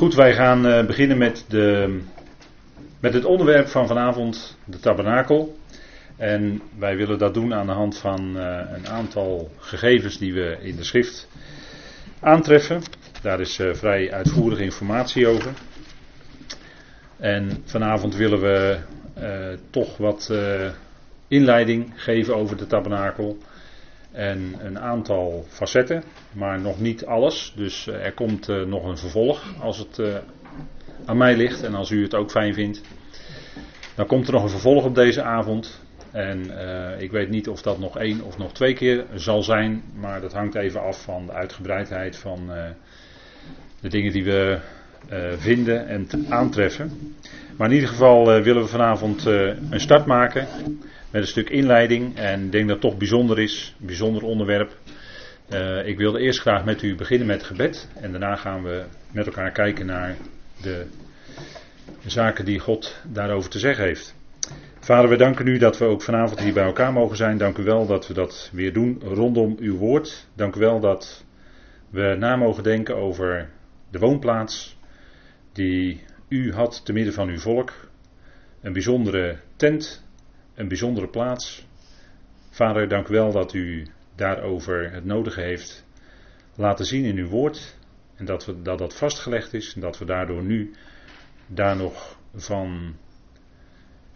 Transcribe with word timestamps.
Goed, 0.00 0.14
wij 0.14 0.34
gaan 0.34 0.66
uh, 0.66 0.86
beginnen 0.86 1.18
met, 1.18 1.44
de, 1.48 1.98
met 3.00 3.14
het 3.14 3.24
onderwerp 3.24 3.68
van 3.68 3.86
vanavond, 3.86 4.58
de 4.64 4.78
tabernakel. 4.78 5.56
En 6.16 6.62
wij 6.78 6.96
willen 6.96 7.18
dat 7.18 7.34
doen 7.34 7.54
aan 7.54 7.66
de 7.66 7.72
hand 7.72 7.98
van 7.98 8.36
uh, 8.36 8.60
een 8.72 8.88
aantal 8.88 9.50
gegevens 9.58 10.18
die 10.18 10.34
we 10.34 10.58
in 10.60 10.76
de 10.76 10.84
schrift 10.84 11.28
aantreffen. 12.20 12.82
Daar 13.22 13.40
is 13.40 13.58
uh, 13.58 13.74
vrij 13.74 14.12
uitvoerige 14.12 14.62
informatie 14.62 15.26
over. 15.26 15.52
En 17.16 17.62
vanavond 17.64 18.16
willen 18.16 18.40
we 18.40 18.78
toch 19.70 19.96
wat 19.96 20.32
inleiding 21.28 21.92
geven 21.94 22.36
over 22.36 22.56
de 22.56 22.66
tabernakel. 22.66 23.38
En 24.12 24.54
een 24.58 24.78
aantal 24.78 25.44
facetten, 25.48 26.02
maar 26.32 26.60
nog 26.60 26.80
niet 26.80 27.06
alles. 27.06 27.52
Dus 27.56 27.86
eh, 27.86 28.04
er 28.04 28.12
komt 28.12 28.48
uh, 28.48 28.64
nog 28.64 28.84
een 28.84 28.98
vervolg 28.98 29.44
als 29.60 29.78
het 29.78 29.98
uh, 29.98 30.14
aan 31.04 31.16
mij 31.16 31.36
ligt 31.36 31.62
en 31.62 31.74
als 31.74 31.90
u 31.90 32.02
het 32.02 32.14
ook 32.14 32.30
fijn 32.30 32.54
vindt. 32.54 32.80
Dan 33.94 34.06
komt 34.06 34.26
er 34.26 34.32
nog 34.32 34.42
een 34.42 34.48
vervolg 34.48 34.84
op 34.84 34.94
deze 34.94 35.22
avond. 35.22 35.80
En 36.10 36.50
ik 36.98 37.10
weet 37.10 37.28
niet 37.28 37.48
of 37.48 37.62
dat 37.62 37.78
nog 37.78 37.98
één 37.98 38.22
of 38.22 38.38
nog 38.38 38.52
twee 38.52 38.74
keer 38.74 39.04
zal 39.14 39.42
zijn, 39.42 39.82
maar 39.94 40.20
dat 40.20 40.32
hangt 40.32 40.54
even 40.54 40.82
af 40.82 41.02
van 41.02 41.26
de 41.26 41.32
uitgebreidheid 41.32 42.16
van 42.16 42.50
de 43.80 43.88
dingen 43.88 44.12
die 44.12 44.24
we 44.24 44.58
vinden 45.36 45.88
en 45.88 46.08
aantreffen. 46.28 47.14
Maar 47.56 47.68
in 47.68 47.74
ieder 47.74 47.88
geval 47.88 48.24
willen 48.24 48.62
we 48.62 48.68
vanavond 48.68 49.24
een 49.24 49.80
start 49.80 50.06
maken 50.06 50.48
met 51.10 51.22
een 51.22 51.28
stuk 51.28 51.50
inleiding. 51.50 52.16
En 52.16 52.44
ik 52.44 52.52
denk 52.52 52.68
dat 52.68 52.82
het 52.82 52.90
toch 52.90 52.98
bijzonder 52.98 53.38
is, 53.38 53.74
een 53.80 53.86
bijzonder 53.86 54.22
onderwerp. 54.22 54.76
Uh, 55.52 55.86
ik 55.86 55.96
wilde 55.96 56.20
eerst 56.20 56.40
graag 56.40 56.64
met 56.64 56.82
u 56.82 56.94
beginnen 56.94 57.26
met 57.26 57.42
gebed. 57.42 57.88
En 58.00 58.10
daarna 58.10 58.36
gaan 58.36 58.62
we 58.62 58.84
met 59.12 59.26
elkaar 59.26 59.50
kijken 59.50 59.86
naar 59.86 60.16
de 60.62 60.86
zaken 62.06 62.44
die 62.44 62.58
God 62.58 62.96
daarover 63.04 63.50
te 63.50 63.58
zeggen 63.58 63.84
heeft. 63.84 64.14
Vader, 64.80 65.10
we 65.10 65.16
danken 65.16 65.46
u 65.46 65.58
dat 65.58 65.78
we 65.78 65.84
ook 65.84 66.02
vanavond 66.02 66.40
hier 66.40 66.52
bij 66.52 66.64
elkaar 66.64 66.92
mogen 66.92 67.16
zijn. 67.16 67.38
Dank 67.38 67.58
u 67.58 67.62
wel 67.62 67.86
dat 67.86 68.06
we 68.06 68.14
dat 68.14 68.50
weer 68.52 68.72
doen 68.72 69.00
rondom 69.04 69.56
uw 69.58 69.76
woord. 69.76 70.26
Dank 70.34 70.56
u 70.56 70.60
wel 70.60 70.80
dat 70.80 71.24
we 71.90 72.16
na 72.18 72.36
mogen 72.36 72.62
denken 72.62 72.96
over 72.96 73.48
de 73.90 73.98
woonplaats 73.98 74.76
die 75.52 76.04
u 76.28 76.52
had 76.52 76.84
te 76.84 76.92
midden 76.92 77.14
van 77.14 77.28
uw 77.28 77.38
volk. 77.38 77.72
Een 78.60 78.72
bijzondere 78.72 79.36
tent 79.56 80.04
een 80.60 80.68
bijzondere 80.68 81.08
plaats. 81.08 81.66
Vader, 82.50 82.88
dank 82.88 83.08
u 83.08 83.12
wel 83.12 83.32
dat 83.32 83.52
u 83.52 83.86
daarover 84.14 84.92
het 84.92 85.04
nodige 85.04 85.40
heeft 85.40 85.84
laten 86.54 86.84
zien 86.84 87.04
in 87.04 87.16
uw 87.16 87.28
woord. 87.28 87.76
En 88.14 88.24
dat, 88.24 88.44
we, 88.44 88.62
dat 88.62 88.78
dat 88.78 88.94
vastgelegd 88.94 89.54
is 89.54 89.74
en 89.74 89.80
dat 89.80 89.98
we 89.98 90.04
daardoor 90.04 90.42
nu 90.42 90.74
daar 91.46 91.76
nog 91.76 92.18
van 92.34 92.96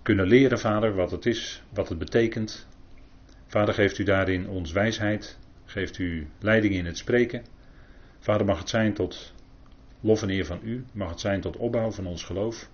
kunnen 0.02 0.26
leren, 0.26 0.58
Vader, 0.58 0.94
wat 0.94 1.10
het 1.10 1.26
is, 1.26 1.62
wat 1.68 1.88
het 1.88 1.98
betekent. 1.98 2.66
Vader, 3.46 3.74
geeft 3.74 3.98
u 3.98 4.04
daarin 4.04 4.48
ons 4.48 4.72
wijsheid, 4.72 5.38
geeft 5.64 5.98
u 5.98 6.26
leiding 6.38 6.74
in 6.74 6.86
het 6.86 6.98
spreken. 6.98 7.44
Vader, 8.18 8.46
mag 8.46 8.58
het 8.58 8.68
zijn 8.68 8.94
tot 8.94 9.34
lof 10.00 10.22
en 10.22 10.30
eer 10.30 10.46
van 10.46 10.60
u, 10.62 10.84
mag 10.92 11.08
het 11.08 11.20
zijn 11.20 11.40
tot 11.40 11.56
opbouw 11.56 11.90
van 11.90 12.06
ons 12.06 12.24
geloof. 12.24 12.68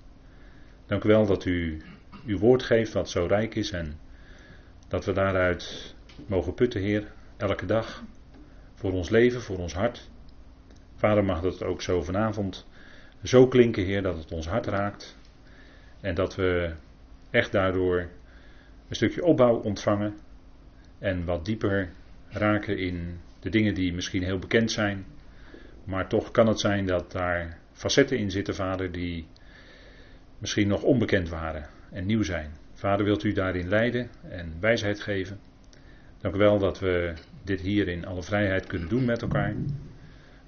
Dank 0.87 1.05
u 1.05 1.09
wel 1.09 1.27
dat 1.27 1.45
u 1.45 1.83
uw 2.27 2.39
woord 2.39 2.63
geeft 2.63 2.93
wat 2.93 3.11
zo 3.11 3.27
rijk 3.27 3.55
is 3.55 3.71
en 3.71 3.99
dat 4.89 5.05
we 5.05 5.13
daaruit 5.13 5.95
mogen 6.27 6.55
putten, 6.55 6.81
Heer, 6.81 7.12
elke 7.37 7.67
dag. 7.67 8.03
Voor 8.75 8.93
ons 8.93 9.09
leven, 9.09 9.41
voor 9.41 9.59
ons 9.59 9.75
hart. 9.75 10.11
Vader, 10.97 11.25
mag 11.25 11.41
dat 11.41 11.62
ook 11.62 11.83
zo 11.83 12.03
vanavond 12.03 12.67
zo 13.23 13.47
klinken, 13.47 13.85
Heer, 13.85 14.03
dat 14.03 14.17
het 14.17 14.33
ons 14.33 14.49
hart 14.49 14.67
raakt. 14.67 15.17
En 16.01 16.15
dat 16.15 16.35
we 16.35 16.73
echt 17.31 17.53
daardoor 17.53 17.99
een 18.89 18.95
stukje 18.95 19.25
opbouw 19.25 19.55
ontvangen 19.55 20.15
en 20.99 21.25
wat 21.25 21.44
dieper 21.44 21.93
raken 22.28 22.78
in 22.78 23.21
de 23.41 23.50
dingen 23.50 23.75
die 23.75 23.93
misschien 23.93 24.23
heel 24.23 24.39
bekend 24.39 24.71
zijn, 24.71 25.06
maar 25.84 26.09
toch 26.09 26.31
kan 26.31 26.47
het 26.47 26.61
zijn 26.61 26.87
dat 26.87 27.12
daar 27.12 27.59
facetten 27.73 28.19
in 28.19 28.31
zitten, 28.31 28.55
Vader, 28.55 28.93
die 28.93 29.27
misschien 30.39 30.69
nog 30.69 30.83
onbekend 30.83 31.28
waren 31.28 31.78
en 31.93 32.06
nieuw 32.06 32.23
zijn. 32.23 32.51
Vader, 32.75 33.05
wilt 33.05 33.25
u 33.25 33.33
daarin 33.33 33.69
leiden 33.69 34.11
en 34.28 34.55
wijsheid 34.61 35.01
geven. 35.01 35.41
Dank 36.19 36.34
u 36.34 36.39
wel 36.39 36.59
dat 36.59 36.78
we 36.78 37.15
dit 37.45 37.61
hier 37.61 37.89
in 37.89 38.06
alle 38.06 38.23
vrijheid 38.23 38.67
kunnen 38.67 38.89
doen 38.89 39.05
met 39.05 39.23
elkaar. 39.23 39.55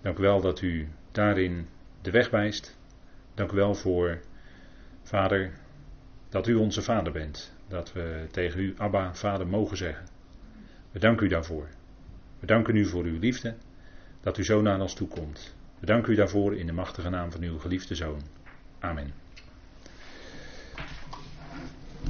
Dank 0.00 0.18
u 0.18 0.22
wel 0.22 0.40
dat 0.40 0.60
u 0.60 0.88
daarin 1.12 1.68
de 2.00 2.10
weg 2.10 2.30
wijst. 2.30 2.76
Dank 3.34 3.52
u 3.52 3.56
wel 3.56 3.74
voor, 3.74 4.18
Vader, 5.02 5.50
dat 6.28 6.46
u 6.46 6.54
onze 6.54 6.82
Vader 6.82 7.12
bent. 7.12 7.52
Dat 7.68 7.92
we 7.92 8.26
tegen 8.30 8.60
u, 8.60 8.74
Abba, 8.76 9.14
Vader, 9.14 9.46
mogen 9.46 9.76
zeggen. 9.76 10.06
We 10.90 10.98
danken 10.98 11.26
u 11.26 11.28
daarvoor. 11.28 11.68
We 12.40 12.46
danken 12.46 12.76
u 12.76 12.84
voor 12.86 13.04
uw 13.04 13.18
liefde, 13.18 13.54
dat 14.20 14.38
u 14.38 14.44
zo 14.44 14.60
naar 14.60 14.80
ons 14.80 14.94
toe 14.94 15.08
komt. 15.08 15.54
We 15.78 15.86
danken 15.86 16.12
u 16.12 16.16
daarvoor 16.16 16.56
in 16.56 16.66
de 16.66 16.72
machtige 16.72 17.10
naam 17.10 17.32
van 17.32 17.42
uw 17.42 17.58
geliefde 17.58 17.94
Zoon. 17.94 18.20
Amen. 18.78 19.21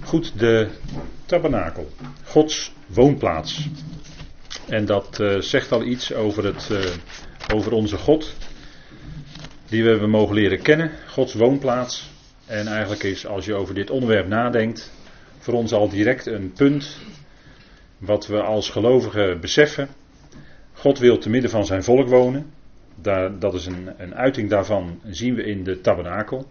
Goed, 0.01 0.39
de 0.39 0.69
tabernakel. 1.27 1.89
Gods 2.25 2.73
woonplaats. 2.87 3.69
En 4.69 4.85
dat 4.85 5.19
uh, 5.21 5.41
zegt 5.41 5.73
al 5.73 5.83
iets 5.83 6.15
over, 6.15 6.45
het, 6.45 6.69
uh, 6.73 6.79
over 7.55 7.73
onze 7.73 7.97
God. 7.97 8.35
Die 9.69 9.83
we 9.83 9.91
hebben 9.91 10.11
mogen 10.11 10.35
leren 10.35 10.63
kennen. 10.63 10.91
Gods 11.09 11.35
woonplaats. 11.35 12.11
En 12.47 12.67
eigenlijk 12.67 13.03
is, 13.03 13.27
als 13.27 13.45
je 13.45 13.55
over 13.55 13.75
dit 13.75 13.91
onderwerp 13.91 14.29
nadenkt, 14.29 14.93
voor 15.39 15.55
ons 15.55 15.73
al 15.73 15.89
direct 15.89 16.27
een 16.27 16.53
punt. 16.53 16.97
Wat 17.99 18.27
we 18.27 18.43
als 18.43 18.71
gelovigen 18.71 19.41
beseffen. 19.41 19.89
God 20.73 20.99
wil 20.99 21.19
te 21.19 21.31
midden 21.31 21.51
van 21.51 21.67
zijn 21.67 21.85
volk 21.85 22.09
wonen. 22.09 22.53
Daar, 22.95 23.39
dat 23.39 23.55
is 23.55 23.67
een, 23.67 23.91
een 23.97 24.15
uiting 24.15 24.51
daarvan, 24.51 25.01
zien 25.05 25.35
we 25.35 25.43
in 25.43 25.65
de 25.65 25.81
tabernakel. 25.81 26.47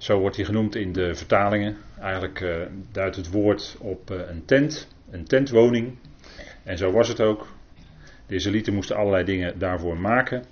Zo 0.00 0.18
wordt 0.18 0.36
hij 0.36 0.44
genoemd 0.44 0.74
in 0.74 0.92
de 0.92 1.14
vertalingen. 1.14 1.76
Eigenlijk 2.00 2.40
uh, 2.40 2.56
duidt 2.92 3.16
het 3.16 3.30
woord 3.30 3.76
op 3.80 4.10
uh, 4.10 4.18
een 4.28 4.44
tent, 4.44 4.88
een 5.10 5.24
tentwoning. 5.24 5.98
En 6.62 6.78
zo 6.78 6.92
was 6.92 7.08
het 7.08 7.20
ook. 7.20 7.46
De 8.26 8.34
Israëlieten 8.34 8.74
moesten 8.74 8.96
allerlei 8.96 9.24
dingen 9.24 9.58
daarvoor 9.58 9.98
maken. 9.98 10.44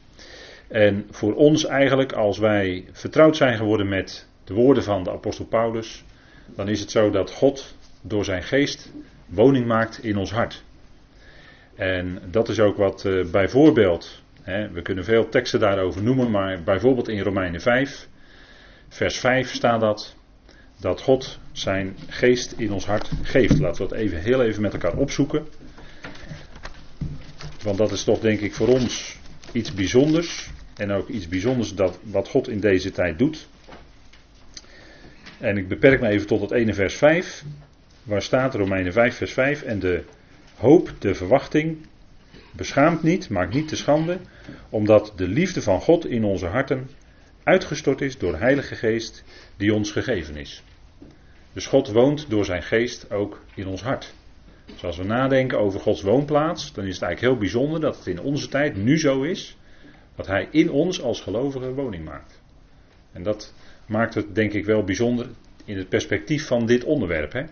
En 0.69 1.07
voor 1.11 1.35
ons 1.35 1.65
eigenlijk, 1.65 2.13
als 2.13 2.39
wij 2.39 2.85
vertrouwd 2.93 3.37
zijn 3.37 3.57
geworden 3.57 3.89
met 3.89 4.29
de 4.45 4.55
woorden 4.55 4.83
van 4.83 5.03
de 5.03 5.11
apostel 5.11 5.45
Paulus, 5.45 6.05
dan 6.47 6.69
is 6.69 6.81
het 6.81 6.91
zo 6.91 7.11
dat 7.11 7.31
God 7.31 7.75
door 8.01 8.25
zijn 8.25 8.43
geest 8.43 8.93
woning 9.27 9.67
maakt 9.67 10.05
in 10.05 10.17
ons 10.17 10.31
hart. 10.31 10.65
En 11.75 12.19
dat 12.31 12.49
is 12.49 12.61
ook 12.61 12.77
wat 12.77 13.05
uh, 13.05 13.31
bijvoorbeeld, 13.31 14.23
hè, 14.43 14.71
we 14.71 14.83
kunnen 14.83 15.05
veel 15.05 15.29
teksten 15.29 15.61
daarover 15.61 16.03
noemen, 16.03 16.31
maar 16.31 16.63
bijvoorbeeld 16.63 17.09
in 17.09 17.21
Romeinen 17.21 17.61
5, 17.61 18.09
vers 18.89 19.19
5 19.19 19.53
staat 19.53 19.81
dat, 19.81 20.17
dat 20.81 21.01
God 21.01 21.39
zijn 21.53 21.97
geest 22.07 22.53
in 22.53 22.73
ons 22.73 22.87
hart 22.87 23.11
geeft. 23.23 23.59
Laten 23.59 23.83
we 23.83 23.89
dat 23.89 23.99
even, 23.99 24.21
heel 24.21 24.43
even 24.43 24.63
met 24.63 24.73
elkaar 24.73 24.97
opzoeken. 24.97 25.47
Want 27.63 27.79
dat 27.79 27.93
is 27.93 28.05
toch 28.05 28.21
denk 28.21 28.41
ik 28.41 28.55
voor 28.55 28.69
ons 28.69 29.17
iets 29.53 29.75
bijzonders. 29.75 30.51
En 30.77 30.91
ook 30.91 31.09
iets 31.09 31.29
bijzonders 31.29 31.75
dat, 31.75 31.99
wat 32.03 32.29
God 32.29 32.49
in 32.49 32.61
deze 32.61 32.91
tijd 32.91 33.19
doet. 33.19 33.49
En 35.39 35.57
ik 35.57 35.69
beperk 35.69 36.01
me 36.01 36.09
even 36.09 36.27
tot 36.27 36.41
het 36.41 36.51
ene 36.51 36.75
vers 36.75 36.95
5. 36.95 37.45
Waar 38.03 38.23
staat 38.23 38.55
Romeinen 38.55 38.93
5 38.93 39.17
vers 39.17 39.33
5. 39.33 39.63
En 39.63 39.79
de 39.79 40.05
hoop, 40.57 40.95
de 40.99 41.15
verwachting, 41.15 41.87
beschaamt 42.53 43.03
niet, 43.03 43.29
maakt 43.29 43.55
niet 43.55 43.69
te 43.69 43.77
schande. 43.77 44.19
Omdat 44.69 45.13
de 45.17 45.29
liefde 45.29 45.63
van 45.63 45.81
God 45.81 46.07
in 46.07 46.25
onze 46.25 46.47
harten 46.47 46.91
uitgestort 47.49 48.01
is 48.01 48.19
door 48.19 48.33
de 48.33 48.39
Heilige 48.39 48.75
Geest 48.75 49.25
die 49.57 49.75
ons 49.75 49.93
gegeven 49.93 50.37
is. 50.37 50.63
Dus 51.53 51.67
God 51.67 51.89
woont 51.89 52.31
door 52.31 52.45
zijn 52.45 52.63
geest 52.63 53.11
ook 53.11 53.45
in 53.55 53.67
ons 53.67 53.83
hart. 53.83 54.15
Dus 54.65 54.85
als 54.85 54.97
we 54.97 55.05
nadenken 55.05 55.59
over 55.59 55.81
Gods 55.81 56.03
woonplaats, 56.03 56.73
dan 56.73 56.85
is 56.85 56.95
het 56.95 57.03
eigenlijk 57.03 57.33
heel 57.33 57.41
bijzonder 57.41 57.81
dat 57.81 57.97
het 57.97 58.07
in 58.07 58.21
onze 58.21 58.49
tijd 58.49 58.77
nu 58.77 58.99
zo 58.99 59.23
is 59.23 59.57
dat 60.17 60.27
Hij 60.27 60.49
in 60.51 60.71
ons 60.71 61.03
als 61.03 61.21
gelovigen 61.21 61.75
woning 61.75 62.05
maakt. 62.05 62.41
En 63.13 63.23
dat 63.23 63.55
maakt 63.87 64.15
het 64.15 64.35
denk 64.35 64.53
ik 64.53 64.65
wel 64.65 64.85
bijzonder 64.85 65.27
in 65.65 65.77
het 65.77 65.89
perspectief 65.89 66.47
van 66.47 66.67
dit 66.67 66.85
onderwerp. 66.85 67.33
Hè? 67.33 67.43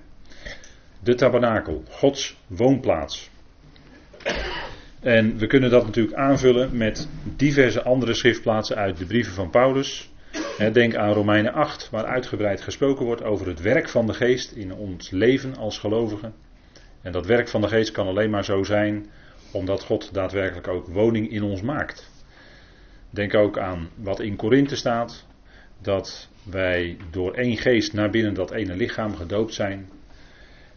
De 1.01 1.15
tabernakel, 1.15 1.83
Gods 1.89 2.37
woonplaats. 2.47 3.31
En 5.07 5.37
we 5.37 5.47
kunnen 5.47 5.71
dat 5.71 5.85
natuurlijk 5.85 6.17
aanvullen 6.17 6.77
met 6.77 7.09
diverse 7.37 7.83
andere 7.83 8.15
schriftplaatsen 8.15 8.77
uit 8.77 8.97
de 8.97 9.07
brieven 9.07 9.33
van 9.33 9.51
Paulus. 9.51 10.11
Denk 10.73 10.95
aan 10.95 11.13
Romeinen 11.13 11.53
8, 11.53 11.91
waar 11.91 12.05
uitgebreid 12.05 12.61
gesproken 12.61 13.05
wordt 13.05 13.23
over 13.23 13.47
het 13.47 13.61
werk 13.61 13.89
van 13.89 14.07
de 14.07 14.15
geest 14.15 14.53
in 14.53 14.73
ons 14.75 15.11
leven 15.11 15.57
als 15.57 15.79
gelovigen. 15.79 16.35
En 17.03 17.13
dat 17.13 17.27
werk 17.27 17.49
van 17.49 17.61
de 17.61 17.69
geest 17.69 17.91
kan 17.91 18.07
alleen 18.07 18.31
maar 18.31 18.45
zo 18.45 18.63
zijn 18.63 19.07
omdat 19.53 19.83
God 19.83 20.15
daadwerkelijk 20.15 20.69
ook 20.69 20.87
woning 20.87 21.31
in 21.31 21.43
ons 21.43 21.63
maakt. 21.63 22.11
Denk 23.11 23.35
ook 23.35 23.59
aan 23.59 23.89
wat 23.95 24.21
in 24.21 24.37
Korinthe 24.37 24.77
staat. 24.77 25.27
Dat 25.83 26.29
wij 26.43 26.97
door 27.11 27.35
één 27.35 27.57
geest 27.57 27.93
naar 27.93 28.11
binnen 28.11 28.35
dat 28.35 28.51
ene 28.51 28.77
lichaam 28.77 29.17
gedoopt 29.17 29.55
zijn. 29.55 29.89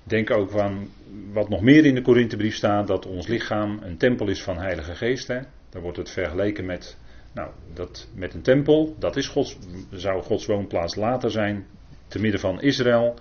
Denk 0.09 0.31
ook 0.31 0.59
aan 0.59 0.89
wat 1.31 1.49
nog 1.49 1.61
meer 1.61 1.85
in 1.85 1.95
de 1.95 2.01
Korinthebrief 2.01 2.55
staat. 2.55 2.87
Dat 2.87 3.05
ons 3.05 3.27
lichaam 3.27 3.79
een 3.81 3.97
tempel 3.97 4.27
is 4.27 4.43
van 4.43 4.57
Heilige 4.57 4.95
Geest. 4.95 5.27
Hè? 5.27 5.39
Daar 5.69 5.81
wordt 5.81 5.97
het 5.97 6.09
vergeleken 6.09 6.65
met, 6.65 6.97
nou, 7.33 7.49
dat, 7.73 8.09
met 8.15 8.33
een 8.33 8.41
tempel. 8.41 8.95
Dat 8.99 9.15
is 9.15 9.27
Gods, 9.27 9.57
zou 9.91 10.21
Gods 10.21 10.45
woonplaats 10.45 10.95
later 10.95 11.31
zijn. 11.31 11.65
Te 12.07 12.19
midden 12.19 12.39
van 12.39 12.61
Israël. 12.61 13.19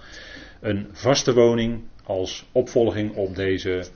Een 0.60 0.88
vaste 0.92 1.34
woning 1.34 1.82
als 2.04 2.48
opvolging 2.52 3.14
op 3.14 3.34
deze 3.34 3.88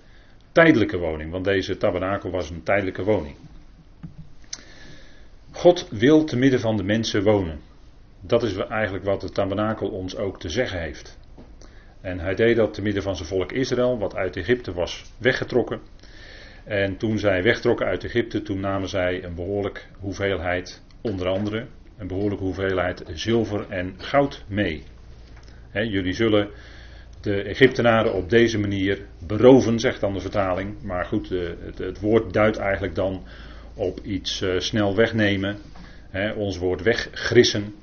tijdelijke 0.53 0.99
woning. 0.99 1.31
Want 1.31 1.45
deze 1.45 1.77
tabernakel 1.77 2.31
was 2.31 2.51
een 2.51 2.63
tijdelijke 2.63 3.05
woning. 3.05 3.37
God 5.53 5.89
wil 5.91 6.25
te 6.25 6.37
midden 6.37 6.61
van 6.61 6.77
de 6.77 6.85
mensen 6.85 7.23
wonen. 7.23 7.61
Dat 8.21 8.43
is 8.43 8.57
eigenlijk 8.57 9.05
wat 9.05 9.21
de 9.21 9.31
tabernakel 9.31 9.89
ons 9.89 10.17
ook 10.17 10.41
te 10.41 10.49
zeggen 10.49 10.81
heeft. 10.81 11.21
En 12.03 12.19
hij 12.19 12.35
deed 12.35 12.57
dat 12.57 12.75
te 12.75 12.83
midden 12.83 13.03
van 13.03 13.17
zijn 13.17 13.29
volk 13.29 13.53
Israël, 13.53 13.99
wat 13.99 14.17
uit 14.17 14.37
Egypte 14.37 14.73
was 14.73 15.05
weggetrokken. 15.19 15.81
En 16.65 16.97
toen 16.97 17.19
zij 17.19 17.43
wegtrokken 17.43 17.87
uit 17.87 18.05
Egypte, 18.05 18.43
toen 18.43 18.61
namen 18.61 18.89
zij 18.89 19.25
een 19.25 19.35
behoorlijk 19.35 19.89
hoeveelheid, 19.99 20.83
onder 21.01 21.29
andere 21.29 21.67
een 21.99 22.07
behoorlijke 22.07 22.45
hoeveelheid 22.45 23.05
zilver 23.13 23.67
en 23.69 23.95
goud 23.97 24.45
mee. 24.49 24.83
jullie 25.73 26.13
zullen 26.13 26.49
de 27.21 27.43
Egyptenaren 27.43 28.15
op 28.15 28.31
deze 28.31 28.59
manier 28.59 29.07
beroven, 29.27 29.81
zegt 29.81 30.01
dan 30.01 30.13
de 30.13 30.21
vertaling. 30.21 30.83
Maar 30.83 31.05
goed, 31.05 31.29
het, 31.29 31.79
het 31.79 32.01
woord 32.01 32.33
duidt 32.33 32.57
eigenlijk 32.57 32.95
dan 32.95 33.25
op 33.75 34.01
iets 34.03 34.43
uh, 34.43 34.59
snel 34.59 34.97
wegnemen. 34.97 35.57
ons 36.37 36.59
woord 36.59 36.83
weggrissen. 36.83 37.75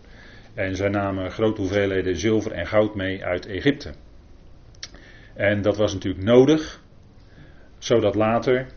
En 0.53 0.75
zij 0.75 0.89
namen 0.89 1.31
grote 1.31 1.61
hoeveelheden 1.61 2.17
zilver 2.17 2.51
en 2.51 2.67
goud 2.67 2.95
mee 2.95 3.25
uit 3.25 3.45
Egypte. 3.45 3.93
En 5.39 5.61
dat 5.61 5.77
was 5.77 5.93
natuurlijk 5.93 6.23
nodig, 6.23 6.81
zodat 7.77 8.15
later 8.15 8.67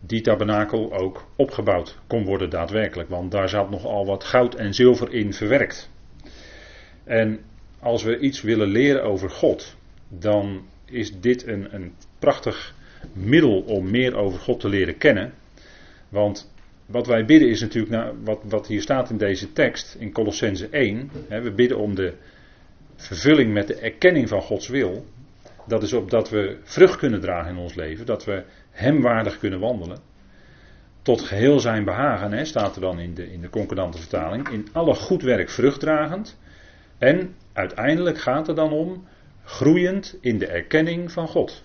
die 0.00 0.20
tabernakel 0.20 0.92
ook 0.92 1.26
opgebouwd 1.36 1.98
kon 2.06 2.24
worden 2.24 2.50
daadwerkelijk. 2.50 3.08
Want 3.08 3.30
daar 3.30 3.48
zat 3.48 3.70
nogal 3.70 4.06
wat 4.06 4.24
goud 4.24 4.54
en 4.54 4.74
zilver 4.74 5.12
in 5.12 5.32
verwerkt. 5.32 5.90
En 7.04 7.40
als 7.78 8.02
we 8.02 8.18
iets 8.18 8.42
willen 8.42 8.68
leren 8.68 9.02
over 9.02 9.30
God, 9.30 9.76
dan 10.08 10.68
is 10.84 11.20
dit 11.20 11.46
een, 11.46 11.74
een 11.74 11.94
prachtig 12.18 12.74
middel 13.12 13.60
om 13.60 13.90
meer 13.90 14.16
over 14.16 14.38
God 14.38 14.60
te 14.60 14.68
leren 14.68 14.98
kennen. 14.98 15.32
Want 16.08 16.52
wat 16.86 17.06
wij 17.06 17.24
bidden 17.24 17.48
is 17.48 17.60
natuurlijk, 17.60 17.92
nou, 17.92 18.16
wat, 18.24 18.40
wat 18.44 18.66
hier 18.66 18.82
staat 18.82 19.10
in 19.10 19.18
deze 19.18 19.52
tekst, 19.52 19.96
in 19.98 20.12
Colossense 20.12 20.68
1. 20.68 21.10
Hè, 21.28 21.40
we 21.40 21.52
bidden 21.52 21.78
om 21.78 21.94
de 21.94 22.14
vervulling 22.94 23.52
met 23.52 23.66
de 23.66 23.74
erkenning 23.74 24.28
van 24.28 24.42
Gods 24.42 24.68
wil. 24.68 25.06
Dat 25.66 25.82
is 25.82 25.92
opdat 25.92 26.30
we 26.30 26.58
vrucht 26.62 26.96
kunnen 26.96 27.20
dragen 27.20 27.50
in 27.50 27.58
ons 27.58 27.74
leven, 27.74 28.06
dat 28.06 28.24
we 28.24 28.44
Hem 28.70 29.00
waardig 29.00 29.38
kunnen 29.38 29.60
wandelen. 29.60 29.98
Tot 31.02 31.20
geheel 31.20 31.60
zijn 31.60 31.84
behagen, 31.84 32.32
hè, 32.32 32.44
staat 32.44 32.74
er 32.74 32.80
dan 32.80 32.98
in 32.98 33.14
de, 33.14 33.32
in 33.32 33.40
de 33.40 33.48
concordante 33.48 33.98
vertaling. 33.98 34.48
In 34.48 34.68
alle 34.72 34.94
goed 34.94 35.22
werk 35.22 35.50
vruchtdragend. 35.50 36.38
En 36.98 37.34
uiteindelijk 37.52 38.18
gaat 38.18 38.46
het 38.46 38.56
dan 38.56 38.72
om 38.72 39.06
groeiend 39.44 40.18
in 40.20 40.38
de 40.38 40.46
erkenning 40.46 41.12
van 41.12 41.28
God. 41.28 41.64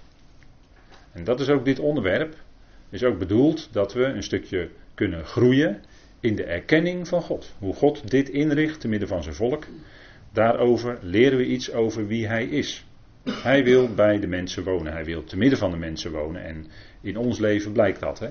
En 1.11 1.23
dat 1.23 1.39
is 1.39 1.49
ook 1.49 1.65
dit 1.65 1.79
onderwerp. 1.79 2.35
Is 2.89 3.03
ook 3.03 3.19
bedoeld 3.19 3.73
dat 3.73 3.93
we 3.93 4.03
een 4.03 4.23
stukje 4.23 4.69
kunnen 4.93 5.25
groeien 5.25 5.81
in 6.19 6.35
de 6.35 6.43
erkenning 6.43 7.07
van 7.07 7.21
God. 7.21 7.53
Hoe 7.59 7.73
God 7.73 8.09
dit 8.09 8.29
inricht 8.29 8.79
te 8.79 8.87
midden 8.87 9.07
van 9.07 9.23
zijn 9.23 9.35
volk. 9.35 9.65
Daarover 10.33 10.97
leren 11.01 11.37
we 11.37 11.45
iets 11.45 11.71
over 11.71 12.07
wie 12.07 12.27
hij 12.27 12.45
is. 12.45 12.85
Hij 13.23 13.63
wil 13.63 13.93
bij 13.93 14.19
de 14.19 14.27
mensen 14.27 14.63
wonen. 14.63 14.93
Hij 14.93 15.05
wil 15.05 15.23
te 15.23 15.37
midden 15.37 15.59
van 15.59 15.71
de 15.71 15.77
mensen 15.77 16.11
wonen. 16.11 16.43
En 16.43 16.65
in 17.01 17.17
ons 17.17 17.39
leven 17.39 17.71
blijkt 17.71 17.99
dat. 17.99 18.19
Hè? 18.19 18.29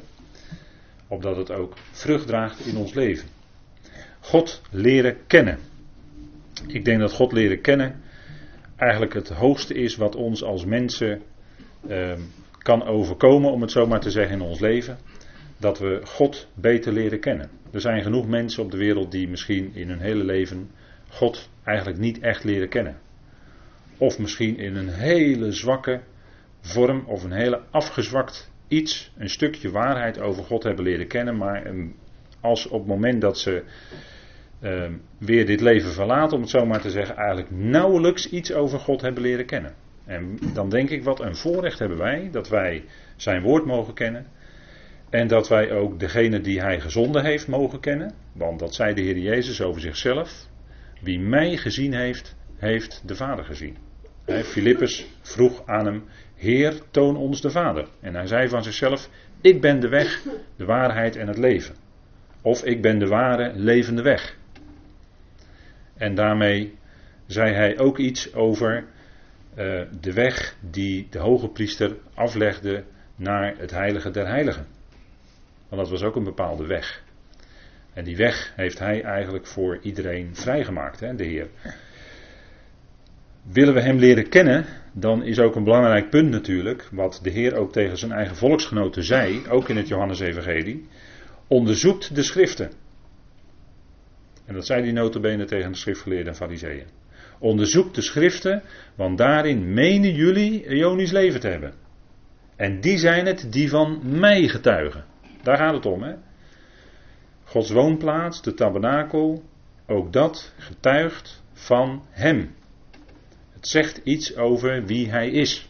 Opdat 1.08 1.36
het 1.36 1.50
ook 1.50 1.74
vrucht 1.90 2.26
draagt 2.26 2.66
in 2.66 2.76
ons 2.76 2.94
leven. 2.94 3.28
God 4.20 4.62
leren 4.70 5.16
kennen. 5.26 5.58
Ik 6.66 6.84
denk 6.84 7.00
dat 7.00 7.12
God 7.12 7.32
leren 7.32 7.60
kennen 7.60 8.00
eigenlijk 8.80 9.14
het 9.14 9.28
hoogste 9.28 9.74
is 9.74 9.96
wat 9.96 10.16
ons 10.16 10.42
als 10.42 10.64
mensen 10.64 11.22
eh, 11.88 12.12
kan 12.58 12.84
overkomen, 12.84 13.50
om 13.50 13.60
het 13.60 13.70
zo 13.70 13.86
maar 13.86 14.00
te 14.00 14.10
zeggen, 14.10 14.34
in 14.34 14.42
ons 14.42 14.60
leven. 14.60 14.98
Dat 15.56 15.78
we 15.78 16.00
God 16.04 16.48
beter 16.54 16.92
leren 16.92 17.20
kennen. 17.20 17.50
Er 17.72 17.80
zijn 17.80 18.02
genoeg 18.02 18.28
mensen 18.28 18.62
op 18.62 18.70
de 18.70 18.76
wereld 18.76 19.10
die 19.10 19.28
misschien 19.28 19.70
in 19.74 19.88
hun 19.88 20.00
hele 20.00 20.24
leven 20.24 20.70
God 21.08 21.48
eigenlijk 21.64 21.98
niet 21.98 22.18
echt 22.18 22.44
leren 22.44 22.68
kennen. 22.68 22.96
Of 24.00 24.18
misschien 24.18 24.58
in 24.58 24.76
een 24.76 24.88
hele 24.88 25.52
zwakke 25.52 26.00
vorm 26.60 27.04
of 27.06 27.24
een 27.24 27.32
hele 27.32 27.62
afgezwakt 27.70 28.50
iets, 28.68 29.12
een 29.18 29.30
stukje 29.30 29.70
waarheid 29.70 30.20
over 30.20 30.44
God 30.44 30.62
hebben 30.62 30.84
leren 30.84 31.06
kennen, 31.06 31.36
maar 31.36 31.72
als 32.40 32.66
op 32.66 32.78
het 32.78 32.88
moment 32.88 33.20
dat 33.20 33.38
ze 33.38 33.62
uh, 34.62 34.84
weer 35.18 35.46
dit 35.46 35.60
leven 35.60 35.92
verlaten, 35.92 36.36
om 36.36 36.42
het 36.42 36.50
zo 36.50 36.66
maar 36.66 36.80
te 36.80 36.90
zeggen, 36.90 37.16
eigenlijk 37.16 37.50
nauwelijks 37.50 38.30
iets 38.30 38.52
over 38.52 38.78
God 38.78 39.00
hebben 39.00 39.22
leren 39.22 39.46
kennen. 39.46 39.74
En 40.04 40.38
dan 40.54 40.70
denk 40.70 40.90
ik, 40.90 41.04
wat 41.04 41.20
een 41.20 41.36
voorrecht 41.36 41.78
hebben 41.78 41.98
wij, 41.98 42.28
dat 42.32 42.48
wij 42.48 42.84
zijn 43.16 43.42
woord 43.42 43.64
mogen 43.64 43.94
kennen. 43.94 44.26
En 45.10 45.28
dat 45.28 45.48
wij 45.48 45.72
ook 45.72 45.98
degene 45.98 46.40
die 46.40 46.60
hij 46.60 46.80
gezonden 46.80 47.24
heeft 47.24 47.48
mogen 47.48 47.80
kennen. 47.80 48.14
Want 48.32 48.58
dat 48.58 48.74
zei 48.74 48.94
de 48.94 49.00
Heer 49.00 49.18
Jezus 49.18 49.62
over 49.62 49.80
zichzelf. 49.80 50.46
Wie 51.00 51.20
mij 51.20 51.56
gezien 51.56 51.94
heeft, 51.94 52.36
heeft 52.56 53.02
de 53.06 53.14
Vader 53.14 53.44
gezien. 53.44 53.76
Filippus 54.30 55.06
vroeg 55.22 55.66
aan 55.66 55.86
hem, 55.86 56.04
Heer, 56.34 56.80
toon 56.90 57.16
ons 57.16 57.40
de 57.40 57.50
Vader. 57.50 57.88
En 58.00 58.14
hij 58.14 58.26
zei 58.26 58.48
van 58.48 58.62
zichzelf, 58.62 59.08
ik 59.40 59.60
ben 59.60 59.80
de 59.80 59.88
weg, 59.88 60.22
de 60.56 60.64
waarheid 60.64 61.16
en 61.16 61.26
het 61.26 61.38
leven. 61.38 61.74
Of 62.42 62.64
ik 62.64 62.82
ben 62.82 62.98
de 62.98 63.06
ware, 63.06 63.52
levende 63.54 64.02
weg. 64.02 64.36
En 65.96 66.14
daarmee 66.14 66.78
zei 67.26 67.52
hij 67.52 67.78
ook 67.78 67.98
iets 67.98 68.34
over 68.34 68.84
uh, 69.58 69.82
de 70.00 70.12
weg 70.12 70.56
die 70.60 71.06
de 71.10 71.18
hoge 71.18 71.48
priester 71.48 71.96
aflegde 72.14 72.84
naar 73.16 73.54
het 73.58 73.70
heilige 73.70 74.10
der 74.10 74.26
heiligen. 74.26 74.66
Want 75.68 75.82
dat 75.82 75.90
was 75.90 76.02
ook 76.02 76.16
een 76.16 76.24
bepaalde 76.24 76.66
weg. 76.66 77.02
En 77.92 78.04
die 78.04 78.16
weg 78.16 78.52
heeft 78.56 78.78
hij 78.78 79.02
eigenlijk 79.02 79.46
voor 79.46 79.78
iedereen 79.82 80.36
vrijgemaakt, 80.36 81.00
hè, 81.00 81.14
de 81.14 81.24
Heer. 81.24 81.48
Willen 83.42 83.74
we 83.74 83.80
hem 83.80 83.98
leren 83.98 84.28
kennen, 84.28 84.66
dan 84.92 85.22
is 85.22 85.38
ook 85.38 85.56
een 85.56 85.64
belangrijk 85.64 86.10
punt 86.10 86.30
natuurlijk, 86.30 86.88
wat 86.92 87.20
de 87.22 87.30
Heer 87.30 87.56
ook 87.56 87.72
tegen 87.72 87.98
zijn 87.98 88.12
eigen 88.12 88.36
volksgenoten 88.36 89.04
zei, 89.04 89.42
ook 89.48 89.68
in 89.68 89.76
het 89.76 89.88
Johannesevangelie, 89.88 90.88
onderzoekt 91.46 92.14
de 92.14 92.22
schriften. 92.22 92.70
En 94.46 94.54
dat 94.54 94.66
zei 94.66 94.82
die 94.82 94.92
notabene 94.92 95.44
tegen 95.44 95.72
de 95.72 95.78
schriftgeleerden 95.78 96.28
en 96.28 96.38
fariseeën. 96.38 96.86
Onderzoek 97.38 97.94
de 97.94 98.00
schriften, 98.00 98.62
want 98.94 99.18
daarin 99.18 99.72
menen 99.72 100.14
jullie 100.14 100.66
Ionisch 100.66 101.12
leven 101.12 101.40
te 101.40 101.48
hebben. 101.48 101.74
En 102.56 102.80
die 102.80 102.98
zijn 102.98 103.26
het 103.26 103.46
die 103.52 103.68
van 103.68 104.00
mij 104.02 104.48
getuigen. 104.48 105.04
Daar 105.42 105.56
gaat 105.56 105.74
het 105.74 105.86
om, 105.86 106.02
hè. 106.02 106.14
Gods 107.44 107.70
woonplaats, 107.70 108.42
de 108.42 108.54
tabernakel, 108.54 109.42
ook 109.86 110.12
dat 110.12 110.54
getuigt 110.58 111.42
van 111.52 112.02
hem. 112.10 112.54
Het 113.60 113.68
zegt 113.68 114.00
iets 114.04 114.36
over 114.36 114.84
wie 114.84 115.10
hij 115.10 115.30
is. 115.30 115.68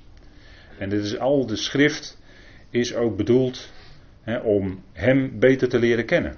En 0.78 0.88
dit 0.88 1.04
is 1.04 1.18
al 1.18 1.47
de 1.47 1.56
schrift 1.56 2.18
is 2.70 2.94
ook 2.94 3.16
bedoeld 3.16 3.73
hè, 4.23 4.38
om 4.38 4.82
hem 4.92 5.38
beter 5.38 5.68
te 5.68 5.78
leren 5.78 6.04
kennen. 6.04 6.37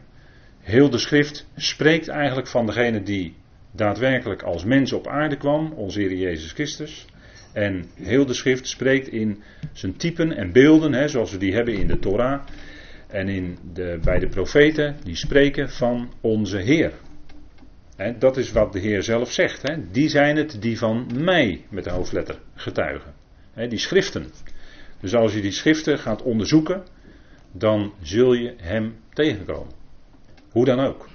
Heel 0.61 0.91
de 0.91 0.99
schrift 0.99 1.47
spreekt 1.57 2.09
eigenlijk 2.09 2.47
van 2.49 2.67
degene 2.67 3.03
die 3.03 3.35
daadwerkelijk 3.73 4.43
als 4.43 4.65
mens 4.65 4.93
op 4.93 5.07
aarde 5.07 5.37
kwam, 5.37 5.73
onze 5.73 6.01
Heer 6.01 6.15
Jezus 6.15 6.53
Christus. 6.53 7.07
En 7.53 7.85
heel 7.95 8.27
de 8.27 8.35
schrift 8.35 8.69
spreekt 8.69 9.09
in 9.09 9.43
zijn 9.73 9.97
typen 9.97 10.37
en 10.37 10.53
beelden, 10.53 10.93
hè, 10.93 11.09
zoals 11.09 11.33
we 11.33 11.39
die 11.39 11.55
hebben 11.55 11.75
in 11.75 11.87
de 11.87 11.99
Torah. 11.99 12.43
En 13.07 13.29
in 13.29 13.59
de, 13.73 13.99
bij 14.03 14.19
de 14.19 14.29
profeten, 14.29 14.97
die 15.05 15.17
spreken 15.17 15.71
van 15.71 16.13
onze 16.21 16.59
Heer. 16.59 16.93
Dat 18.19 18.37
is 18.37 18.53
wat 18.53 18.73
de 18.73 18.79
Heer 18.79 19.03
zelf 19.03 19.33
zegt. 19.33 19.65
Die 19.93 20.09
zijn 20.09 20.37
het 20.37 20.63
die 20.63 20.79
van 20.79 21.07
mij, 21.15 21.65
met 21.69 21.85
de 21.85 21.91
hoofdletter, 21.91 22.39
getuigen. 22.55 23.15
Die 23.55 23.79
schriften. 23.79 24.27
Dus 25.01 25.15
als 25.15 25.35
je 25.35 25.41
die 25.41 25.51
schriften 25.51 25.99
gaat 25.99 26.23
onderzoeken, 26.23 26.83
dan 27.53 27.93
zul 28.03 28.33
je 28.33 28.55
hem 28.57 28.97
tegenkomen. 29.13 29.73
Hoe 30.51 30.65
dan 30.65 30.81
ook. 30.81 31.09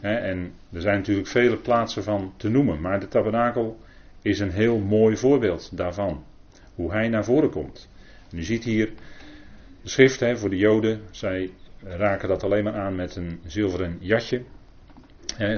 En 0.00 0.52
er 0.72 0.80
zijn 0.80 0.96
natuurlijk 0.96 1.28
vele 1.28 1.56
plaatsen 1.56 2.02
van 2.02 2.34
te 2.36 2.48
noemen, 2.48 2.80
maar 2.80 3.00
de 3.00 3.08
tabernakel 3.08 3.78
is 4.22 4.38
een 4.38 4.50
heel 4.50 4.78
mooi 4.78 5.16
voorbeeld 5.16 5.76
daarvan. 5.76 6.24
Hoe 6.74 6.92
hij 6.92 7.08
naar 7.08 7.24
voren 7.24 7.50
komt. 7.50 7.88
En 8.30 8.38
u 8.38 8.42
ziet 8.42 8.64
hier 8.64 8.92
de 9.82 9.88
schrift 9.88 10.20
hè, 10.20 10.36
voor 10.36 10.50
de 10.50 10.56
Joden. 10.56 11.00
Zij 11.10 11.50
raken 11.82 12.28
dat 12.28 12.42
alleen 12.42 12.64
maar 12.64 12.74
aan 12.74 12.94
met 12.94 13.16
een 13.16 13.40
zilveren 13.46 13.98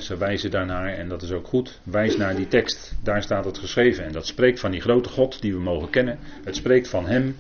ze 0.01 0.17
wijzen 0.19 0.51
daarnaar 0.51 0.89
en 0.89 1.09
dat 1.09 1.23
is 1.23 1.33
ook 1.33 1.47
goed. 1.47 1.81
Wijs 1.83 2.17
naar 2.17 2.37
die 2.37 2.49
tekst, 2.49 2.95
daar 3.03 3.23
staat 3.23 3.45
het 3.45 3.59
geschreven. 3.59 4.05
En 4.05 4.13
dat 4.13 4.27
spreekt 4.27 4.61
van 4.61 4.71
die 4.71 4.81
grote 4.81 5.09
God 5.09 5.41
die 5.41 5.53
we 5.53 5.61
mogen 5.61 5.91
kennen. 5.91 6.19
Het 6.45 6.57
spreekt 6.57 6.89
van 6.89 7.07
Hem, 7.07 7.37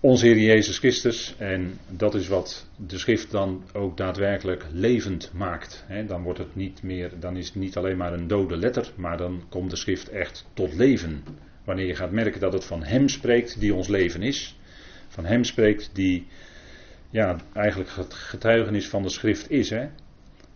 onze 0.00 0.26
Heer 0.26 0.38
Jezus 0.38 0.78
Christus. 0.78 1.34
En 1.38 1.78
dat 1.88 2.14
is 2.14 2.28
wat 2.28 2.66
de 2.76 2.98
schrift 2.98 3.30
dan 3.30 3.62
ook 3.72 3.96
daadwerkelijk 3.96 4.64
levend 4.72 5.30
maakt. 5.34 5.84
dan, 6.06 6.22
wordt 6.22 6.38
het 6.38 6.56
niet 6.56 6.82
meer, 6.82 7.10
dan 7.20 7.36
is 7.36 7.46
het 7.46 7.54
niet 7.54 7.76
alleen 7.76 7.96
maar 7.96 8.12
een 8.12 8.28
dode 8.28 8.56
letter, 8.56 8.92
maar 8.94 9.16
dan 9.16 9.42
komt 9.48 9.70
de 9.70 9.76
schrift 9.76 10.08
echt 10.08 10.46
tot 10.54 10.74
leven. 10.74 11.24
Wanneer 11.64 11.86
je 11.86 11.94
gaat 11.94 12.10
merken 12.10 12.40
dat 12.40 12.52
het 12.52 12.64
van 12.64 12.84
Hem 12.84 13.08
spreekt 13.08 13.60
die 13.60 13.74
ons 13.74 13.88
leven 13.88 14.22
is. 14.22 14.56
Van 15.08 15.24
Hem 15.24 15.44
spreekt 15.44 15.90
die 15.92 16.26
ja, 17.10 17.36
eigenlijk 17.52 17.90
het 17.90 18.14
getuigenis 18.14 18.88
van 18.88 19.02
de 19.02 19.08
schrift 19.08 19.50
is. 19.50 19.72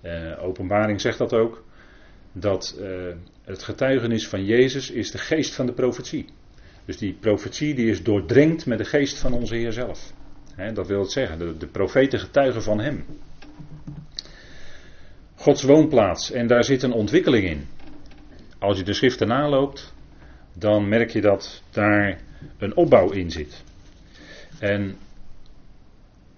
Uh, 0.03 0.45
openbaring 0.45 1.01
zegt 1.01 1.19
dat 1.19 1.33
ook. 1.33 1.65
Dat 2.33 2.79
uh, 2.81 3.15
het 3.45 3.63
getuigenis 3.63 4.29
van 4.29 4.45
Jezus 4.45 4.91
is 4.91 5.11
de 5.11 5.19
geest 5.19 5.55
van 5.55 5.67
de 5.67 5.73
profetie. 5.73 6.27
Dus 6.85 6.97
die 6.97 7.17
profetie 7.21 7.75
die 7.75 7.91
is 7.91 8.03
doordrenkt 8.03 8.67
met 8.67 8.79
de 8.79 8.85
geest 8.85 9.19
van 9.19 9.33
onze 9.33 9.55
Heer 9.55 9.73
zelf. 9.73 10.13
dat 10.75 10.87
wil 10.87 11.01
het 11.01 11.13
zeggen, 11.13 11.39
de, 11.39 11.57
de 11.57 11.67
profeten 11.67 12.19
getuigen 12.19 12.63
van 12.63 12.81
Hem. 12.81 13.05
Gods 15.35 15.63
woonplaats, 15.63 16.31
en 16.31 16.47
daar 16.47 16.65
zit 16.65 16.83
een 16.83 16.93
ontwikkeling 16.93 17.45
in. 17.45 17.67
Als 18.59 18.79
je 18.79 18.85
de 18.85 18.93
schriften 18.93 19.29
naloopt, 19.29 19.95
dan 20.53 20.89
merk 20.89 21.11
je 21.11 21.21
dat 21.21 21.63
daar 21.71 22.21
een 22.59 22.77
opbouw 22.77 23.11
in 23.11 23.31
zit. 23.31 23.65
En 24.59 24.97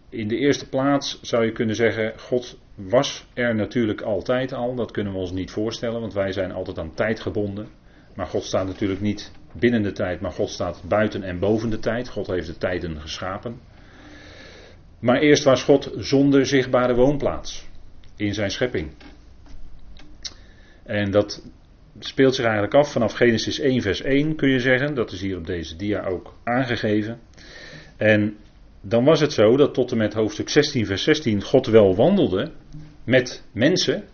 in 0.08 0.28
de 0.28 0.36
eerste 0.36 0.68
plaats 0.68 1.18
zou 1.22 1.44
je 1.44 1.52
kunnen 1.52 1.76
zeggen, 1.76 2.18
God 2.18 2.58
was 2.74 3.26
er 3.34 3.54
natuurlijk 3.54 4.00
altijd 4.00 4.52
al. 4.52 4.74
Dat 4.74 4.90
kunnen 4.90 5.12
we 5.12 5.18
ons 5.18 5.32
niet 5.32 5.50
voorstellen, 5.50 6.00
want 6.00 6.12
wij 6.12 6.32
zijn 6.32 6.52
altijd 6.52 6.78
aan 6.78 6.94
tijd 6.94 7.20
gebonden. 7.20 7.68
Maar 8.14 8.26
God 8.26 8.44
staat 8.44 8.66
natuurlijk 8.66 9.00
niet 9.00 9.32
binnen 9.52 9.82
de 9.82 9.92
tijd, 9.92 10.20
maar 10.20 10.32
God 10.32 10.50
staat 10.50 10.82
buiten 10.88 11.22
en 11.22 11.38
boven 11.38 11.70
de 11.70 11.78
tijd. 11.78 12.08
God 12.08 12.26
heeft 12.26 12.46
de 12.46 12.58
tijden 12.58 13.00
geschapen. 13.00 13.60
Maar 14.98 15.20
eerst 15.20 15.44
was 15.44 15.62
God 15.62 15.90
zonder 15.96 16.46
zichtbare 16.46 16.94
woonplaats 16.94 17.68
in 18.16 18.34
zijn 18.34 18.50
schepping. 18.50 18.90
En 20.82 21.10
dat 21.10 21.46
speelt 21.98 22.34
zich 22.34 22.44
eigenlijk 22.44 22.74
af 22.74 22.92
vanaf 22.92 23.12
Genesis 23.12 23.58
1, 23.60 23.82
vers 23.82 24.02
1, 24.02 24.36
kun 24.36 24.48
je 24.48 24.60
zeggen. 24.60 24.94
Dat 24.94 25.12
is 25.12 25.20
hier 25.20 25.36
op 25.36 25.46
deze 25.46 25.76
dia 25.76 26.04
ook 26.04 26.34
aangegeven. 26.44 27.20
En 27.96 28.36
dan 28.86 29.04
was 29.04 29.20
het 29.20 29.32
zo 29.32 29.56
dat 29.56 29.74
tot 29.74 29.90
en 29.90 29.96
met 29.96 30.14
hoofdstuk 30.14 30.48
16, 30.48 30.86
vers 30.86 31.02
16 31.02 31.42
God 31.42 31.66
wel 31.66 31.94
wandelde 31.94 32.50
met 33.04 33.44
mensen. 33.52 34.04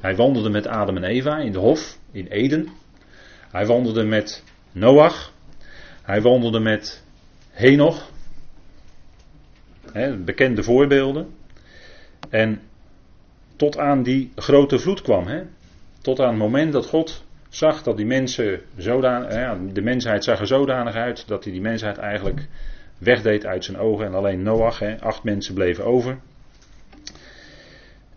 Hij 0.00 0.16
wandelde 0.16 0.50
met 0.50 0.66
Adam 0.66 0.96
en 0.96 1.04
Eva 1.04 1.38
in 1.38 1.52
de 1.52 1.58
hof 1.58 1.98
in 2.12 2.26
Eden. 2.26 2.68
Hij 3.50 3.66
wandelde 3.66 4.04
met 4.04 4.44
Noach. 4.72 5.32
Hij 6.02 6.22
wandelde 6.22 6.60
met 6.60 7.04
Henoch. 7.50 8.10
bekende 10.24 10.62
voorbeelden. 10.62 11.28
En 12.28 12.60
tot 13.56 13.78
aan 13.78 14.02
die 14.02 14.32
grote 14.34 14.78
vloed 14.78 15.02
kwam. 15.02 15.26
Tot 16.00 16.20
aan 16.20 16.28
het 16.28 16.38
moment 16.38 16.72
dat 16.72 16.86
God 16.86 17.24
zag 17.48 17.82
dat 17.82 17.96
die 17.96 18.06
mensen 18.06 18.60
zodanig, 18.76 19.72
de 19.72 19.82
mensheid 19.82 20.24
zag 20.24 20.40
er 20.40 20.46
zodanig 20.46 20.94
uit 20.94 21.28
dat 21.28 21.44
hij 21.44 21.52
die 21.52 21.62
mensheid 21.62 21.98
eigenlijk 21.98 22.48
wegdeed 23.00 23.46
uit 23.46 23.64
zijn 23.64 23.78
ogen 23.78 24.06
en 24.06 24.14
alleen 24.14 24.42
Noach, 24.42 25.00
acht 25.00 25.24
mensen 25.24 25.54
bleven 25.54 25.84
over. 25.84 26.18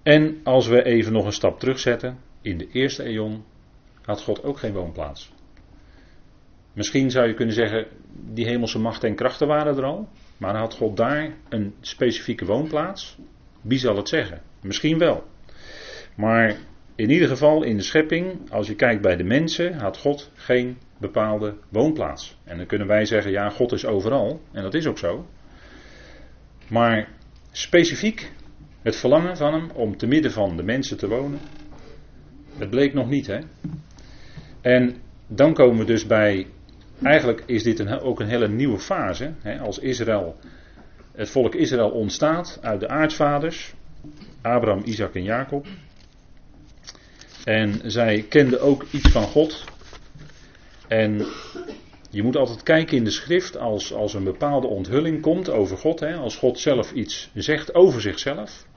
En 0.03 0.39
als 0.43 0.67
we 0.67 0.83
even 0.83 1.13
nog 1.13 1.25
een 1.25 1.33
stap 1.33 1.59
terugzetten, 1.59 2.17
in 2.41 2.57
de 2.57 2.67
eerste 2.71 3.03
eon 3.03 3.43
had 4.01 4.21
God 4.21 4.43
ook 4.43 4.57
geen 4.57 4.73
woonplaats. 4.73 5.31
Misschien 6.73 7.11
zou 7.11 7.27
je 7.27 7.33
kunnen 7.33 7.55
zeggen, 7.55 7.87
die 8.33 8.45
hemelse 8.45 8.79
machten 8.79 9.09
en 9.09 9.15
krachten 9.15 9.47
waren 9.47 9.77
er 9.77 9.83
al, 9.83 10.07
maar 10.37 10.55
had 10.55 10.73
God 10.73 10.97
daar 10.97 11.33
een 11.49 11.73
specifieke 11.81 12.45
woonplaats? 12.45 13.17
Wie 13.61 13.79
zal 13.79 13.95
het 13.95 14.09
zeggen? 14.09 14.41
Misschien 14.61 14.97
wel. 14.97 15.23
Maar 16.15 16.57
in 16.95 17.09
ieder 17.09 17.27
geval 17.27 17.63
in 17.63 17.77
de 17.77 17.83
schepping, 17.83 18.51
als 18.51 18.67
je 18.67 18.75
kijkt 18.75 19.01
bij 19.01 19.15
de 19.15 19.23
mensen, 19.23 19.73
had 19.73 19.97
God 19.97 20.31
geen 20.33 20.77
bepaalde 20.97 21.55
woonplaats. 21.69 22.37
En 22.43 22.57
dan 22.57 22.65
kunnen 22.65 22.87
wij 22.87 23.05
zeggen, 23.05 23.31
ja, 23.31 23.49
God 23.49 23.71
is 23.71 23.85
overal. 23.85 24.41
En 24.51 24.63
dat 24.63 24.73
is 24.73 24.87
ook 24.87 24.97
zo. 24.97 25.25
Maar 26.69 27.09
specifiek 27.51 28.31
het 28.81 28.95
verlangen 28.95 29.37
van 29.37 29.53
hem 29.53 29.69
om 29.73 29.97
te 29.97 30.07
midden 30.07 30.31
van 30.31 30.57
de 30.57 30.63
mensen 30.63 30.97
te 30.97 31.07
wonen, 31.07 31.39
het 32.57 32.69
bleek 32.69 32.93
nog 32.93 33.09
niet, 33.09 33.27
hè. 33.27 33.39
En 34.61 34.95
dan 35.27 35.53
komen 35.53 35.77
we 35.77 35.85
dus 35.85 36.07
bij, 36.07 36.47
eigenlijk 37.01 37.43
is 37.45 37.63
dit 37.63 37.79
een, 37.79 37.99
ook 37.99 38.19
een 38.19 38.27
hele 38.27 38.47
nieuwe 38.47 38.79
fase, 38.79 39.33
hè, 39.41 39.59
als 39.59 39.79
Israël, 39.79 40.35
het 41.11 41.29
volk 41.29 41.55
Israël 41.55 41.89
ontstaat 41.89 42.59
uit 42.61 42.79
de 42.79 42.87
aartsvaders, 42.87 43.73
Abraham, 44.41 44.81
Isaac 44.85 45.15
en 45.15 45.23
Jacob. 45.23 45.67
En 47.43 47.91
zij 47.91 48.25
kenden 48.29 48.61
ook 48.61 48.85
iets 48.91 49.09
van 49.09 49.23
God. 49.23 49.65
En 50.93 51.25
je 52.09 52.23
moet 52.23 52.35
altijd 52.35 52.63
kijken 52.63 52.97
in 52.97 53.03
de 53.03 53.11
schrift 53.11 53.57
als, 53.57 53.93
als 53.93 54.13
een 54.13 54.23
bepaalde 54.23 54.67
onthulling 54.67 55.21
komt 55.21 55.49
over 55.49 55.77
God. 55.77 55.99
Hè, 55.99 56.15
als 56.15 56.37
God 56.37 56.59
zelf 56.59 56.91
iets 56.91 57.29
zegt 57.33 57.75
over 57.75 58.01
zichzelf. 58.01 58.67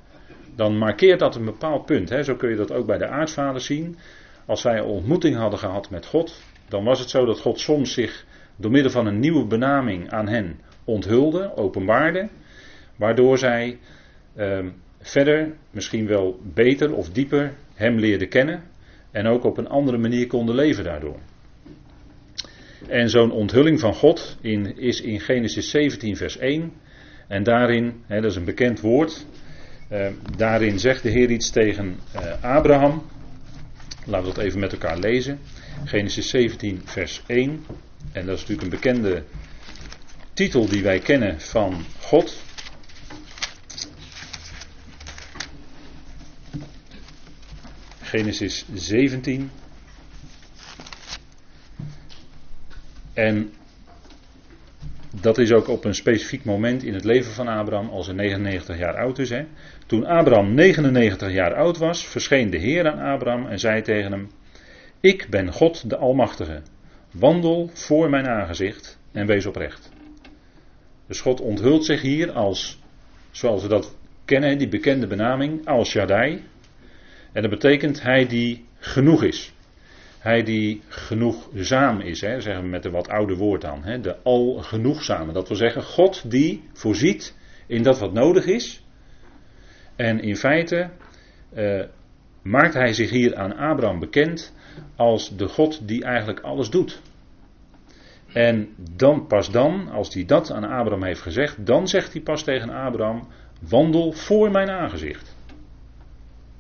Dan 0.54 0.78
markeert 0.78 1.20
dat 1.20 1.36
een 1.36 1.44
bepaald 1.44 1.86
punt. 1.86 2.08
Hè. 2.08 2.22
Zo 2.22 2.34
kun 2.34 2.50
je 2.50 2.56
dat 2.56 2.72
ook 2.72 2.86
bij 2.86 2.98
de 2.98 3.08
aartsvaders 3.08 3.66
zien. 3.66 3.96
Als 4.46 4.60
zij 4.60 4.78
een 4.78 4.84
ontmoeting 4.84 5.36
hadden 5.36 5.58
gehad 5.58 5.90
met 5.90 6.06
God. 6.06 6.42
Dan 6.68 6.84
was 6.84 7.00
het 7.00 7.10
zo 7.10 7.24
dat 7.24 7.40
God 7.40 7.60
soms 7.60 7.92
zich 7.92 8.24
door 8.56 8.70
middel 8.70 8.90
van 8.90 9.06
een 9.06 9.20
nieuwe 9.20 9.46
benaming 9.46 10.10
aan 10.10 10.28
hen 10.28 10.60
onthulde, 10.84 11.56
openbaarde. 11.56 12.28
Waardoor 12.96 13.38
zij 13.38 13.78
eh, 14.34 14.66
verder, 15.00 15.52
misschien 15.70 16.06
wel 16.06 16.40
beter 16.42 16.94
of 16.94 17.10
dieper, 17.10 17.54
hem 17.74 17.98
leerden 17.98 18.28
kennen. 18.28 18.62
En 19.10 19.26
ook 19.26 19.44
op 19.44 19.58
een 19.58 19.68
andere 19.68 19.98
manier 19.98 20.26
konden 20.26 20.54
leven 20.54 20.84
daardoor. 20.84 21.18
En 22.88 23.10
zo'n 23.10 23.30
onthulling 23.30 23.80
van 23.80 23.94
God 23.94 24.36
in, 24.40 24.78
is 24.78 25.00
in 25.00 25.20
Genesis 25.20 25.70
17, 25.70 26.16
vers 26.16 26.38
1. 26.38 26.72
En 27.28 27.42
daarin, 27.42 28.02
hè, 28.06 28.20
dat 28.20 28.30
is 28.30 28.36
een 28.36 28.44
bekend 28.44 28.80
woord, 28.80 29.26
uh, 29.92 30.06
daarin 30.36 30.78
zegt 30.78 31.02
de 31.02 31.10
Heer 31.10 31.30
iets 31.30 31.50
tegen 31.50 31.98
uh, 32.16 32.44
Abraham. 32.44 33.02
Laten 34.04 34.28
we 34.28 34.34
dat 34.34 34.44
even 34.44 34.60
met 34.60 34.72
elkaar 34.72 34.98
lezen. 34.98 35.38
Genesis 35.84 36.28
17, 36.28 36.80
vers 36.84 37.22
1. 37.26 37.64
En 38.12 38.26
dat 38.26 38.34
is 38.34 38.40
natuurlijk 38.40 38.62
een 38.62 38.80
bekende 38.80 39.22
titel 40.32 40.68
die 40.68 40.82
wij 40.82 40.98
kennen 40.98 41.40
van 41.40 41.84
God. 42.00 42.42
Genesis 48.00 48.64
17. 48.74 49.50
En 53.16 53.52
dat 55.20 55.38
is 55.38 55.52
ook 55.52 55.68
op 55.68 55.84
een 55.84 55.94
specifiek 55.94 56.44
moment 56.44 56.82
in 56.82 56.94
het 56.94 57.04
leven 57.04 57.32
van 57.32 57.48
Abraham, 57.48 57.88
als 57.88 58.06
hij 58.06 58.14
99 58.14 58.78
jaar 58.78 58.96
oud 58.96 59.18
is. 59.18 59.32
Toen 59.86 60.06
Abraham 60.06 60.54
99 60.54 61.32
jaar 61.32 61.54
oud 61.54 61.78
was, 61.78 62.06
verscheen 62.06 62.50
de 62.50 62.58
Heer 62.58 62.90
aan 62.90 63.12
Abraham 63.12 63.46
en 63.46 63.58
zei 63.58 63.82
tegen 63.82 64.12
hem: 64.12 64.30
Ik 65.00 65.26
ben 65.30 65.52
God 65.52 65.90
de 65.90 65.96
Almachtige. 65.96 66.62
Wandel 67.10 67.70
voor 67.72 68.10
mijn 68.10 68.26
aangezicht 68.26 68.98
en 69.12 69.26
wees 69.26 69.46
oprecht. 69.46 69.90
Dus 71.06 71.20
God 71.20 71.40
onthult 71.40 71.84
zich 71.84 72.02
hier 72.02 72.32
als, 72.32 72.80
zoals 73.30 73.62
we 73.62 73.68
dat 73.68 73.96
kennen, 74.24 74.58
die 74.58 74.68
bekende 74.68 75.06
benaming, 75.06 75.66
als 75.66 75.90
Shaddai. 75.90 76.44
En 77.32 77.42
dat 77.42 77.50
betekent 77.50 78.02
hij 78.02 78.26
die 78.26 78.64
genoeg 78.78 79.22
is. 79.22 79.54
Hij 80.26 80.42
die 80.42 80.82
genoegzaam 80.88 82.00
is, 82.00 82.20
hè, 82.20 82.40
zeggen 82.40 82.62
we 82.62 82.68
met 82.68 82.84
een 82.84 82.92
wat 82.92 83.08
oude 83.08 83.36
woord 83.36 83.64
aan. 83.64 83.84
Hè, 83.84 84.00
de 84.00 84.22
algenoegzame. 84.22 85.32
Dat 85.32 85.48
wil 85.48 85.56
zeggen, 85.56 85.82
God 85.82 86.30
die 86.30 86.62
voorziet 86.72 87.36
in 87.66 87.82
dat 87.82 87.98
wat 87.98 88.12
nodig 88.12 88.46
is. 88.46 88.84
En 89.96 90.20
in 90.20 90.36
feite 90.36 90.90
uh, 91.54 91.84
maakt 92.42 92.74
hij 92.74 92.92
zich 92.92 93.10
hier 93.10 93.36
aan 93.36 93.56
Abraham 93.56 93.98
bekend 93.98 94.54
als 94.96 95.36
de 95.36 95.48
God 95.48 95.88
die 95.88 96.04
eigenlijk 96.04 96.40
alles 96.40 96.70
doet. 96.70 97.00
En 98.32 98.68
dan, 98.96 99.26
pas 99.26 99.50
dan, 99.50 99.88
als 99.88 100.14
hij 100.14 100.24
dat 100.24 100.50
aan 100.50 100.64
Abraham 100.64 101.04
heeft 101.04 101.22
gezegd, 101.22 101.66
dan 101.66 101.88
zegt 101.88 102.12
hij 102.12 102.22
pas 102.22 102.44
tegen 102.44 102.70
Abraham: 102.70 103.28
wandel 103.68 104.12
voor 104.12 104.50
mijn 104.50 104.70
aangezicht. 104.70 105.36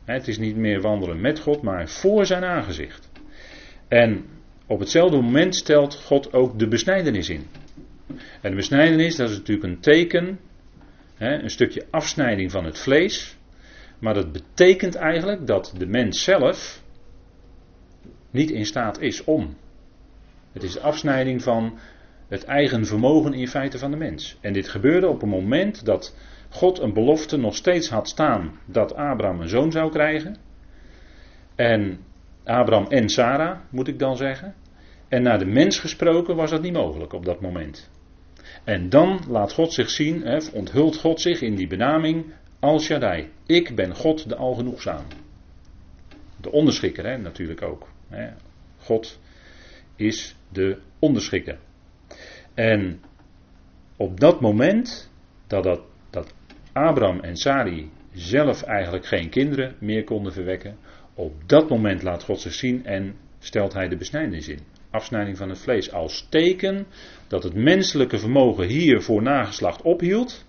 Het 0.04 0.28
is 0.28 0.38
niet 0.38 0.56
meer 0.56 0.80
wandelen 0.80 1.20
met 1.20 1.40
God, 1.40 1.62
maar 1.62 1.88
voor 1.88 2.26
zijn 2.26 2.44
aangezicht. 2.44 3.14
En 3.88 4.24
op 4.66 4.78
hetzelfde 4.78 5.16
moment 5.16 5.56
stelt 5.56 5.94
God 5.94 6.32
ook 6.32 6.58
de 6.58 6.68
besnijdenis 6.68 7.28
in. 7.28 7.46
En 8.40 8.50
de 8.50 8.56
besnijdenis, 8.56 9.16
dat 9.16 9.30
is 9.30 9.36
natuurlijk 9.36 9.66
een 9.66 9.80
teken 9.80 10.38
hè, 11.14 11.42
een 11.42 11.50
stukje 11.50 11.86
afsnijding 11.90 12.50
van 12.50 12.64
het 12.64 12.78
vlees. 12.78 13.36
Maar 13.98 14.14
dat 14.14 14.32
betekent 14.32 14.94
eigenlijk 14.94 15.46
dat 15.46 15.74
de 15.78 15.86
mens 15.86 16.22
zelf 16.22 16.82
niet 18.30 18.50
in 18.50 18.66
staat 18.66 19.00
is 19.00 19.24
om. 19.24 19.56
Het 20.52 20.62
is 20.62 20.72
de 20.72 20.80
afsnijding 20.80 21.42
van 21.42 21.78
het 22.28 22.44
eigen 22.44 22.86
vermogen 22.86 23.32
in 23.32 23.48
feite 23.48 23.78
van 23.78 23.90
de 23.90 23.96
mens. 23.96 24.38
En 24.40 24.52
dit 24.52 24.68
gebeurde 24.68 25.08
op 25.08 25.22
een 25.22 25.28
moment 25.28 25.84
dat 25.84 26.16
God 26.48 26.78
een 26.78 26.92
belofte 26.92 27.36
nog 27.36 27.54
steeds 27.54 27.88
had 27.88 28.08
staan 28.08 28.58
dat 28.64 28.94
Abraham 28.94 29.40
een 29.40 29.48
zoon 29.48 29.72
zou 29.72 29.90
krijgen. 29.90 30.36
En 31.54 31.98
Abraham 32.46 32.86
en 32.88 33.08
Sarah, 33.08 33.58
moet 33.70 33.88
ik 33.88 33.98
dan 33.98 34.16
zeggen. 34.16 34.54
En 35.08 35.22
naar 35.22 35.38
de 35.38 35.46
mens 35.46 35.78
gesproken 35.78 36.36
was 36.36 36.50
dat 36.50 36.62
niet 36.62 36.72
mogelijk 36.72 37.12
op 37.12 37.24
dat 37.24 37.40
moment. 37.40 37.90
En 38.64 38.88
dan 38.88 39.20
laat 39.28 39.52
God 39.52 39.72
zich 39.72 39.90
zien, 39.90 40.22
hè, 40.22 40.38
onthult 40.52 40.96
God 40.96 41.20
zich 41.20 41.40
in 41.40 41.54
die 41.54 41.66
benaming 41.66 42.24
Al 42.60 42.80
Shaddai. 42.80 43.30
Ik 43.46 43.74
ben 43.74 43.94
God 43.94 44.28
de 44.28 44.36
Algenoegzaam. 44.36 45.04
De 46.40 46.50
onderschikker 46.50 47.06
hè, 47.06 47.16
natuurlijk 47.16 47.62
ook. 47.62 47.88
Hè. 48.08 48.28
God 48.78 49.20
is 49.96 50.36
de 50.48 50.78
onderschikker. 50.98 51.58
En 52.54 53.00
op 53.96 54.20
dat 54.20 54.40
moment 54.40 55.10
dat, 55.46 55.64
dat, 55.64 55.80
dat 56.10 56.34
Abraham 56.72 57.20
en 57.20 57.36
Sari 57.36 57.90
zelf 58.12 58.62
eigenlijk 58.62 59.06
geen 59.06 59.28
kinderen 59.28 59.74
meer 59.80 60.04
konden 60.04 60.32
verwekken, 60.32 60.76
op 61.16 61.32
dat 61.46 61.68
moment 61.68 62.02
laat 62.02 62.22
God 62.22 62.40
zich 62.40 62.54
zien 62.54 62.84
en 62.84 63.16
stelt 63.38 63.72
hij 63.72 63.88
de 63.88 63.96
besnijdenis 63.96 64.48
in. 64.48 64.58
Afsnijding 64.90 65.36
van 65.36 65.48
het 65.48 65.58
vlees 65.58 65.92
als 65.92 66.26
teken 66.30 66.86
dat 67.28 67.42
het 67.42 67.54
menselijke 67.54 68.18
vermogen 68.18 68.66
hier 68.66 69.02
voor 69.02 69.22
nageslacht 69.22 69.82
ophield. 69.82 70.44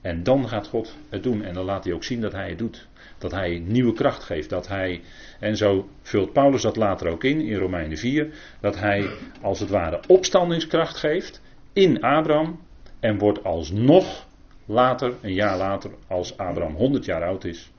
En 0.00 0.22
dan 0.22 0.48
gaat 0.48 0.68
God 0.68 0.96
het 1.08 1.22
doen. 1.22 1.42
En 1.42 1.54
dan 1.54 1.64
laat 1.64 1.84
hij 1.84 1.92
ook 1.92 2.04
zien 2.04 2.20
dat 2.20 2.32
hij 2.32 2.48
het 2.48 2.58
doet. 2.58 2.88
Dat 3.18 3.30
hij 3.30 3.58
nieuwe 3.58 3.92
kracht 3.92 4.22
geeft. 4.22 4.50
Dat 4.50 4.68
hij, 4.68 5.02
en 5.40 5.56
zo 5.56 5.88
vult 6.02 6.32
Paulus 6.32 6.62
dat 6.62 6.76
later 6.76 7.08
ook 7.08 7.24
in, 7.24 7.40
in 7.40 7.56
Romeinen 7.56 7.98
4. 7.98 8.34
Dat 8.60 8.78
hij 8.78 9.10
als 9.42 9.60
het 9.60 9.70
ware 9.70 10.00
opstandingskracht 10.06 10.96
geeft 10.96 11.42
in 11.72 12.02
Abraham. 12.02 12.60
En 13.00 13.18
wordt 13.18 13.44
alsnog 13.44 14.26
later, 14.66 15.14
een 15.22 15.34
jaar 15.34 15.56
later, 15.56 15.90
als 16.08 16.38
Abraham 16.38 16.74
100 16.74 17.04
jaar 17.04 17.24
oud 17.24 17.44
is. 17.44 17.70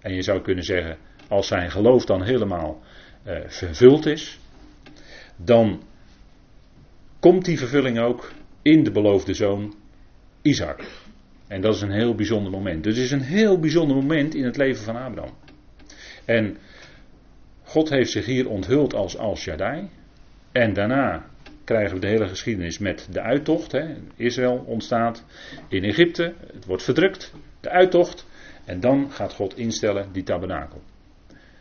En 0.00 0.14
je 0.14 0.22
zou 0.22 0.40
kunnen 0.40 0.64
zeggen, 0.64 0.98
als 1.28 1.46
zijn 1.46 1.70
geloof 1.70 2.04
dan 2.04 2.22
helemaal 2.22 2.80
uh, 3.26 3.38
vervuld 3.46 4.06
is. 4.06 4.38
Dan 5.36 5.82
komt 7.20 7.44
die 7.44 7.58
vervulling 7.58 7.98
ook 7.98 8.32
in 8.62 8.84
de 8.84 8.90
beloofde 8.90 9.34
zoon 9.34 9.74
Isaac. 10.42 10.80
En 11.46 11.60
dat 11.60 11.74
is 11.74 11.80
een 11.80 11.90
heel 11.90 12.14
bijzonder 12.14 12.52
moment. 12.52 12.84
Dus 12.84 12.94
het 12.96 13.04
is 13.04 13.10
een 13.10 13.20
heel 13.20 13.60
bijzonder 13.60 13.96
moment 13.96 14.34
in 14.34 14.44
het 14.44 14.56
leven 14.56 14.84
van 14.84 14.96
Abraham. 14.96 15.34
En 16.24 16.56
God 17.62 17.88
heeft 17.88 18.10
zich 18.10 18.26
hier 18.26 18.48
onthuld 18.48 18.94
als 18.94 19.18
Al 19.18 19.36
Shaddai. 19.36 19.88
En 20.52 20.72
daarna 20.72 21.26
krijgen 21.64 21.94
we 21.94 22.00
de 22.00 22.06
hele 22.06 22.28
geschiedenis 22.28 22.78
met 22.78 23.08
de 23.10 23.20
uittocht. 23.20 23.72
Hè. 23.72 23.94
Israël 24.16 24.64
ontstaat 24.66 25.24
in 25.68 25.84
Egypte, 25.84 26.34
het 26.52 26.64
wordt 26.64 26.82
verdrukt, 26.82 27.34
de 27.60 27.70
uittocht. 27.70 28.26
En 28.64 28.80
dan 28.80 29.10
gaat 29.10 29.32
God 29.34 29.56
instellen 29.56 30.12
die 30.12 30.22
tabernakel. 30.22 30.82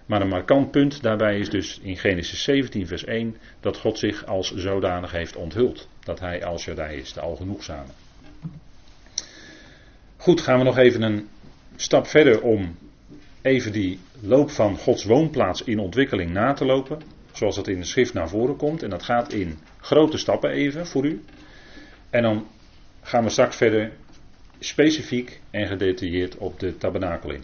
Maar 0.08 0.22
een 0.22 0.28
markant 0.28 0.72
punt 0.72 1.02
daarbij 1.02 1.40
is 1.40 1.50
dus 1.50 1.80
in 1.84 1.98
Genesis 1.98 2.44
17, 2.44 2.88
vers 2.88 3.06
1 3.06 3.38
dat 3.60 3.78
God 3.78 4.00
zich 4.00 4.26
als 4.26 4.56
zodanig 4.56 5.12
heeft 5.12 5.36
onthuld. 5.36 5.88
Dat 6.04 6.20
hij 6.20 6.46
als 6.46 6.62
Shaddai 6.62 7.00
is, 7.00 7.14
de 7.14 7.22
algenoegzame. 7.22 7.92
Goed, 10.18 10.42
gaan 10.42 10.58
we 10.58 10.64
nog 10.64 10.78
even 10.78 11.02
een 11.02 11.28
stap 11.76 12.08
verder 12.08 12.42
om 12.42 12.78
even 13.42 13.72
die 13.72 14.00
loop 14.20 14.52
van 14.52 14.78
Gods 14.78 15.04
woonplaats 15.04 15.64
in 15.64 15.80
ontwikkeling 15.80 16.32
na 16.32 16.54
te 16.54 16.66
lopen. 16.66 17.02
Zoals 17.32 17.56
dat 17.56 17.68
in 17.68 17.80
de 17.80 17.86
schrift 17.86 18.14
naar 18.14 18.30
voren 18.30 18.56
komt. 18.56 18.84
En 18.84 18.90
dat 18.90 19.04
gaat 19.04 19.34
in 19.34 19.58
grote 19.80 20.18
stappen 20.18 20.50
even 20.50 20.88
voor 20.88 21.06
u. 21.06 21.24
En 22.10 22.22
dan 22.22 22.48
gaan 23.02 23.24
we 23.24 23.30
straks 23.30 23.56
verder 23.56 23.92
specifiek 24.60 25.42
en 25.52 25.68
gedetailleerd 25.68 26.38
op 26.38 26.60
de 26.60 26.78
tabernakel 26.78 27.32
in. 27.32 27.44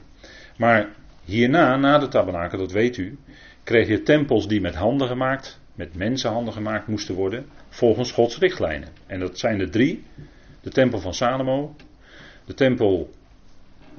Maar 0.57 0.89
hierna, 1.25 1.77
na 1.77 1.97
de 1.97 2.07
tabernakel, 2.07 2.57
dat 2.57 2.71
weet 2.71 2.97
u, 2.97 3.17
kreeg 3.63 3.87
je 3.87 4.01
tempels 4.01 4.47
die 4.47 4.61
met 4.61 4.75
handen 4.75 5.07
gemaakt, 5.07 5.59
met 5.75 5.95
mensenhanden 5.95 6.53
gemaakt 6.53 6.87
moesten 6.87 7.15
worden, 7.15 7.45
volgens 7.69 8.11
Gods 8.11 8.39
richtlijnen. 8.39 8.89
En 9.07 9.19
dat 9.19 9.39
zijn 9.39 9.59
er 9.59 9.71
drie. 9.71 10.03
De 10.61 10.69
tempel 10.69 10.99
van 10.99 11.13
Salomo, 11.13 11.75
de 12.45 12.53
tempel 12.53 13.09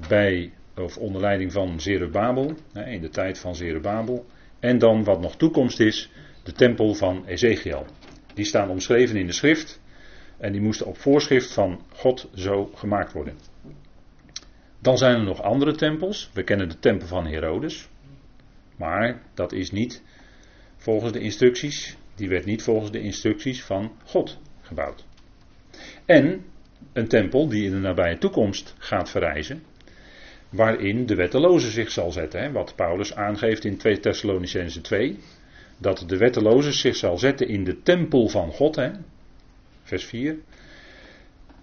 bij, 0.09 0.53
of 0.77 0.97
onder 0.97 1.21
leiding 1.21 1.53
van 1.53 1.81
Zerubabel, 1.81 2.53
in 2.73 3.01
de 3.01 3.09
tijd 3.09 3.39
van 3.39 3.55
Zerubabel. 3.55 4.27
En 4.61 4.79
dan 4.79 5.05
wat 5.05 5.21
nog 5.21 5.37
toekomst 5.37 5.81
is, 5.81 6.11
de 6.43 6.53
tempel 6.53 6.95
van 6.95 7.27
Ezekiel. 7.27 7.87
Die 8.35 8.45
staan 8.45 8.71
omschreven 8.71 9.17
in 9.17 9.27
de 9.27 9.33
schrift. 9.33 9.83
En 10.37 10.53
die 10.53 10.61
moesten 10.61 10.87
op 10.87 10.99
voorschrift 10.99 11.53
van 11.53 11.81
God 11.93 12.29
zo 12.35 12.71
gemaakt 12.75 13.13
worden. 13.13 13.35
Dan 14.85 14.99
zijn 14.99 15.15
er 15.15 15.25
nog 15.25 15.43
andere 15.43 15.75
tempels. 15.75 16.31
We 16.33 16.43
kennen 16.43 16.69
de 16.69 16.79
tempel 16.79 17.07
van 17.07 17.27
Herodes. 17.27 17.89
Maar 18.77 19.23
dat 19.35 19.53
is 19.53 19.71
niet 19.71 20.03
volgens 20.77 21.13
de 21.13 21.21
instructies. 21.21 21.97
Die 22.15 22.29
werd 22.29 22.45
niet 22.45 22.63
volgens 22.63 22.91
de 22.91 23.01
instructies 23.01 23.65
van 23.65 23.93
God 24.05 24.39
gebouwd. 24.61 25.07
En 26.05 26.45
een 26.93 27.09
tempel 27.09 27.49
die 27.49 27.65
in 27.65 27.71
de 27.71 27.77
nabije 27.77 28.19
toekomst 28.19 28.75
gaat 28.79 29.11
verrijzen. 29.11 29.63
Waarin 30.49 31.07
de 31.07 31.15
wetteloze 31.15 31.71
zich 31.71 31.91
zal 31.91 32.13
zetten. 32.13 32.41
Hè, 32.41 32.53
wat 32.53 32.75
Paulus 32.77 33.15
aangeeft 33.15 33.65
in 33.65 33.77
2 33.77 34.01
Thessalonicense 34.01 34.81
2. 34.81 35.19
Dat 35.79 36.05
de 36.07 36.17
wetteloze 36.17 36.73
zich 36.73 36.97
zal 36.97 37.19
zetten 37.19 37.49
in 37.49 37.65
de 37.65 37.83
tempel 37.83 38.29
van 38.29 38.53
God. 38.53 38.77
Hè, 38.77 38.91
vers 39.83 40.05
4. 40.05 40.39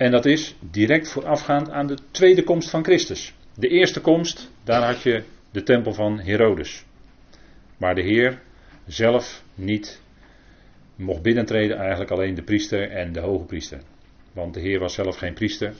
En 0.01 0.11
dat 0.11 0.25
is 0.25 0.55
direct 0.59 1.11
voorafgaand 1.11 1.69
aan 1.69 1.87
de 1.87 1.97
tweede 2.11 2.43
komst 2.43 2.69
van 2.69 2.83
Christus. 2.83 3.33
De 3.55 3.67
eerste 3.67 4.01
komst, 4.01 4.51
daar 4.63 4.83
had 4.83 5.01
je 5.01 5.23
de 5.51 5.63
tempel 5.63 5.93
van 5.93 6.19
Herodes. 6.19 6.85
Waar 7.77 7.95
de 7.95 8.01
Heer 8.01 8.41
zelf 8.85 9.43
niet 9.55 10.01
mocht 10.95 11.21
binnentreden, 11.21 11.77
eigenlijk 11.77 12.11
alleen 12.11 12.35
de 12.35 12.43
priester 12.43 12.89
en 12.89 13.13
de 13.13 13.19
hoge 13.19 13.45
priester. 13.45 13.81
Want 14.33 14.53
de 14.53 14.59
Heer 14.59 14.79
was 14.79 14.93
zelf 14.93 15.17
geen 15.17 15.33
priester. 15.33 15.73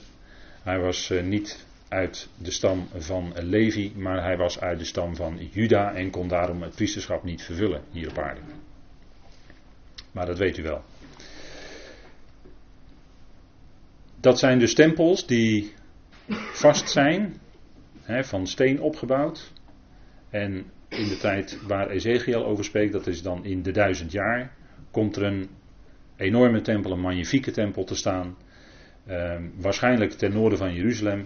Hij 0.64 0.80
was 0.80 1.10
eh, 1.10 1.24
niet 1.24 1.66
uit 1.88 2.30
de 2.38 2.52
stam 2.52 2.88
van 2.98 3.34
Levi, 3.36 3.92
maar 3.96 4.24
hij 4.24 4.38
was 4.38 4.60
uit 4.60 4.80
de 4.80 4.86
stam 4.86 5.16
van 5.16 5.50
Juda 5.52 5.94
en 5.94 6.10
kon 6.10 6.28
daarom 6.28 6.62
het 6.62 6.76
priesterschap 6.76 7.24
niet 7.24 7.42
vervullen 7.42 7.82
hier 7.92 8.10
op 8.10 8.18
aarde. 8.18 8.42
Maar 10.12 10.26
dat 10.26 10.38
weet 10.38 10.58
u 10.58 10.64
wel. 10.64 10.84
Dat 14.22 14.40
zijn 14.40 14.60
dus 14.60 14.74
tempels 14.74 15.28
die 15.28 15.74
vast 16.54 16.90
zijn, 16.90 17.34
hè, 18.02 18.24
van 18.24 18.48
steen 18.48 18.82
opgebouwd. 18.82 19.54
En 20.30 20.54
in 20.88 21.08
de 21.08 21.18
tijd 21.18 21.62
waar 21.68 21.90
Ezekiel 21.90 22.46
over 22.46 22.64
spreekt, 22.64 22.92
dat 22.92 23.08
is 23.08 23.22
dan 23.22 23.46
in 23.46 23.62
de 23.64 23.72
duizend 23.72 24.12
jaar, 24.12 24.54
komt 24.92 25.16
er 25.16 25.24
een 25.24 25.50
enorme 26.16 26.62
tempel, 26.62 26.92
een 26.92 27.00
magnifieke 27.00 27.52
tempel 27.52 27.84
te 27.84 27.96
staan. 27.96 28.38
Ehm, 29.06 29.44
waarschijnlijk 29.56 30.12
ten 30.12 30.34
noorden 30.34 30.58
van 30.58 30.74
Jeruzalem. 30.74 31.26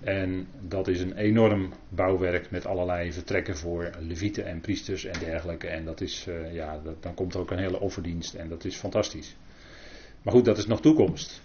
En 0.00 0.46
dat 0.60 0.88
is 0.88 1.00
een 1.00 1.16
enorm 1.16 1.72
bouwwerk 1.88 2.50
met 2.50 2.66
allerlei 2.66 3.12
vertrekken 3.12 3.56
voor 3.56 3.90
levieten 4.00 4.46
en 4.46 4.60
priesters 4.60 5.04
en 5.04 5.18
dergelijke. 5.20 5.68
En 5.68 5.84
dat 5.84 6.00
is, 6.00 6.26
uh, 6.28 6.54
ja, 6.54 6.82
dan 7.00 7.14
komt 7.14 7.34
er 7.34 7.40
ook 7.40 7.50
een 7.50 7.58
hele 7.58 7.80
offerdienst 7.80 8.34
en 8.34 8.48
dat 8.48 8.64
is 8.64 8.76
fantastisch. 8.76 9.36
Maar 10.22 10.34
goed, 10.34 10.44
dat 10.44 10.58
is 10.58 10.66
nog 10.66 10.80
toekomst. 10.80 11.42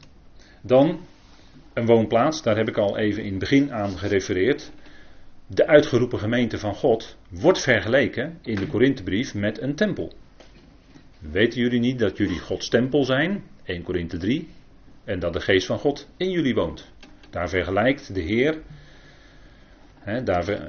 Dan 0.68 1.00
een 1.74 1.86
woonplaats, 1.86 2.42
daar 2.42 2.58
heb 2.58 2.68
ik 2.68 2.78
al 2.78 2.98
even 2.98 3.24
in 3.24 3.30
het 3.30 3.40
begin 3.40 3.74
aan 3.74 3.98
gerefereerd. 3.98 4.72
De 5.48 5.68
uitgeroepen 5.68 6.20
gemeente 6.20 6.58
van 6.58 6.76
God 6.76 7.18
wordt 7.30 7.62
vergeleken 7.62 8.40
in 8.42 8.56
de 8.56 8.68
Korinthebrief 8.68 9.34
met 9.34 9.62
een 9.62 9.76
tempel. 9.76 10.14
Weten 11.20 11.62
jullie 11.62 11.80
niet 11.80 12.00
dat 12.00 12.18
jullie 12.18 12.40
Gods 12.40 12.70
tempel 12.70 13.04
zijn? 13.04 13.44
1 13.64 13.84
Korinthe 13.84 14.18
3. 14.18 14.48
En 15.04 15.20
dat 15.20 15.34
de 15.34 15.42
geest 15.42 15.68
van 15.68 15.80
God 15.80 16.10
in 16.18 16.32
jullie 16.32 16.56
woont. 16.56 16.92
Daar 17.30 17.50
vergelijkt 17.50 18.14
de 18.14 18.22
Heer, 18.22 18.62
daar, 20.24 20.62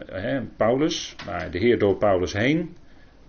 Paulus, 0.57 1.17
maar 1.27 1.51
de 1.51 1.59
Heer 1.59 1.79
door 1.79 1.97
Paulus 1.97 2.33
heen, 2.33 2.77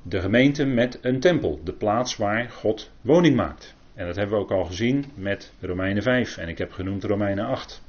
de 0.02 0.22
gemeente 0.22 0.66
met 0.66 1.00
een 1.02 1.20
tempel. 1.20 1.60
De 1.64 1.74
plaats 1.74 2.18
waar 2.18 2.50
God 2.50 2.92
woning 3.02 3.36
maakt. 3.36 3.78
En 4.00 4.06
dat 4.06 4.16
hebben 4.16 4.38
we 4.38 4.44
ook 4.44 4.52
al 4.52 4.66
gezien 4.66 5.06
met 5.16 5.54
Romeinen 5.60 6.04
5 6.04 6.38
en 6.38 6.48
ik 6.48 6.58
heb 6.58 6.72
genoemd 6.72 7.04
Romeinen 7.04 7.46
8. 7.46 7.82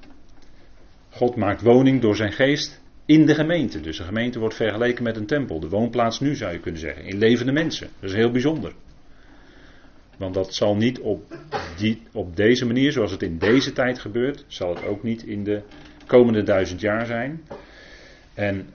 God 1.11 1.37
maakt 1.37 1.63
woning 1.63 2.01
door 2.01 2.17
zijn 2.17 2.33
geest 2.33 2.81
in 3.07 3.27
de 3.27 3.35
gemeente. 3.35 3.81
Dus 3.81 3.97
de 3.97 4.03
gemeente 4.03 4.39
wordt 4.39 4.55
vergeleken 4.55 5.05
met 5.05 5.17
een 5.17 5.27
tempel. 5.27 5.61
De 5.61 5.69
woonplaats 5.69 6.21
nu 6.21 6.35
zou 6.35 6.53
je 6.53 6.61
kunnen 6.61 6.81
zeggen. 6.81 7.05
In 7.05 7.19
levende 7.19 7.53
mensen. 7.53 7.89
Dat 8.01 8.11
is 8.11 8.17
heel 8.17 8.31
bijzonder. 8.31 8.73
Want 10.17 10.35
dat 10.35 10.55
zal 10.55 10.77
niet 10.77 11.01
op, 11.01 11.37
die, 11.77 12.03
op 12.13 12.37
deze 12.37 12.67
manier, 12.67 12.93
zoals 12.93 13.11
het 13.11 13.23
in 13.23 13.39
deze 13.39 13.73
tijd 13.73 13.99
gebeurt, 13.99 14.45
zal 14.47 14.75
het 14.75 14.85
ook 14.85 15.03
niet 15.03 15.23
in 15.23 15.45
de 15.45 15.63
komende 16.07 16.43
duizend 16.43 16.81
jaar 16.81 17.07
zijn. 17.07 17.43
En 18.35 18.69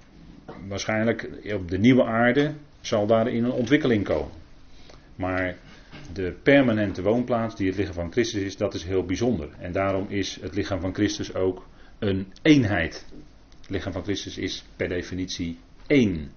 waarschijnlijk 0.67 1.29
op 1.53 1.69
de 1.69 1.77
nieuwe 1.77 2.03
aarde 2.03 2.53
zal 2.81 3.07
daarin 3.07 3.43
een 3.43 3.51
ontwikkeling 3.51 4.03
komen. 4.03 4.31
Maar 5.15 5.55
de 6.13 6.35
permanente 6.43 7.01
woonplaats 7.01 7.55
die 7.55 7.67
het 7.67 7.77
lichaam 7.77 7.93
van 7.93 8.11
Christus 8.11 8.41
is, 8.41 8.57
dat 8.57 8.73
is 8.73 8.83
heel 8.83 9.05
bijzonder. 9.05 9.49
En 9.59 9.71
daarom 9.71 10.05
is 10.09 10.37
het 10.41 10.55
lichaam 10.55 10.79
van 10.79 10.93
Christus 10.93 11.33
ook 11.33 11.67
een 11.99 12.27
eenheid. 12.41 13.05
Het 13.61 13.69
lichaam 13.69 13.93
van 13.93 14.03
Christus 14.03 14.37
is 14.37 14.65
per 14.75 14.89
definitie 14.89 15.59
één. 15.87 16.31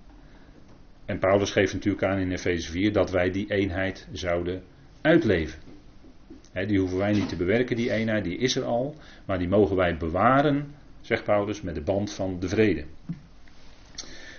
En 1.04 1.18
Paulus 1.18 1.50
geeft 1.50 1.72
natuurlijk 1.72 2.04
aan 2.04 2.18
in 2.18 2.32
Efeze 2.32 2.70
4 2.70 2.92
dat 2.92 3.10
wij 3.10 3.30
die 3.30 3.50
eenheid 3.50 4.08
zouden 4.12 4.62
uitleven. 5.00 5.58
die 6.66 6.78
hoeven 6.78 6.98
wij 6.98 7.12
niet 7.12 7.28
te 7.28 7.36
bewerken, 7.36 7.76
die 7.76 7.90
eenheid, 7.90 8.24
die 8.24 8.38
is 8.38 8.56
er 8.56 8.64
al. 8.64 8.94
Maar 9.24 9.38
die 9.38 9.48
mogen 9.48 9.76
wij 9.76 9.96
bewaren, 9.96 10.74
zegt 11.00 11.24
Paulus, 11.24 11.62
met 11.62 11.74
de 11.74 11.80
band 11.80 12.12
van 12.12 12.40
de 12.40 12.48
vrede. 12.48 12.84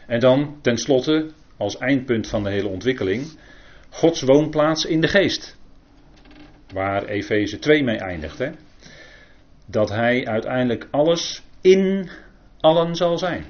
En 0.07 0.19
dan 0.19 0.57
tenslotte, 0.61 1.29
als 1.57 1.77
eindpunt 1.77 2.27
van 2.27 2.43
de 2.43 2.49
hele 2.49 2.67
ontwikkeling, 2.67 3.23
Gods 3.89 4.21
woonplaats 4.21 4.85
in 4.85 5.01
de 5.01 5.07
geest. 5.07 5.57
Waar 6.73 7.05
Efeze 7.05 7.59
2 7.59 7.83
mee 7.83 7.97
eindigt. 7.97 8.37
Hè? 8.37 8.49
Dat 9.65 9.89
hij 9.89 10.25
uiteindelijk 10.25 10.87
alles 10.91 11.43
in 11.61 12.09
allen 12.59 12.95
zal 12.95 13.17
zijn. 13.17 13.45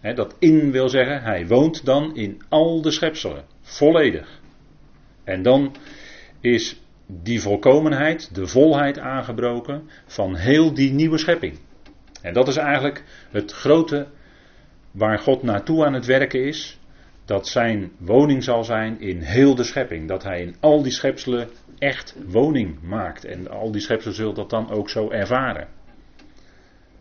dat 0.00 0.36
in 0.38 0.70
wil 0.70 0.88
zeggen, 0.88 1.22
hij 1.22 1.46
woont 1.46 1.84
dan 1.84 2.16
in 2.16 2.42
al 2.48 2.82
de 2.82 2.90
schepselen. 2.90 3.44
Volledig. 3.60 4.40
En 5.24 5.42
dan 5.42 5.76
is 6.40 6.80
die 7.06 7.40
volkomenheid, 7.40 8.34
de 8.34 8.46
volheid 8.46 8.98
aangebroken 8.98 9.90
van 10.06 10.36
heel 10.36 10.74
die 10.74 10.92
nieuwe 10.92 11.18
schepping. 11.18 11.58
En 12.22 12.32
dat 12.32 12.48
is 12.48 12.56
eigenlijk 12.56 13.04
het 13.30 13.52
grote 13.52 14.06
waar 14.90 15.18
God 15.18 15.42
naartoe 15.42 15.84
aan 15.84 15.92
het 15.92 16.06
werken 16.06 16.44
is 16.44 16.78
dat 17.24 17.48
zijn 17.48 17.92
woning 17.98 18.44
zal 18.44 18.64
zijn 18.64 19.00
in 19.00 19.20
heel 19.20 19.54
de 19.54 19.64
schepping. 19.64 20.08
Dat 20.08 20.22
hij 20.22 20.40
in 20.40 20.54
al 20.60 20.82
die 20.82 20.92
schepselen 20.92 21.48
echt 21.78 22.16
woning 22.26 22.82
maakt. 22.82 23.24
En 23.24 23.50
al 23.50 23.70
die 23.72 23.80
schepselen 23.80 24.16
zullen 24.16 24.34
dat 24.34 24.50
dan 24.50 24.70
ook 24.70 24.90
zo 24.90 25.10
ervaren. 25.10 25.68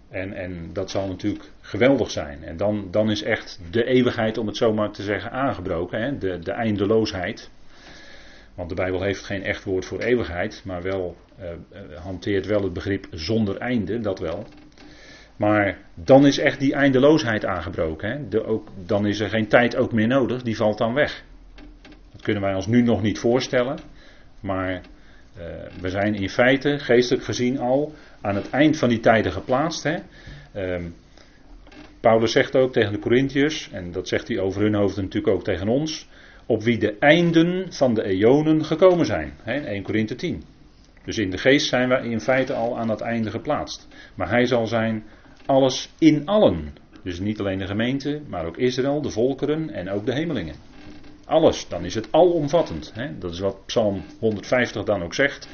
En, 0.10 0.34
en 0.34 0.70
dat 0.74 0.92
zal 0.92 1.08
natuurlijk 1.08 1.52
geweldig 1.62 2.12
zijn. 2.12 2.44
En 2.44 2.58
dan, 2.58 2.88
dan 2.92 3.12
is 3.12 3.24
echt 3.24 3.62
de 3.72 3.84
eeuwigheid, 3.84 4.38
om 4.38 4.48
het 4.48 4.58
zo 4.58 4.74
maar 4.74 4.92
te 4.92 5.04
zeggen, 5.04 5.32
aangebroken. 5.32 6.02
Hè? 6.02 6.18
De, 6.18 6.40
de 6.40 6.52
eindeloosheid. 6.52 7.50
Want 8.56 8.70
de 8.70 8.76
Bijbel 8.76 9.04
heeft 9.04 9.24
geen 9.24 9.44
echt 9.44 9.64
woord 9.64 9.86
voor 9.86 10.00
eeuwigheid, 10.00 10.62
maar 10.66 10.82
wel 10.82 11.16
uh, 11.40 11.98
hanteert 11.98 12.46
wel 12.46 12.64
het 12.64 12.74
begrip 12.74 13.08
zonder 13.12 13.58
einde, 13.58 14.00
dat 14.00 14.20
wel. 14.20 14.46
Maar 15.42 15.78
dan 15.96 16.26
is 16.26 16.38
echt 16.38 16.60
die 16.60 16.74
eindeloosheid 16.74 17.46
aangebroken. 17.46 18.12
Hè? 18.12 18.28
De, 18.28 18.46
ook, 18.46 18.68
dan 18.86 19.06
is 19.06 19.20
er 19.20 19.30
geen 19.30 19.48
tijd 19.48 19.76
ook 19.76 19.92
meer 19.92 20.08
nodig, 20.08 20.42
die 20.42 20.56
valt 20.56 20.78
dan 20.78 20.94
weg. 20.94 21.24
Dat 22.12 22.22
kunnen 22.22 22.44
wij 22.44 22.54
ons 22.54 22.68
nu 22.68 22.82
nog 22.82 23.02
niet 23.02 23.20
voorstellen. 23.20 23.80
Maar 24.40 24.72
uh, 24.72 24.82
we 25.82 25.90
zijn 25.90 26.16
in 26.16 26.30
feite, 26.30 26.80
geestelijk 26.80 27.24
gezien, 27.24 27.60
al 27.60 27.94
aan 28.22 28.36
het 28.36 28.50
eind 28.50 28.78
van 28.78 28.90
die 28.90 29.00
tijden 29.00 29.32
geplaatst. 29.32 29.84
Hè? 29.84 29.96
Uh, 30.56 30.86
Paulus 32.00 32.32
zegt 32.32 32.56
ook 32.56 32.74
tegen 32.74 32.94
de 32.94 33.00
Corinthiërs, 33.00 33.70
en 33.72 33.92
dat 33.92 34.08
zegt 34.08 34.28
hij 34.28 34.40
over 34.40 34.62
hun 34.62 34.76
hoofd 34.76 34.96
natuurlijk 34.96 35.36
ook 35.36 35.44
tegen 35.44 35.68
ons, 35.68 36.10
op 36.46 36.64
wie 36.64 36.78
de 36.78 36.96
einden 37.00 37.74
van 37.74 37.94
de 37.94 38.04
eonen 38.04 38.66
gekomen 38.66 39.06
zijn. 39.06 39.34
Hè? 39.44 39.60
1 39.60 39.84
Korinthe 39.84 40.16
10. 40.16 40.44
Dus 41.06 41.18
in 41.18 41.30
de 41.30 41.38
geest 41.38 41.68
zijn 41.68 41.90
we 41.90 42.10
in 42.10 42.20
feite 42.20 42.54
al 42.54 42.78
aan 42.78 42.90
het 42.90 43.02
einde 43.02 43.32
geplaatst. 43.32 43.88
Maar 44.16 44.30
hij 44.30 44.46
zal 44.46 44.68
zijn 44.68 45.04
alles 45.52 45.90
in 45.98 46.26
allen. 46.26 46.74
Dus 47.04 47.20
niet 47.20 47.40
alleen 47.40 47.58
de 47.58 47.68
gemeente, 47.68 48.22
maar 48.28 48.46
ook 48.46 48.58
Israël, 48.58 49.02
de 49.02 49.10
volkeren 49.10 49.70
en 49.70 49.90
ook 49.90 50.06
de 50.06 50.14
hemelingen. 50.14 50.56
Alles, 51.26 51.68
dan 51.68 51.86
is 51.86 51.96
het 51.96 52.08
alomvattend. 52.12 52.92
Hè? 52.96 53.18
Dat 53.18 53.32
is 53.32 53.40
wat 53.40 53.66
Psalm 53.66 54.04
150 54.20 54.84
dan 54.84 55.04
ook 55.04 55.14
zegt. 55.14 55.48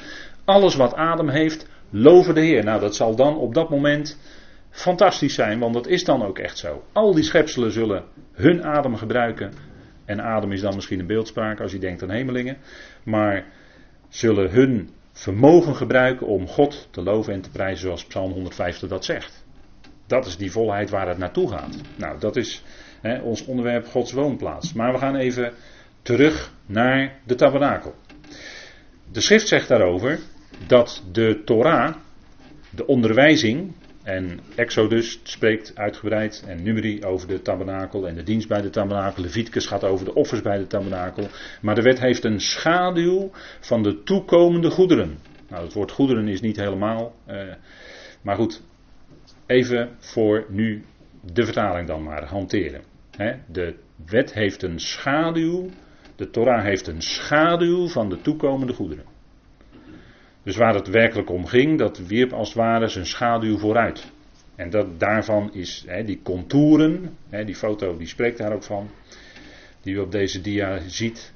Alles 0.44 0.74
wat 0.74 0.94
adem 0.94 1.28
heeft, 1.28 1.68
loven 1.90 2.34
de 2.34 2.40
Heer. 2.40 2.64
Nou, 2.64 2.80
dat 2.80 2.96
zal 2.96 3.16
dan 3.16 3.36
op 3.36 3.54
dat 3.54 3.70
moment 3.70 4.18
fantastisch 4.70 5.34
zijn, 5.34 5.58
want 5.58 5.74
dat 5.74 5.86
is 5.86 6.04
dan 6.04 6.22
ook 6.22 6.38
echt 6.38 6.58
zo. 6.58 6.82
Al 6.92 7.14
die 7.14 7.24
schepselen 7.24 7.72
zullen 7.72 8.04
hun 8.32 8.64
adem 8.64 8.96
gebruiken. 8.96 9.52
En 10.04 10.22
adem 10.22 10.52
is 10.52 10.60
dan 10.60 10.74
misschien 10.74 11.00
een 11.00 11.06
beeldspraak 11.06 11.60
als 11.60 11.72
je 11.72 11.78
denkt 11.78 12.02
aan 12.02 12.10
hemelingen. 12.10 12.56
Maar 13.04 13.46
zullen 14.08 14.50
hun 14.50 14.90
vermogen 15.12 15.76
gebruiken 15.76 16.26
om 16.26 16.46
God 16.46 16.88
te 16.90 17.02
loven 17.02 17.32
en 17.32 17.40
te 17.40 17.50
prijzen 17.50 17.78
zoals 17.78 18.06
Psalm 18.06 18.32
150 18.32 18.88
dat 18.88 19.04
zegt. 19.04 19.46
Dat 20.08 20.26
is 20.26 20.36
die 20.36 20.52
volheid 20.52 20.90
waar 20.90 21.08
het 21.08 21.18
naartoe 21.18 21.50
gaat. 21.50 21.76
Nou, 21.96 22.18
dat 22.20 22.36
is 22.36 22.62
hè, 23.00 23.20
ons 23.20 23.44
onderwerp 23.44 23.86
Gods 23.86 24.12
woonplaats. 24.12 24.72
Maar 24.72 24.92
we 24.92 24.98
gaan 24.98 25.16
even 25.16 25.52
terug 26.02 26.52
naar 26.66 27.18
de 27.24 27.34
tabernakel. 27.34 27.94
De 29.12 29.20
schrift 29.20 29.48
zegt 29.48 29.68
daarover 29.68 30.18
dat 30.66 31.02
de 31.12 31.42
Torah, 31.44 31.94
de 32.70 32.86
onderwijzing, 32.86 33.72
en 34.08 34.40
Exodus 34.54 35.20
spreekt 35.22 35.72
uitgebreid 35.74 36.44
en 36.46 36.62
Numeri 36.62 37.04
over 37.04 37.28
de 37.28 37.42
tabernakel 37.42 38.08
en 38.08 38.14
de 38.14 38.22
dienst 38.22 38.48
bij 38.48 38.60
de 38.60 38.70
tabernakel. 38.70 39.22
Leviticus 39.22 39.66
gaat 39.66 39.84
over 39.84 40.04
de 40.04 40.14
offers 40.14 40.42
bij 40.42 40.58
de 40.58 40.66
tabernakel. 40.66 41.26
Maar 41.60 41.74
de 41.74 41.82
wet 41.82 42.00
heeft 42.00 42.24
een 42.24 42.40
schaduw 42.40 43.30
van 43.60 43.82
de 43.82 44.02
toekomende 44.02 44.70
goederen. 44.70 45.18
Nou, 45.48 45.64
het 45.64 45.72
woord 45.72 45.90
goederen 45.90 46.28
is 46.28 46.40
niet 46.40 46.56
helemaal. 46.56 47.14
Uh, 47.28 47.42
maar 48.22 48.36
goed, 48.36 48.62
Even 49.48 49.90
voor 49.98 50.46
nu 50.48 50.84
de 51.32 51.44
vertaling 51.44 51.86
dan 51.86 52.02
maar 52.02 52.24
hanteren. 52.24 52.80
de 53.46 53.74
wet 54.06 54.32
heeft 54.34 54.62
een 54.62 54.80
schaduw, 54.80 55.68
de 56.16 56.30
Torah 56.30 56.62
heeft 56.62 56.86
een 56.86 57.02
schaduw 57.02 57.88
van 57.88 58.08
de 58.08 58.20
toekomende 58.20 58.72
goederen. 58.72 59.04
Dus 60.42 60.56
waar 60.56 60.74
het 60.74 60.88
werkelijk 60.88 61.30
om 61.30 61.46
ging, 61.46 61.78
dat 61.78 62.06
wierp 62.06 62.32
als 62.32 62.48
het 62.48 62.56
ware 62.56 62.88
zijn 62.88 63.06
schaduw 63.06 63.58
vooruit. 63.58 64.12
En 64.56 64.70
dat, 64.70 65.00
daarvan 65.00 65.54
is 65.54 65.86
die 66.04 66.20
contouren, 66.22 67.16
die 67.44 67.54
foto 67.54 67.96
die 67.96 68.06
spreekt 68.06 68.38
daar 68.38 68.52
ook 68.52 68.62
van, 68.62 68.90
die 69.82 69.94
u 69.94 69.98
op 69.98 70.12
deze 70.12 70.40
dia 70.40 70.78
ziet. 70.86 71.32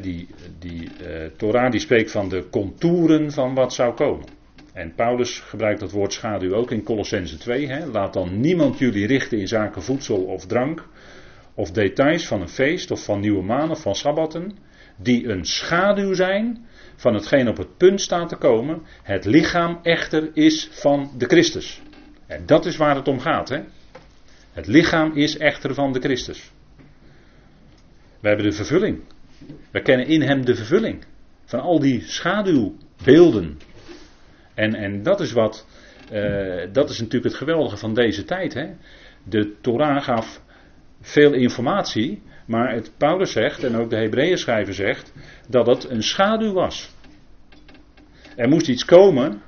die 0.00 0.26
die 0.58 0.82
uh, 0.82 1.26
Torah 1.36 1.70
die 1.70 1.80
spreekt 1.80 2.10
van 2.10 2.28
de 2.28 2.48
contouren 2.50 3.32
van 3.32 3.54
wat 3.54 3.72
zou 3.72 3.94
komen. 3.94 4.26
En 4.74 4.94
Paulus 4.94 5.40
gebruikt 5.40 5.80
dat 5.80 5.90
woord 5.90 6.12
schaduw 6.12 6.54
ook 6.54 6.70
in 6.70 6.82
Colossense 6.82 7.38
2. 7.38 7.68
Hè. 7.68 7.86
Laat 7.86 8.12
dan 8.12 8.40
niemand 8.40 8.78
jullie 8.78 9.06
richten 9.06 9.38
in 9.38 9.48
zaken 9.48 9.82
voedsel 9.82 10.24
of 10.24 10.46
drank, 10.46 10.88
of 11.54 11.70
details 11.70 12.26
van 12.26 12.40
een 12.40 12.48
feest 12.48 12.90
of 12.90 13.04
van 13.04 13.20
nieuwe 13.20 13.42
maan 13.42 13.70
of 13.70 13.80
van 13.80 13.94
sabbatten, 13.94 14.56
die 14.96 15.28
een 15.28 15.44
schaduw 15.44 16.14
zijn 16.14 16.66
van 16.96 17.14
hetgeen 17.14 17.48
op 17.48 17.56
het 17.56 17.76
punt 17.76 18.00
staat 18.00 18.28
te 18.28 18.36
komen. 18.36 18.82
Het 19.02 19.24
lichaam 19.24 19.78
echter 19.82 20.30
is 20.32 20.68
van 20.72 21.10
de 21.18 21.26
Christus. 21.26 21.82
En 22.26 22.46
dat 22.46 22.66
is 22.66 22.76
waar 22.76 22.96
het 22.96 23.08
om 23.08 23.20
gaat. 23.20 23.48
Hè. 23.48 23.60
Het 24.52 24.66
lichaam 24.66 25.12
is 25.12 25.36
echter 25.36 25.74
van 25.74 25.92
de 25.92 26.00
Christus. 26.00 26.52
We 28.20 28.28
hebben 28.28 28.46
de 28.46 28.52
vervulling. 28.52 29.00
We 29.70 29.82
kennen 29.82 30.06
in 30.06 30.22
hem 30.22 30.44
de 30.44 30.54
vervulling 30.54 31.04
van 31.44 31.60
al 31.60 31.80
die 31.80 32.02
schaduwbeelden 32.06 33.58
en, 34.54 34.74
en 34.74 35.02
dat 35.02 35.20
is 35.20 35.32
wat, 35.32 35.66
uh, 36.12 36.62
dat 36.72 36.90
is 36.90 36.98
natuurlijk 36.98 37.24
het 37.24 37.34
geweldige 37.34 37.76
van 37.76 37.94
deze 37.94 38.24
tijd. 38.24 38.54
Hè? 38.54 38.66
De 39.24 39.60
Torah 39.60 40.02
gaf 40.02 40.42
veel 41.00 41.32
informatie, 41.32 42.22
maar 42.46 42.72
het 42.72 42.92
Paulus 42.96 43.32
zegt, 43.32 43.64
en 43.64 43.76
ook 43.76 43.90
de 43.90 43.96
Hebreeën 43.96 44.38
schrijver 44.38 44.74
zegt, 44.74 45.12
dat 45.48 45.66
het 45.66 45.90
een 45.90 46.02
schaduw 46.02 46.52
was. 46.52 46.94
Er 48.36 48.48
moest 48.48 48.68
iets 48.68 48.84
komen, 48.84 49.42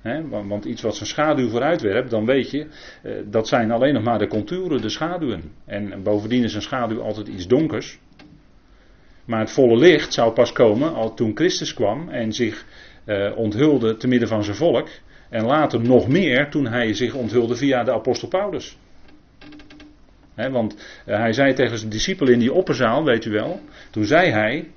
hè, 0.00 0.28
want 0.28 0.64
iets 0.64 0.82
wat 0.82 0.96
zijn 0.96 1.08
schaduw 1.08 1.48
vooruitwerpt, 1.48 2.10
dan 2.10 2.26
weet 2.26 2.50
je, 2.50 2.66
uh, 3.04 3.12
dat 3.26 3.48
zijn 3.48 3.70
alleen 3.70 3.94
nog 3.94 4.02
maar 4.02 4.18
de 4.18 4.26
contouren, 4.26 4.80
de 4.80 4.88
schaduwen. 4.88 5.42
En 5.64 6.02
bovendien 6.02 6.44
is 6.44 6.54
een 6.54 6.62
schaduw 6.62 7.00
altijd 7.00 7.28
iets 7.28 7.46
donkers. 7.46 7.98
Maar 9.24 9.40
het 9.40 9.50
volle 9.50 9.76
licht 9.76 10.12
zou 10.12 10.32
pas 10.32 10.52
komen 10.52 10.94
al 10.94 11.14
toen 11.14 11.36
Christus 11.36 11.74
kwam 11.74 12.08
en 12.08 12.32
zich 12.32 12.64
uh, 13.08 13.36
onthulde 13.36 13.96
te 13.96 14.08
midden 14.08 14.28
van 14.28 14.44
zijn 14.44 14.56
volk. 14.56 14.88
En 15.28 15.44
later 15.44 15.80
nog 15.80 16.08
meer 16.08 16.50
toen 16.50 16.66
hij 16.66 16.94
zich 16.94 17.14
onthulde 17.14 17.56
via 17.56 17.84
de 17.84 17.92
apostel 17.92 18.28
Paulus. 18.28 18.78
want 20.34 20.74
uh, 21.06 21.16
hij 21.16 21.32
zei 21.32 21.54
tegen 21.54 21.78
zijn 21.78 21.90
discipelen 21.90 22.32
in 22.32 22.38
die 22.38 22.52
opperzaal, 22.52 23.04
weet 23.04 23.24
u 23.24 23.30
wel. 23.30 23.60
Toen 23.90 24.04
zei 24.04 24.30
hij: 24.30 24.70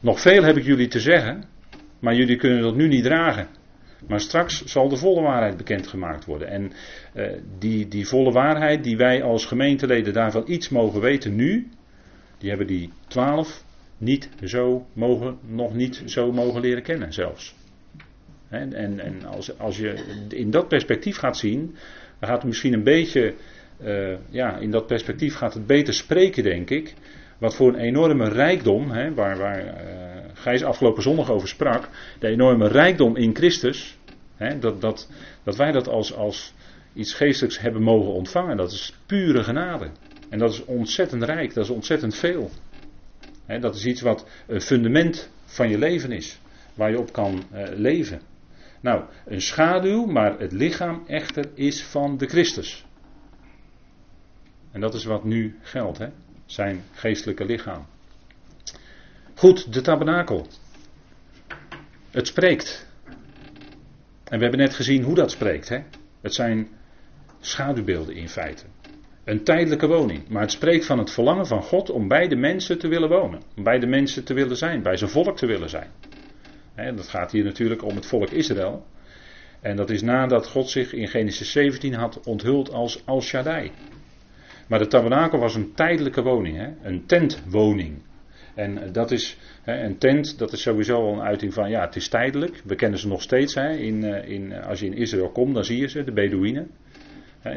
Nog 0.00 0.20
veel 0.20 0.42
heb 0.42 0.56
ik 0.56 0.64
jullie 0.64 0.88
te 0.88 1.00
zeggen, 1.00 1.44
maar 1.98 2.14
jullie 2.14 2.36
kunnen 2.36 2.62
dat 2.62 2.76
nu 2.76 2.88
niet 2.88 3.04
dragen. 3.04 3.48
Maar 4.06 4.20
straks 4.20 4.64
zal 4.64 4.88
de 4.88 4.96
volle 4.96 5.20
waarheid 5.20 5.56
bekendgemaakt 5.56 6.24
worden. 6.24 6.48
En 6.48 6.72
uh, 7.14 7.26
die, 7.58 7.88
die 7.88 8.08
volle 8.08 8.32
waarheid 8.32 8.84
die 8.84 8.96
wij 8.96 9.22
als 9.22 9.44
gemeenteleden 9.44 10.12
daarvan 10.12 10.44
iets 10.46 10.68
mogen 10.68 11.00
weten 11.00 11.36
nu, 11.36 11.68
die 12.38 12.48
hebben 12.48 12.66
die 12.66 12.92
twaalf 13.08 13.64
niet 13.98 14.28
zo 14.44 14.86
mogen, 14.92 15.38
nog 15.46 15.74
niet 15.74 16.02
zo 16.06 16.32
mogen 16.32 16.60
leren 16.60 16.82
kennen 16.82 17.12
zelfs. 17.12 17.54
En, 18.48 18.72
en, 18.72 19.00
en 19.00 19.24
als, 19.24 19.58
als 19.58 19.78
je 19.78 19.94
in 20.28 20.50
dat 20.50 20.68
perspectief 20.68 21.16
gaat 21.16 21.36
zien, 21.36 21.74
dan 22.18 22.28
gaat 22.28 22.38
het 22.38 22.46
misschien 22.46 22.72
een 22.72 22.82
beetje, 22.82 23.34
uh, 23.82 24.16
ja, 24.30 24.56
in 24.56 24.70
dat 24.70 24.86
perspectief 24.86 25.34
gaat 25.34 25.54
het 25.54 25.66
beter 25.66 25.94
spreken, 25.94 26.42
denk 26.42 26.70
ik. 26.70 26.94
Wat 27.38 27.54
voor 27.54 27.68
een 27.68 27.80
enorme 27.80 28.28
rijkdom, 28.28 28.90
hè, 28.90 29.14
waar, 29.14 29.36
waar 29.38 29.64
uh, 29.64 29.72
Gijs 30.34 30.64
afgelopen 30.64 31.02
zondag 31.02 31.30
over 31.30 31.48
sprak, 31.48 31.88
de 32.18 32.28
enorme 32.28 32.68
rijkdom 32.68 33.16
in 33.16 33.34
Christus, 33.36 33.98
hè, 34.36 34.58
dat, 34.58 34.80
dat, 34.80 35.10
dat 35.44 35.56
wij 35.56 35.72
dat 35.72 35.88
als, 35.88 36.14
als 36.14 36.54
iets 36.94 37.14
geestelijks 37.14 37.60
hebben 37.60 37.82
mogen 37.82 38.12
ontvangen, 38.12 38.56
dat 38.56 38.72
is 38.72 38.94
pure 39.06 39.42
genade. 39.44 39.90
En 40.28 40.38
dat 40.38 40.52
is 40.52 40.64
ontzettend 40.64 41.22
rijk, 41.22 41.54
dat 41.54 41.64
is 41.64 41.70
ontzettend 41.70 42.14
veel. 42.14 42.50
Dat 43.56 43.74
is 43.74 43.84
iets 43.84 44.00
wat 44.00 44.26
een 44.46 44.60
fundament 44.60 45.30
van 45.44 45.68
je 45.68 45.78
leven 45.78 46.12
is, 46.12 46.40
waar 46.74 46.90
je 46.90 46.98
op 46.98 47.12
kan 47.12 47.42
uh, 47.52 47.68
leven. 47.74 48.20
Nou, 48.80 49.04
een 49.26 49.40
schaduw, 49.40 50.04
maar 50.04 50.38
het 50.38 50.52
lichaam 50.52 51.02
echter 51.06 51.50
is 51.54 51.82
van 51.82 52.16
de 52.16 52.26
Christus. 52.26 52.86
En 54.72 54.80
dat 54.80 54.94
is 54.94 55.04
wat 55.04 55.24
nu 55.24 55.58
geldt, 55.62 55.98
hè? 55.98 56.08
zijn 56.46 56.82
geestelijke 56.92 57.44
lichaam. 57.44 57.86
Goed, 59.34 59.72
de 59.72 59.80
tabernakel. 59.80 60.46
Het 62.10 62.26
spreekt. 62.26 62.86
En 64.24 64.38
we 64.38 64.42
hebben 64.42 64.60
net 64.60 64.74
gezien 64.74 65.02
hoe 65.02 65.14
dat 65.14 65.30
spreekt. 65.30 65.68
Hè? 65.68 65.82
Het 66.20 66.34
zijn 66.34 66.68
schaduwbeelden 67.40 68.14
in 68.14 68.28
feite. 68.28 68.64
Een 69.28 69.44
tijdelijke 69.44 69.86
woning. 69.86 70.28
Maar 70.28 70.42
het 70.42 70.50
spreekt 70.50 70.86
van 70.86 70.98
het 70.98 71.10
verlangen 71.10 71.46
van 71.46 71.62
God 71.62 71.90
om 71.90 72.08
bij 72.08 72.28
de 72.28 72.36
mensen 72.36 72.78
te 72.78 72.88
willen 72.88 73.08
wonen. 73.08 73.40
Om 73.56 73.62
bij 73.62 73.78
de 73.78 73.86
mensen 73.86 74.24
te 74.24 74.34
willen 74.34 74.56
zijn. 74.56 74.82
Bij 74.82 74.96
zijn 74.96 75.10
volk 75.10 75.36
te 75.36 75.46
willen 75.46 75.68
zijn. 75.68 75.90
dat 76.74 77.08
gaat 77.08 77.32
hier 77.32 77.44
natuurlijk 77.44 77.84
om 77.84 77.94
het 77.94 78.06
volk 78.06 78.30
Israël. 78.30 78.86
En 79.60 79.76
dat 79.76 79.90
is 79.90 80.02
nadat 80.02 80.46
God 80.46 80.70
zich 80.70 80.92
in 80.92 81.08
Genesis 81.08 81.52
17 81.52 81.94
had 81.94 82.20
onthuld 82.26 82.72
als 82.72 83.06
Al 83.06 83.22
Shaddai. 83.22 83.70
Maar 84.68 84.78
de 84.78 84.86
tabernakel 84.86 85.38
was 85.38 85.54
een 85.54 85.72
tijdelijke 85.74 86.22
woning, 86.22 86.76
een 86.82 87.06
tentwoning. 87.06 88.02
En 88.54 88.92
dat 88.92 89.10
is, 89.10 89.38
een 89.64 89.98
tent, 89.98 90.38
dat 90.38 90.52
is 90.52 90.62
sowieso 90.62 90.94
al 90.94 91.12
een 91.12 91.22
uiting 91.22 91.54
van, 91.54 91.70
ja, 91.70 91.80
het 91.80 91.96
is 91.96 92.08
tijdelijk. 92.08 92.62
We 92.64 92.74
kennen 92.74 92.98
ze 92.98 93.08
nog 93.08 93.22
steeds. 93.22 93.54
Hè? 93.54 93.72
In, 93.72 94.04
eh, 94.04 94.30
in, 94.30 94.52
als 94.62 94.80
je 94.80 94.86
in 94.86 94.96
Israël 94.96 95.30
komt, 95.30 95.54
dan 95.54 95.64
zie 95.64 95.80
je 95.80 95.88
ze, 95.88 96.04
de 96.04 96.12
Bedouinen. 96.12 96.70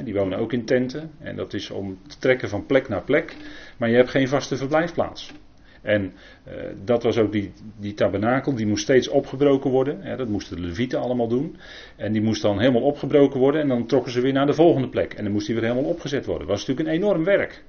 Die 0.04 0.13
wonen 0.13 0.38
ook 0.38 0.54
in 0.54 0.65
tenten. 0.65 1.12
En 1.20 1.36
dat 1.36 1.54
is 1.54 1.72
om 1.72 2.00
te 2.08 2.17
trekken 2.17 2.50
van 2.50 2.65
plek 2.65 2.89
naar 2.89 3.04
plek. 3.04 3.36
Maar 3.78 3.89
je 3.89 3.96
hebt 3.96 4.10
geen 4.10 4.28
vaste 4.28 4.58
verblijfplaats. 4.58 5.34
En 5.82 6.13
uh, 6.48 6.54
dat 6.84 7.04
was 7.04 7.17
ook 7.17 7.32
die, 7.32 7.52
die 7.80 7.94
tabernakel, 7.94 8.56
die 8.56 8.67
moest 8.67 8.84
steeds 8.84 9.08
opgebroken 9.08 9.72
worden. 9.72 10.17
Dat 10.17 10.28
moesten 10.28 10.56
de 10.56 10.62
levieten 10.62 11.00
allemaal 11.00 11.28
doen. 11.28 11.58
En 11.96 12.12
die 12.12 12.22
moest 12.22 12.41
dan 12.41 12.60
helemaal 12.60 12.82
opgebroken 12.82 13.39
worden 13.39 13.62
en 13.62 13.67
dan 13.67 13.86
trokken 13.86 14.12
ze 14.12 14.22
weer 14.22 14.34
naar 14.34 14.46
de 14.46 14.54
volgende 14.54 14.89
plek. 14.89 15.13
En 15.13 15.24
dan 15.24 15.34
moest 15.34 15.46
die 15.46 15.56
weer 15.56 15.70
helemaal 15.70 15.89
opgezet 15.89 16.26
worden. 16.26 16.48
Dat 16.48 16.58
was 16.58 16.67
natuurlijk 16.67 16.96
een 16.96 17.04
enorm 17.04 17.24
werk. 17.24 17.63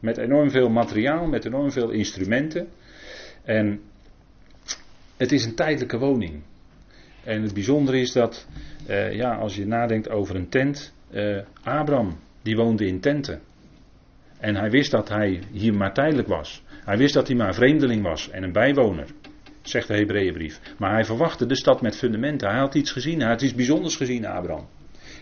Met 0.00 0.16
enorm 0.16 0.50
veel 0.50 0.68
materiaal, 0.68 1.26
met 1.26 1.44
enorm 1.44 1.70
veel 1.70 1.90
instrumenten. 1.90 2.68
En 3.42 3.80
het 5.16 5.32
is 5.32 5.44
een 5.44 5.54
tijdelijke 5.54 5.98
woning. 5.98 6.42
En 7.24 7.42
het 7.42 7.54
bijzondere 7.54 8.00
is 8.00 8.12
dat, 8.12 8.46
uh, 8.88 9.12
ja, 9.12 9.34
als 9.34 9.56
je 9.56 9.66
nadenkt 9.66 10.10
over 10.10 10.36
een 10.36 10.48
tent, 10.48 10.94
uh, 11.14 11.38
Abraham, 11.62 12.18
die 12.42 12.56
woonde 12.56 12.86
in 12.86 13.00
tenten. 13.00 13.40
En 14.38 14.56
hij 14.56 14.70
wist 14.70 14.90
dat 14.90 15.08
hij 15.08 15.42
hier 15.52 15.74
maar 15.74 15.94
tijdelijk 15.94 16.28
was. 16.28 16.62
Hij 16.84 16.96
wist 16.96 17.14
dat 17.14 17.26
hij 17.26 17.36
maar 17.36 17.48
een 17.48 17.54
vreemdeling 17.54 18.02
was 18.02 18.30
en 18.30 18.42
een 18.42 18.52
bijwoner, 18.52 19.06
zegt 19.62 19.88
de 19.88 19.94
Hebreeënbrief. 19.94 20.60
Maar 20.78 20.92
hij 20.92 21.04
verwachtte 21.04 21.46
de 21.46 21.56
stad 21.56 21.82
met 21.82 21.96
fundamenten. 21.96 22.48
Hij 22.48 22.58
had 22.58 22.74
iets 22.74 22.90
gezien, 22.90 23.20
hij 23.20 23.28
had 23.28 23.42
iets 23.42 23.54
bijzonders 23.54 23.96
gezien, 23.96 24.26
Abraham. 24.26 24.66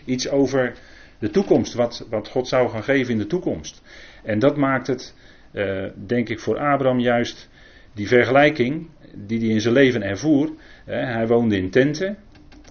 Iets 0.05 0.29
over 0.29 0.73
de 1.19 1.29
toekomst, 1.29 1.73
wat, 1.73 2.07
wat 2.09 2.27
God 2.27 2.47
zou 2.47 2.69
gaan 2.69 2.83
geven 2.83 3.11
in 3.11 3.19
de 3.19 3.27
toekomst. 3.27 3.81
En 4.23 4.39
dat 4.39 4.57
maakt 4.57 4.87
het, 4.87 5.15
uh, 5.51 5.85
denk 5.95 6.29
ik, 6.29 6.39
voor 6.39 6.59
Abraham 6.59 6.99
juist 6.99 7.49
die 7.93 8.07
vergelijking 8.07 8.89
die 9.15 9.39
hij 9.39 9.47
in 9.47 9.61
zijn 9.61 9.73
leven 9.73 10.01
ervoer. 10.01 10.49
hij 10.85 11.27
woonde 11.27 11.57
in 11.57 11.69
tenten. 11.69 12.17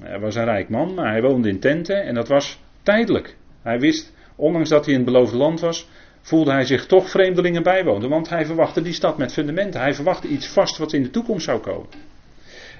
Hij 0.02 0.20
was 0.20 0.34
een 0.34 0.44
rijk 0.44 0.68
man, 0.68 0.94
maar 0.94 1.10
hij 1.10 1.22
woonde 1.22 1.48
in 1.48 1.58
tenten 1.58 2.02
en 2.02 2.14
dat 2.14 2.28
was 2.28 2.60
tijdelijk. 2.82 3.36
Hij 3.62 3.80
wist, 3.80 4.12
ondanks 4.36 4.68
dat 4.68 4.84
hij 4.84 4.94
in 4.94 5.00
het 5.00 5.12
beloofde 5.12 5.36
land 5.36 5.60
was, 5.60 5.88
voelde 6.20 6.50
hij 6.50 6.64
zich 6.64 6.86
toch 6.86 7.10
vreemdelingen 7.10 7.62
bijwonen. 7.62 8.08
Want 8.08 8.28
hij 8.28 8.46
verwachtte 8.46 8.82
die 8.82 8.92
stad 8.92 9.18
met 9.18 9.32
fundamenten. 9.32 9.80
Hij 9.80 9.94
verwachtte 9.94 10.28
iets 10.28 10.48
vast 10.48 10.78
wat 10.78 10.92
in 10.92 11.02
de 11.02 11.10
toekomst 11.10 11.44
zou 11.44 11.60
komen. 11.60 11.88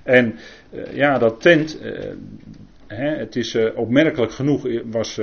En 0.03 0.39
uh, 0.71 0.95
ja, 0.95 1.19
dat 1.19 1.41
tent, 1.41 1.83
uh, 1.83 2.01
hè, 2.87 3.17
het 3.17 3.37
is 3.37 3.55
uh, 3.55 3.77
opmerkelijk 3.79 4.33
genoeg, 4.33 4.67
was, 4.85 5.21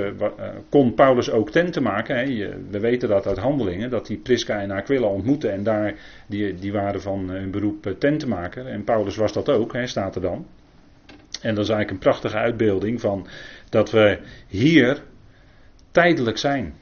kon 0.68 0.94
Paulus 0.94 1.30
ook 1.30 1.50
tenten 1.50 1.82
maken. 1.82 2.16
Hè. 2.16 2.24
we 2.70 2.80
weten 2.80 3.08
dat 3.08 3.26
uit 3.26 3.38
handelingen, 3.38 3.90
dat 3.90 4.06
die 4.06 4.18
Prisca 4.18 4.60
en 4.60 4.70
Aquila 4.70 5.06
ontmoeten 5.06 5.52
en 5.52 5.62
daar, 5.62 5.94
die, 6.26 6.54
die 6.54 6.72
waren 6.72 7.00
van 7.00 7.30
hun 7.30 7.50
beroep 7.50 7.94
tentenmaker. 7.98 8.66
En 8.66 8.84
Paulus 8.84 9.16
was 9.16 9.32
dat 9.32 9.48
ook, 9.48 9.72
hè, 9.72 9.86
staat 9.86 10.14
er 10.14 10.22
dan. 10.22 10.46
En 11.42 11.54
dat 11.54 11.64
is 11.64 11.70
eigenlijk 11.70 11.90
een 11.90 12.10
prachtige 12.10 12.36
uitbeelding 12.36 13.00
van 13.00 13.26
dat 13.70 13.90
we 13.90 14.18
hier 14.46 15.02
tijdelijk 15.90 16.38
zijn. 16.38 16.74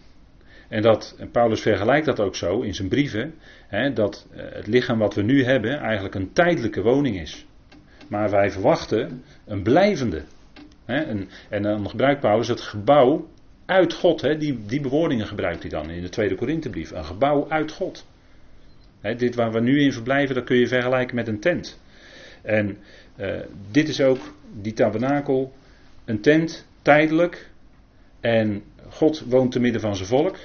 En, 0.69 0.83
dat, 0.83 1.17
en 1.19 1.31
Paulus 1.31 1.61
vergelijkt 1.61 2.07
dat 2.07 2.21
ook 2.21 2.37
zo 2.37 2.61
in 2.61 2.75
zijn 2.75 2.89
brieven, 2.89 3.35
hè, 3.67 3.93
dat 3.93 4.27
eh, 4.31 4.45
het 4.53 4.67
lichaam 4.67 4.99
wat 4.99 5.15
we 5.15 5.23
nu 5.23 5.45
hebben 5.45 5.79
eigenlijk 5.79 6.15
een 6.15 6.33
tijdelijke 6.33 6.83
woning 6.83 7.21
is. 7.21 7.47
Maar 8.09 8.31
wij 8.31 8.51
verwachten 8.51 9.25
een 9.47 9.63
blijvende. 9.63 10.23
Hè, 10.85 11.01
en, 11.01 11.29
en 11.49 11.63
dan 11.63 11.91
gebruikt 11.91 12.21
Paulus 12.21 12.49
het 12.49 12.61
gebouw 12.61 13.29
uit 13.67 13.93
God. 13.93 14.21
Hè, 14.21 14.37
die, 14.37 14.67
die 14.67 14.81
bewoordingen 14.81 15.27
gebruikt 15.27 15.63
hij 15.63 15.71
dan 15.71 15.91
in 15.91 16.03
de 16.03 16.09
tweede 16.09 16.35
Korinthebrief. 16.35 16.91
Een 16.91 17.05
gebouw 17.05 17.49
uit 17.49 17.73
God. 17.73 18.07
Dit 19.17 19.35
waar 19.35 19.53
we 19.53 19.61
nu 19.61 19.81
in 19.81 19.93
verblijven, 19.93 20.35
dat 20.35 20.45
kun 20.45 20.57
je 20.57 20.69
vergelijken 20.69 21.15
met 21.15 21.29
een 21.29 21.41
tent. 21.41 21.81
En 22.43 22.79
uh, 23.17 23.41
dit 23.71 23.89
is 23.89 24.01
ook 24.01 24.35
die 24.53 24.73
tabernakel, 24.73 25.53
een 26.05 26.21
tent, 26.21 26.68
tijdelijk. 26.89 27.51
En 28.21 28.63
God 28.89 29.21
woont 29.21 29.53
te 29.53 29.61
midden 29.61 29.81
van 29.81 29.97
zijn 29.97 30.09
volk. 30.09 30.37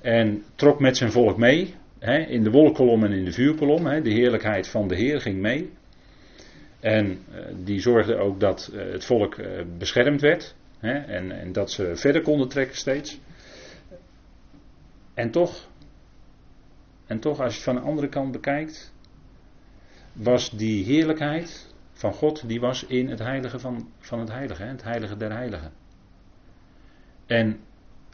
En 0.00 0.44
trok 0.54 0.80
met 0.80 0.96
zijn 0.96 1.12
volk 1.12 1.36
mee. 1.36 1.74
Hè, 1.98 2.18
in 2.18 2.42
de 2.42 2.50
wolkolom 2.50 3.04
en 3.04 3.12
in 3.12 3.24
de 3.24 3.32
vuurkolom. 3.32 3.86
Hè, 3.86 4.02
de 4.02 4.10
heerlijkheid 4.10 4.68
van 4.68 4.88
de 4.88 4.96
Heer 4.96 5.20
ging 5.20 5.40
mee. 5.40 5.72
En 6.80 7.06
uh, 7.06 7.40
die 7.64 7.80
zorgde 7.80 8.16
ook 8.16 8.40
dat 8.40 8.70
uh, 8.72 8.92
het 8.92 9.04
volk 9.04 9.36
uh, 9.36 9.46
beschermd 9.78 10.20
werd. 10.20 10.54
Hè, 10.78 10.92
en, 10.92 11.40
en 11.40 11.52
dat 11.52 11.70
ze 11.70 11.96
verder 11.96 12.22
konden 12.22 12.48
trekken 12.48 12.76
steeds. 12.76 13.20
En 15.14 15.30
toch, 15.30 15.68
en 17.06 17.20
toch 17.20 17.40
als 17.40 17.50
je 17.50 17.54
het 17.54 17.64
van 17.64 17.74
de 17.74 17.80
andere 17.80 18.08
kant 18.08 18.32
bekijkt, 18.32 18.94
was 20.12 20.50
die 20.50 20.84
heerlijkheid 20.84 21.71
van 22.02 22.12
God, 22.12 22.48
die 22.48 22.60
was 22.60 22.84
in 22.84 23.08
het 23.08 23.18
heilige 23.18 23.58
van, 23.58 23.88
van 23.98 24.18
het 24.18 24.28
heilige, 24.28 24.62
hè, 24.62 24.68
het 24.68 24.82
heilige 24.82 25.16
der 25.16 25.32
heiligen. 25.32 25.72
En 27.26 27.60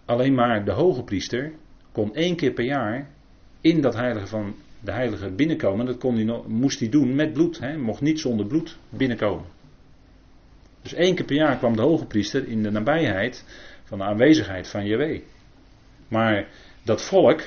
alleen 0.04 0.34
maar 0.34 0.64
de 0.64 0.72
hoge 0.72 1.02
priester 1.02 1.52
kon 1.92 2.14
één 2.14 2.36
keer 2.36 2.52
per 2.52 2.64
jaar 2.64 3.10
in 3.60 3.80
dat 3.80 3.94
heilige 3.94 4.26
van 4.26 4.54
de 4.80 4.92
heilige 4.92 5.30
binnenkomen. 5.30 5.86
Dat 5.86 5.98
kon 5.98 6.14
hij, 6.14 6.42
moest 6.46 6.80
hij 6.80 6.88
doen 6.88 7.14
met 7.14 7.32
bloed. 7.32 7.58
Hij 7.58 7.76
mocht 7.76 8.00
niet 8.00 8.20
zonder 8.20 8.46
bloed 8.46 8.78
binnenkomen. 8.88 9.46
Dus 10.82 10.92
één 10.94 11.14
keer 11.14 11.24
per 11.24 11.36
jaar 11.36 11.58
kwam 11.58 11.76
de 11.76 11.82
hoge 11.82 12.06
priester 12.06 12.48
in 12.48 12.62
de 12.62 12.70
nabijheid 12.70 13.44
van 13.84 13.98
de 13.98 14.04
aanwezigheid 14.04 14.68
van 14.68 14.86
Jewe. 14.86 15.22
Maar 16.08 16.48
dat 16.82 17.02
volk 17.02 17.42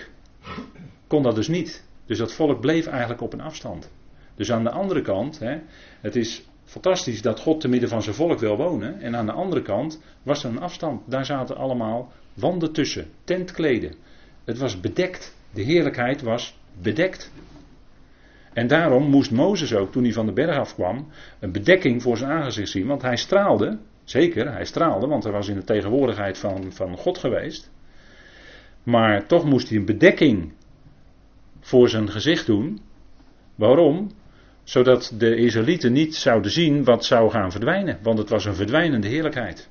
kon 1.08 1.24
dat 1.24 1.36
dus 1.36 1.48
niet. 1.48 1.86
Dus 2.06 2.18
dat 2.18 2.34
volk 2.34 2.62
bleef 2.62 2.88
eigenlijk 2.88 3.22
op 3.22 3.34
een 3.34 3.42
afstand. 3.42 3.90
Dus 4.36 4.52
aan 4.52 4.64
de 4.64 4.72
andere 4.72 5.02
kant, 5.02 5.40
hè, 5.40 5.58
het 6.02 6.16
is 6.16 6.46
fantastisch 6.64 7.22
dat 7.22 7.40
God 7.40 7.62
te 7.62 7.68
midden 7.68 7.90
van 7.90 8.02
zijn 8.02 8.16
volk 8.16 8.40
wil 8.40 8.58
wonen. 8.58 9.00
En 9.00 9.16
aan 9.16 9.26
de 9.26 9.32
andere 9.32 9.62
kant 9.62 10.02
was 10.24 10.44
er 10.44 10.50
een 10.50 10.60
afstand. 10.60 11.02
Daar 11.06 11.26
zaten 11.26 11.58
allemaal 11.58 12.12
wanden 12.34 12.72
tussen, 12.74 13.08
tentkleden. 13.24 13.94
Het 14.44 14.58
was 14.58 14.80
bedekt. 14.80 15.38
De 15.54 15.62
heerlijkheid 15.62 16.22
was 16.22 16.58
bedekt. 16.82 17.32
En 18.54 18.68
daarom 18.68 19.10
moest 19.10 19.32
Mozes 19.32 19.74
ook, 19.74 19.92
toen 19.92 20.04
hij 20.04 20.14
van 20.14 20.26
de 20.26 20.34
berg 20.34 20.58
afkwam, 20.58 21.08
een 21.40 21.52
bedekking 21.52 22.02
voor 22.02 22.18
zijn 22.18 22.32
aangezicht 22.32 22.70
zien. 22.70 22.88
Want 22.88 23.02
hij 23.02 23.16
straalde, 23.16 23.80
zeker, 24.04 24.52
hij 24.52 24.66
straalde, 24.66 25.08
want 25.08 25.24
hij 25.24 25.32
was 25.32 25.48
in 25.48 25.56
de 25.56 25.64
tegenwoordigheid 25.64 26.38
van, 26.38 26.72
van 26.72 26.98
God 26.98 27.18
geweest. 27.18 27.72
Maar 28.84 29.28
toch 29.28 29.46
moest 29.46 29.70
hij 29.70 29.78
een 29.78 29.86
bedekking 29.86 30.54
voor 31.60 31.90
zijn 31.90 32.10
gezicht 32.10 32.46
doen. 32.46 32.80
Waarom? 33.56 34.12
Zodat 34.64 35.14
de 35.18 35.36
Israëlieten 35.36 35.92
niet 35.92 36.16
zouden 36.16 36.52
zien 36.52 36.84
wat 36.84 37.06
zou 37.06 37.30
gaan 37.30 37.52
verdwijnen. 37.52 38.00
Want 38.02 38.18
het 38.18 38.30
was 38.30 38.46
een 38.46 38.56
verdwijnende 38.56 39.08
heerlijkheid. 39.08 39.70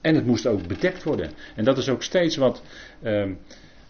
En 0.00 0.14
het 0.14 0.26
moest 0.26 0.46
ook 0.46 0.66
bedekt 0.66 1.02
worden. 1.02 1.30
En 1.54 1.64
dat 1.64 1.78
is 1.78 1.88
ook 1.88 2.02
steeds 2.02 2.36
wat, 2.36 2.62
uh, 3.02 3.30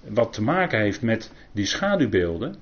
wat 0.08 0.32
te 0.32 0.42
maken 0.42 0.80
heeft 0.80 1.02
met 1.02 1.32
die 1.52 1.66
schaduwbeelden. 1.66 2.56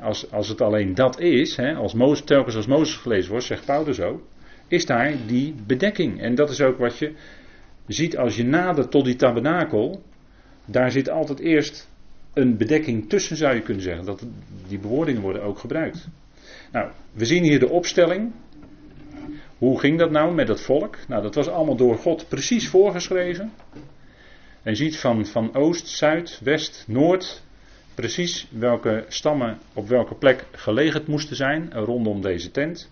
als, 0.00 0.30
als 0.30 0.48
het 0.48 0.60
alleen 0.60 0.94
dat 0.94 1.20
is, 1.20 1.58
als 1.58 1.94
Mozes, 1.94 2.24
telkens 2.24 2.56
als 2.56 2.66
Mozes 2.66 2.96
gelezen 2.96 3.30
wordt, 3.30 3.46
zegt 3.46 3.64
Paulus 3.64 3.96
zo, 3.96 4.22
is 4.68 4.86
daar 4.86 5.14
die 5.26 5.54
bedekking. 5.66 6.20
En 6.20 6.34
dat 6.34 6.50
is 6.50 6.60
ook 6.60 6.78
wat 6.78 6.98
je 6.98 7.12
ziet 7.86 8.16
als 8.16 8.36
je 8.36 8.44
nadert 8.44 8.90
tot 8.90 9.04
die 9.04 9.16
tabernakel. 9.16 10.02
Daar 10.64 10.90
zit 10.90 11.10
altijd 11.10 11.38
eerst 11.38 11.88
een 12.32 12.56
bedekking 12.56 13.08
tussen, 13.08 13.36
zou 13.36 13.54
je 13.54 13.62
kunnen 13.62 13.82
zeggen. 13.82 14.04
Dat, 14.04 14.26
die 14.68 14.78
bewoordingen 14.78 15.22
worden 15.22 15.42
ook 15.42 15.58
gebruikt. 15.58 16.08
Nou, 16.72 16.90
we 17.12 17.24
zien 17.24 17.42
hier 17.42 17.58
de 17.58 17.68
opstelling. 17.68 18.32
Hoe 19.58 19.80
ging 19.80 19.98
dat 19.98 20.10
nou 20.10 20.34
met 20.34 20.48
het 20.48 20.60
volk? 20.60 20.98
Nou, 21.08 21.22
dat 21.22 21.34
was 21.34 21.48
allemaal 21.48 21.76
door 21.76 21.98
God 21.98 22.28
precies 22.28 22.68
voorgeschreven. 22.68 23.52
En 24.62 24.70
je 24.70 24.74
ziet 24.74 24.96
van, 24.96 25.26
van 25.26 25.54
oost, 25.54 25.88
zuid, 25.88 26.40
west, 26.42 26.84
noord 26.88 27.42
precies 27.94 28.46
welke 28.50 29.04
stammen 29.08 29.58
op 29.74 29.88
welke 29.88 30.14
plek 30.14 30.46
gelegen 30.52 31.02
moesten 31.06 31.36
zijn 31.36 31.72
rondom 31.72 32.20
deze 32.20 32.50
tent. 32.50 32.90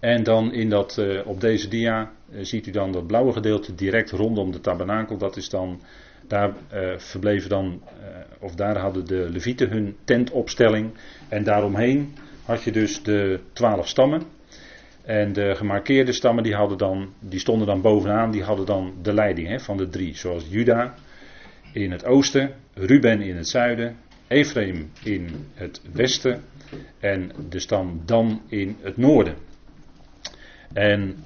En 0.00 0.22
dan 0.22 0.52
in 0.52 0.68
dat, 0.68 0.96
uh, 0.98 1.26
op 1.26 1.40
deze 1.40 1.68
dia 1.68 2.12
uh, 2.30 2.44
ziet 2.44 2.66
u 2.66 2.70
dan 2.70 2.92
dat 2.92 3.06
blauwe 3.06 3.32
gedeelte 3.32 3.74
direct 3.74 4.10
rondom 4.10 4.52
de 4.52 4.60
tabernakel. 4.60 5.16
Dat 5.16 5.36
is 5.36 5.48
dan, 5.48 5.80
daar 6.28 6.52
uh, 6.74 6.98
verbleven 6.98 7.48
dan, 7.48 7.82
of 8.38 8.54
daar 8.54 8.78
hadden 8.78 9.06
de 9.06 9.26
levieten 9.30 9.70
hun 9.70 9.96
tentopstelling. 10.04 10.90
En 11.28 11.44
daaromheen 11.44 12.14
had 12.44 12.62
je 12.62 12.72
dus 12.72 13.02
de 13.02 13.40
twaalf 13.52 13.88
stammen. 13.88 14.22
En 15.02 15.32
de 15.32 15.54
gemarkeerde 15.54 16.12
stammen 16.12 16.42
die, 16.42 16.54
hadden 16.54 16.78
dan, 16.78 17.12
die 17.20 17.38
stonden 17.38 17.66
dan 17.66 17.80
bovenaan, 17.80 18.30
die 18.30 18.42
hadden 18.42 18.66
dan 18.66 18.94
de 19.02 19.12
leiding 19.12 19.48
hè, 19.48 19.60
van 19.60 19.76
de 19.76 19.88
drie. 19.88 20.16
Zoals 20.16 20.46
Juda 20.48 20.94
in 21.72 21.90
het 21.90 22.04
oosten, 22.04 22.54
Ruben 22.74 23.20
in 23.20 23.36
het 23.36 23.48
zuiden, 23.48 23.96
Ephraim 24.28 24.90
in 25.02 25.46
het 25.54 25.80
westen 25.92 26.44
en 27.00 27.32
de 27.48 27.58
stam 27.58 28.02
Dan 28.06 28.42
in 28.48 28.76
het 28.80 28.96
noorden. 28.96 29.34
En 30.72 31.24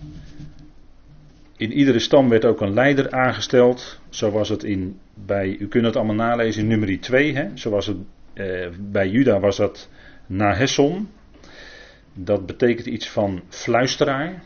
in 1.56 1.72
iedere 1.72 1.98
stam 1.98 2.28
werd 2.28 2.44
ook 2.44 2.60
een 2.60 2.74
leider 2.74 3.10
aangesteld. 3.10 4.00
Zo 4.08 4.30
was 4.30 4.48
het 4.48 4.64
in, 4.64 5.00
bij, 5.14 5.56
u 5.58 5.68
kunt 5.68 5.84
het 5.84 5.96
allemaal 5.96 6.14
nalezen 6.14 6.62
in 6.62 6.68
nummer 6.68 7.00
2. 7.00 7.34
Hè? 7.34 7.56
Zo 7.56 7.70
was 7.70 7.86
het, 7.86 7.96
eh, 8.32 8.68
bij 8.80 9.08
Juda 9.08 9.40
was 9.40 9.56
dat 9.56 9.88
Nahesson. 10.26 11.08
Dat 12.14 12.46
betekent 12.46 12.86
iets 12.86 13.08
van 13.08 13.42
fluisteraar. 13.48 14.42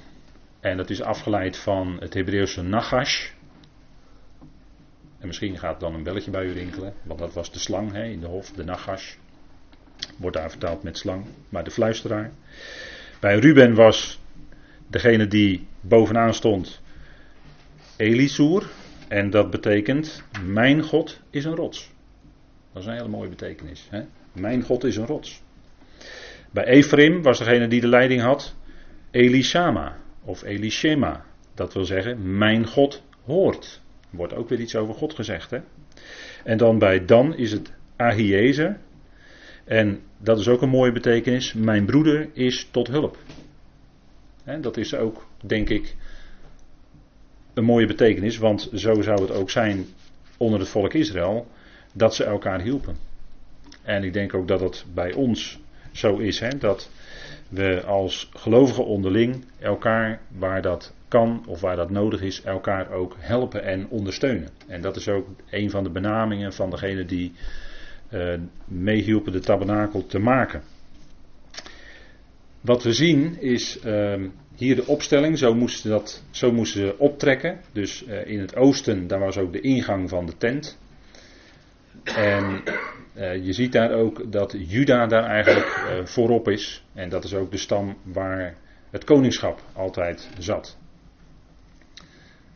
En 0.60 0.76
dat 0.76 0.90
is 0.90 1.02
afgeleid 1.02 1.56
van 1.56 1.96
het 2.00 2.14
Hebreeuwse 2.14 2.62
Nagash. 2.62 3.30
En 5.18 5.26
misschien 5.26 5.58
gaat 5.58 5.80
dan 5.80 5.94
een 5.94 6.02
belletje 6.02 6.30
bij 6.30 6.44
u 6.44 6.52
rinkelen, 6.52 6.92
want 7.02 7.18
dat 7.18 7.32
was 7.32 7.52
de 7.52 7.58
slang 7.58 7.92
hè, 7.92 8.04
in 8.04 8.20
de 8.20 8.26
hof, 8.26 8.50
de 8.50 8.64
Nagash. 8.64 9.14
Wordt 10.16 10.36
daar 10.36 10.50
vertaald 10.50 10.82
met 10.82 10.98
slang, 10.98 11.24
maar 11.48 11.64
de 11.64 11.70
fluisteraar. 11.70 12.30
Bij 13.20 13.38
Ruben 13.38 13.74
was 13.74 14.20
degene 14.86 15.26
die 15.26 15.66
bovenaan 15.80 16.34
stond 16.34 16.80
Elisur. 18.00 18.66
En 19.08 19.30
dat 19.30 19.50
betekent, 19.50 20.22
mijn 20.44 20.82
God 20.82 21.20
is 21.30 21.44
een 21.44 21.54
rots. 21.54 21.90
Dat 22.72 22.82
is 22.82 22.88
een 22.88 22.94
hele 22.94 23.08
mooie 23.08 23.28
betekenis. 23.28 23.86
Hè? 23.90 24.02
Mijn 24.32 24.62
God 24.62 24.84
is 24.84 24.96
een 24.96 25.06
rots. 25.06 25.42
Bij 26.50 26.64
Ephraim 26.64 27.22
was 27.22 27.38
degene 27.38 27.68
die 27.68 27.80
de 27.80 27.88
leiding 27.88 28.20
had 28.20 28.54
Elishama 29.10 29.96
of 30.24 30.42
Elishema. 30.42 31.24
Dat 31.54 31.74
wil 31.74 31.84
zeggen, 31.84 32.38
mijn 32.38 32.66
God 32.66 33.02
hoort. 33.24 33.80
Wordt 34.10 34.34
ook 34.34 34.48
weer 34.48 34.60
iets 34.60 34.76
over 34.76 34.94
God 34.94 35.14
gezegd. 35.14 35.50
Hè? 35.50 35.58
En 36.44 36.58
dan 36.58 36.78
bij 36.78 37.04
Dan 37.04 37.36
is 37.36 37.52
het 37.52 37.72
Ahiezer. 37.96 38.78
En 39.64 40.00
dat 40.18 40.38
is 40.38 40.48
ook 40.48 40.62
een 40.62 40.68
mooie 40.68 40.92
betekenis. 40.92 41.52
Mijn 41.52 41.84
broeder 41.84 42.28
is 42.32 42.68
tot 42.70 42.88
hulp. 42.88 43.18
En 44.44 44.60
dat 44.60 44.76
is 44.76 44.94
ook, 44.94 45.26
denk 45.40 45.68
ik, 45.68 45.96
een 47.60 47.66
mooie 47.66 47.86
betekenis. 47.86 48.38
Want 48.38 48.70
zo 48.74 49.02
zou 49.02 49.20
het 49.20 49.30
ook 49.30 49.50
zijn 49.50 49.86
onder 50.36 50.60
het 50.60 50.68
volk 50.68 50.94
Israël. 50.94 51.46
Dat 51.92 52.14
ze 52.14 52.24
elkaar 52.24 52.60
hielpen. 52.60 52.96
En 53.82 54.04
ik 54.04 54.12
denk 54.12 54.34
ook 54.34 54.48
dat 54.48 54.60
het 54.60 54.84
bij 54.94 55.12
ons 55.12 55.58
zo 55.92 56.16
is. 56.16 56.40
Hè, 56.40 56.58
dat 56.58 56.90
we 57.48 57.82
als 57.86 58.30
gelovigen 58.34 58.86
onderling 58.86 59.44
elkaar 59.58 60.20
waar 60.38 60.62
dat 60.62 60.94
kan 61.08 61.44
of 61.46 61.60
waar 61.60 61.76
dat 61.76 61.90
nodig 61.90 62.22
is, 62.22 62.42
elkaar 62.42 62.90
ook 62.90 63.16
helpen 63.18 63.64
en 63.64 63.88
ondersteunen. 63.88 64.48
En 64.66 64.80
dat 64.80 64.96
is 64.96 65.08
ook 65.08 65.28
een 65.50 65.70
van 65.70 65.84
de 65.84 65.90
benamingen 65.90 66.52
van 66.52 66.70
degene 66.70 67.04
die 67.04 67.32
uh, 68.10 68.34
meehielpen 68.64 69.32
de 69.32 69.40
tabernakel 69.40 70.06
te 70.06 70.18
maken. 70.18 70.62
Wat 72.60 72.82
we 72.82 72.92
zien 72.92 73.40
is 73.40 73.84
uh, 73.84 74.14
hier 74.60 74.76
de 74.76 74.86
opstelling, 74.86 75.38
zo 75.38 75.54
moesten, 75.54 75.90
dat, 75.90 76.22
zo 76.30 76.52
moesten 76.52 76.80
ze 76.80 76.98
optrekken. 76.98 77.60
Dus 77.72 78.04
uh, 78.06 78.26
in 78.26 78.40
het 78.40 78.56
oosten, 78.56 79.06
daar 79.06 79.18
was 79.18 79.38
ook 79.38 79.52
de 79.52 79.60
ingang 79.60 80.08
van 80.08 80.26
de 80.26 80.36
tent. 80.36 80.78
En 82.04 82.62
uh, 83.14 83.44
je 83.44 83.52
ziet 83.52 83.72
daar 83.72 83.92
ook 83.92 84.32
dat 84.32 84.54
Juda 84.58 85.06
daar 85.06 85.24
eigenlijk 85.24 85.66
uh, 85.66 86.04
voorop 86.04 86.48
is. 86.48 86.84
En 86.94 87.08
dat 87.08 87.24
is 87.24 87.34
ook 87.34 87.50
de 87.50 87.56
stam 87.56 87.96
waar 88.02 88.56
het 88.90 89.04
koningschap 89.04 89.62
altijd 89.72 90.30
zat. 90.38 90.78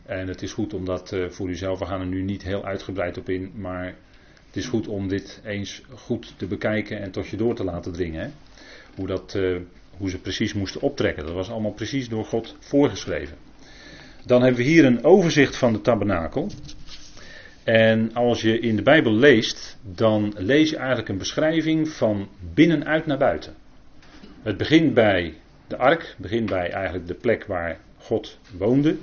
En 0.05 0.27
het 0.27 0.41
is 0.41 0.53
goed 0.53 0.73
om 0.73 0.85
dat 0.85 1.15
voor 1.29 1.49
uzelf, 1.49 1.79
we 1.79 1.85
gaan 1.85 1.99
er 1.99 2.07
nu 2.07 2.21
niet 2.21 2.43
heel 2.43 2.65
uitgebreid 2.65 3.17
op 3.17 3.29
in, 3.29 3.51
maar 3.55 3.85
het 4.45 4.55
is 4.55 4.67
goed 4.67 4.87
om 4.87 5.07
dit 5.07 5.41
eens 5.45 5.81
goed 5.93 6.33
te 6.37 6.47
bekijken 6.47 7.01
en 7.01 7.11
tot 7.11 7.27
je 7.27 7.37
door 7.37 7.55
te 7.55 7.63
laten 7.63 7.91
dringen. 7.91 8.21
Hè? 8.21 8.29
Hoe, 8.95 9.07
dat, 9.07 9.37
hoe 9.97 10.09
ze 10.09 10.19
precies 10.19 10.53
moesten 10.53 10.81
optrekken. 10.81 11.25
Dat 11.25 11.33
was 11.33 11.49
allemaal 11.49 11.73
precies 11.73 12.09
door 12.09 12.25
God 12.25 12.55
voorgeschreven. 12.59 13.37
Dan 14.25 14.41
hebben 14.41 14.61
we 14.61 14.69
hier 14.69 14.85
een 14.85 15.03
overzicht 15.03 15.55
van 15.55 15.73
de 15.73 15.81
tabernakel. 15.81 16.49
En 17.63 18.13
als 18.13 18.41
je 18.41 18.59
in 18.59 18.75
de 18.75 18.81
Bijbel 18.81 19.13
leest, 19.13 19.77
dan 19.81 20.33
lees 20.37 20.69
je 20.69 20.77
eigenlijk 20.77 21.09
een 21.09 21.17
beschrijving 21.17 21.89
van 21.89 22.29
binnenuit 22.53 23.05
naar 23.05 23.17
buiten. 23.17 23.53
Het 24.41 24.57
begint 24.57 24.93
bij 24.93 25.33
de 25.67 25.77
ark, 25.77 26.15
begint 26.17 26.49
bij 26.49 26.71
eigenlijk 26.71 27.07
de 27.07 27.13
plek 27.13 27.45
waar 27.45 27.79
God 27.97 28.39
woonde. 28.57 28.97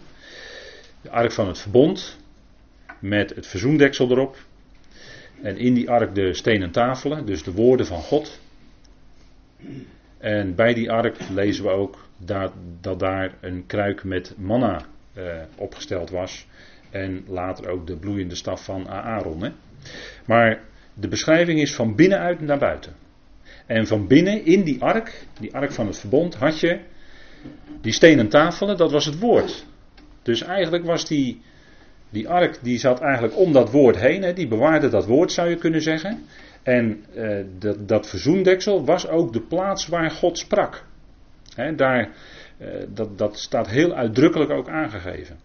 De 1.03 1.11
ark 1.11 1.33
van 1.33 1.47
het 1.47 1.59
verbond, 1.59 2.19
met 2.99 3.35
het 3.35 3.47
verzoendeksel 3.47 4.11
erop. 4.11 4.37
En 5.43 5.57
in 5.57 5.75
die 5.75 5.91
ark 5.91 6.15
de 6.15 6.35
stenen 6.35 6.71
tafelen, 6.71 7.27
dus 7.27 7.43
de 7.43 7.53
woorden 7.53 7.87
van 7.87 8.01
God. 8.01 8.41
En 10.23 10.55
bij 10.55 10.75
die 10.75 10.91
ark 10.91 11.17
lezen 11.31 11.65
we 11.65 11.71
ook 11.71 12.09
dat, 12.19 12.53
dat 12.81 12.99
daar 12.99 13.35
een 13.41 13.67
kruik 13.67 14.05
met 14.05 14.35
manna 14.39 14.83
eh, 15.15 15.25
opgesteld 15.57 16.11
was. 16.11 16.47
En 16.91 17.25
later 17.27 17.69
ook 17.69 17.87
de 17.87 17.97
bloeiende 17.97 18.35
staf 18.35 18.65
van 18.65 18.89
Aaron. 18.89 19.43
Hè? 19.43 19.51
Maar 20.27 20.61
de 20.95 21.09
beschrijving 21.09 21.61
is 21.61 21.75
van 21.75 21.95
binnenuit 21.95 22.41
naar 22.41 22.59
buiten. 22.59 22.93
En 23.67 23.87
van 23.87 24.07
binnen 24.07 24.45
in 24.45 24.63
die 24.63 24.83
ark, 24.83 25.27
die 25.41 25.55
ark 25.55 25.73
van 25.73 25.87
het 25.87 25.99
verbond, 25.99 26.35
had 26.35 26.61
je 26.61 26.81
die 27.81 27.93
stenen 27.93 28.29
tafelen, 28.29 28.77
dat 28.77 28.93
was 28.93 29.05
het 29.05 29.19
woord. 29.19 29.67
Dus 30.23 30.43
eigenlijk 30.43 30.85
was 30.85 31.07
die, 31.07 31.41
die 32.11 32.29
ark, 32.29 32.59
die 32.63 32.79
zat 32.79 33.01
eigenlijk 33.01 33.37
om 33.37 33.53
dat 33.53 33.71
woord 33.71 33.97
heen, 33.97 34.23
hè, 34.23 34.33
die 34.33 34.49
bewaarde 34.49 34.89
dat 34.89 35.07
woord 35.07 35.33
zou 35.33 35.49
je 35.49 35.57
kunnen 35.57 35.83
zeggen. 35.83 36.25
En 36.63 37.05
eh, 37.15 37.45
dat, 37.59 37.89
dat 37.89 38.09
verzoendeksel 38.09 38.85
was 38.85 39.09
ook 39.09 39.33
de 39.33 39.43
plaats 39.43 39.87
waar 39.87 40.11
God 40.11 40.39
sprak. 40.39 40.85
Daar, 41.77 42.11
eh, 42.59 42.69
dat, 42.89 43.19
dat 43.19 43.39
staat 43.39 43.69
heel 43.69 43.95
uitdrukkelijk 43.95 44.51
ook 44.51 44.69
aangegeven 44.69 45.37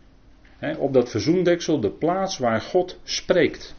op 0.77 0.93
dat 0.93 1.09
verzoendeksel 1.09 1.79
de 1.79 1.91
plaats 1.91 2.37
waar 2.37 2.61
God 2.61 2.99
spreekt. 3.03 3.75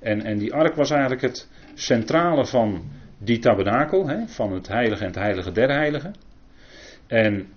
En, 0.00 0.22
en 0.22 0.38
die 0.38 0.54
ark 0.54 0.74
was 0.74 0.90
eigenlijk 0.90 1.22
het 1.22 1.48
centrale 1.74 2.46
van 2.46 2.90
die 3.18 3.38
tabernakel, 3.38 4.26
van 4.26 4.52
het 4.52 4.68
heilige 4.68 5.00
en 5.00 5.06
het 5.06 5.18
heilige 5.18 5.52
der 5.52 5.70
heiligen. 5.70 6.14
En 7.06 7.48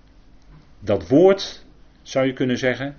dat 0.80 1.08
woord, 1.08 1.66
zou 2.02 2.26
je 2.26 2.34
kunnen 2.34 2.58
zeggen, 2.58 2.96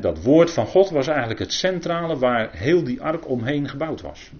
dat 0.00 0.22
woord 0.22 0.50
van 0.50 0.66
God 0.66 0.90
was 0.90 1.06
eigenlijk 1.06 1.38
het 1.38 1.52
centrale 1.52 2.18
waar 2.18 2.48
heel 2.52 2.84
die 2.84 3.00
ark 3.02 3.28
omheen 3.28 3.68
gebouwd 3.68 4.00
was. 4.00 4.32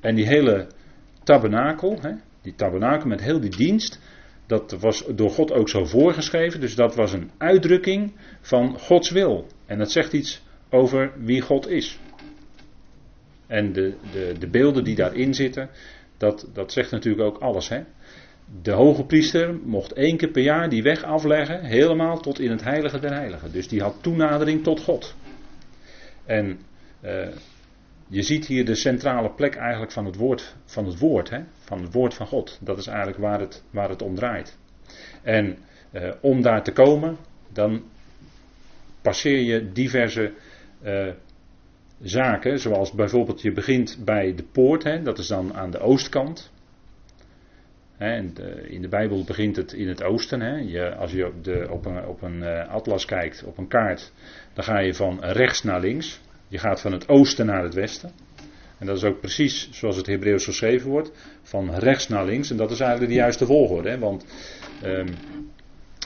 En 0.00 0.14
die 0.14 0.26
hele 0.26 0.66
tabernakel, 1.24 2.00
die 2.42 2.54
tabernakel 2.54 3.08
met 3.08 3.20
heel 3.20 3.40
die 3.40 3.56
dienst, 3.56 4.00
dat 4.46 4.76
was 4.80 5.04
door 5.14 5.30
God 5.30 5.52
ook 5.52 5.68
zo 5.68 5.84
voorgeschreven. 5.84 6.60
Dus 6.60 6.74
dat 6.74 6.94
was 6.94 7.12
een 7.12 7.30
uitdrukking 7.38 8.12
van 8.40 8.78
Gods 8.78 9.10
wil. 9.10 9.46
En 9.66 9.78
dat 9.78 9.90
zegt 9.90 10.12
iets 10.12 10.42
over 10.70 11.12
wie 11.16 11.40
God 11.40 11.68
is. 11.68 11.98
En 13.46 13.72
de, 13.72 13.94
de, 14.12 14.34
de 14.38 14.48
beelden 14.48 14.84
die 14.84 14.94
daarin 14.94 15.34
zitten, 15.34 15.70
dat, 16.16 16.48
dat 16.52 16.72
zegt 16.72 16.90
natuurlijk 16.90 17.24
ook 17.24 17.38
alles. 17.38 17.68
Hè? 17.68 17.82
De 18.62 18.72
hoge 18.72 19.04
priester 19.04 19.54
mocht 19.64 19.92
één 19.92 20.16
keer 20.16 20.30
per 20.30 20.42
jaar 20.42 20.68
die 20.68 20.82
weg 20.82 21.02
afleggen, 21.02 21.64
helemaal 21.64 22.20
tot 22.20 22.40
in 22.40 22.50
het 22.50 22.64
heilige 22.64 22.98
der 22.98 23.12
heiligen. 23.12 23.52
Dus 23.52 23.68
die 23.68 23.80
had 23.80 23.96
toenadering 24.00 24.62
tot 24.62 24.80
God. 24.80 25.14
En 26.24 26.58
uh, 27.04 27.28
je 28.10 28.22
ziet 28.22 28.46
hier 28.46 28.64
de 28.64 28.74
centrale 28.74 29.30
plek 29.30 29.54
eigenlijk 29.54 29.92
van 29.92 30.04
het 30.04 30.16
woord, 30.16 30.56
van 30.64 30.86
het 30.86 30.98
woord, 30.98 31.30
hè? 31.30 31.40
van 31.58 31.82
het 31.82 31.92
woord 31.92 32.14
van 32.14 32.26
God. 32.26 32.58
Dat 32.62 32.78
is 32.78 32.86
eigenlijk 32.86 33.18
waar 33.18 33.40
het, 33.40 33.64
waar 33.70 33.88
het 33.88 34.02
om 34.02 34.14
draait. 34.14 34.58
En 35.22 35.58
eh, 35.90 36.10
om 36.20 36.42
daar 36.42 36.62
te 36.62 36.72
komen, 36.72 37.16
dan 37.52 37.82
passeer 39.02 39.40
je 39.40 39.72
diverse 39.72 40.32
eh, 40.82 41.08
zaken, 42.00 42.58
zoals 42.58 42.92
bijvoorbeeld 42.92 43.42
je 43.42 43.52
begint 43.52 43.98
bij 44.04 44.34
de 44.34 44.44
poort, 44.52 44.82
hè? 44.82 45.02
dat 45.02 45.18
is 45.18 45.26
dan 45.26 45.54
aan 45.54 45.70
de 45.70 45.78
oostkant. 45.78 46.52
En 47.96 48.34
in 48.68 48.82
de 48.82 48.88
Bijbel 48.88 49.24
begint 49.24 49.56
het 49.56 49.72
in 49.72 49.88
het 49.88 50.02
oosten. 50.02 50.40
Hè? 50.40 50.56
Je, 50.56 50.94
als 50.94 51.12
je 51.12 51.26
op, 51.26 51.44
de, 51.44 51.66
op 51.70 51.86
een, 51.86 52.06
op 52.06 52.22
een 52.22 52.36
uh, 52.36 52.68
atlas 52.68 53.04
kijkt, 53.04 53.44
op 53.44 53.58
een 53.58 53.68
kaart, 53.68 54.12
dan 54.52 54.64
ga 54.64 54.78
je 54.78 54.94
van 54.94 55.24
rechts 55.24 55.62
naar 55.62 55.80
links. 55.80 56.20
Je 56.50 56.58
gaat 56.58 56.80
van 56.80 56.92
het 56.92 57.08
oosten 57.08 57.46
naar 57.46 57.62
het 57.62 57.74
westen. 57.74 58.10
En 58.78 58.86
dat 58.86 58.96
is 58.96 59.04
ook 59.04 59.20
precies 59.20 59.68
zoals 59.72 59.96
het 59.96 60.06
Hebreeuws 60.06 60.44
geschreven 60.44 60.90
wordt, 60.90 61.12
van 61.42 61.74
rechts 61.74 62.08
naar 62.08 62.24
links. 62.24 62.50
En 62.50 62.56
dat 62.56 62.70
is 62.70 62.80
eigenlijk 62.80 63.12
de 63.12 63.18
juiste 63.18 63.46
volgorde. 63.46 63.88
Hè? 63.90 63.98
Want 63.98 64.24
um, 64.84 65.06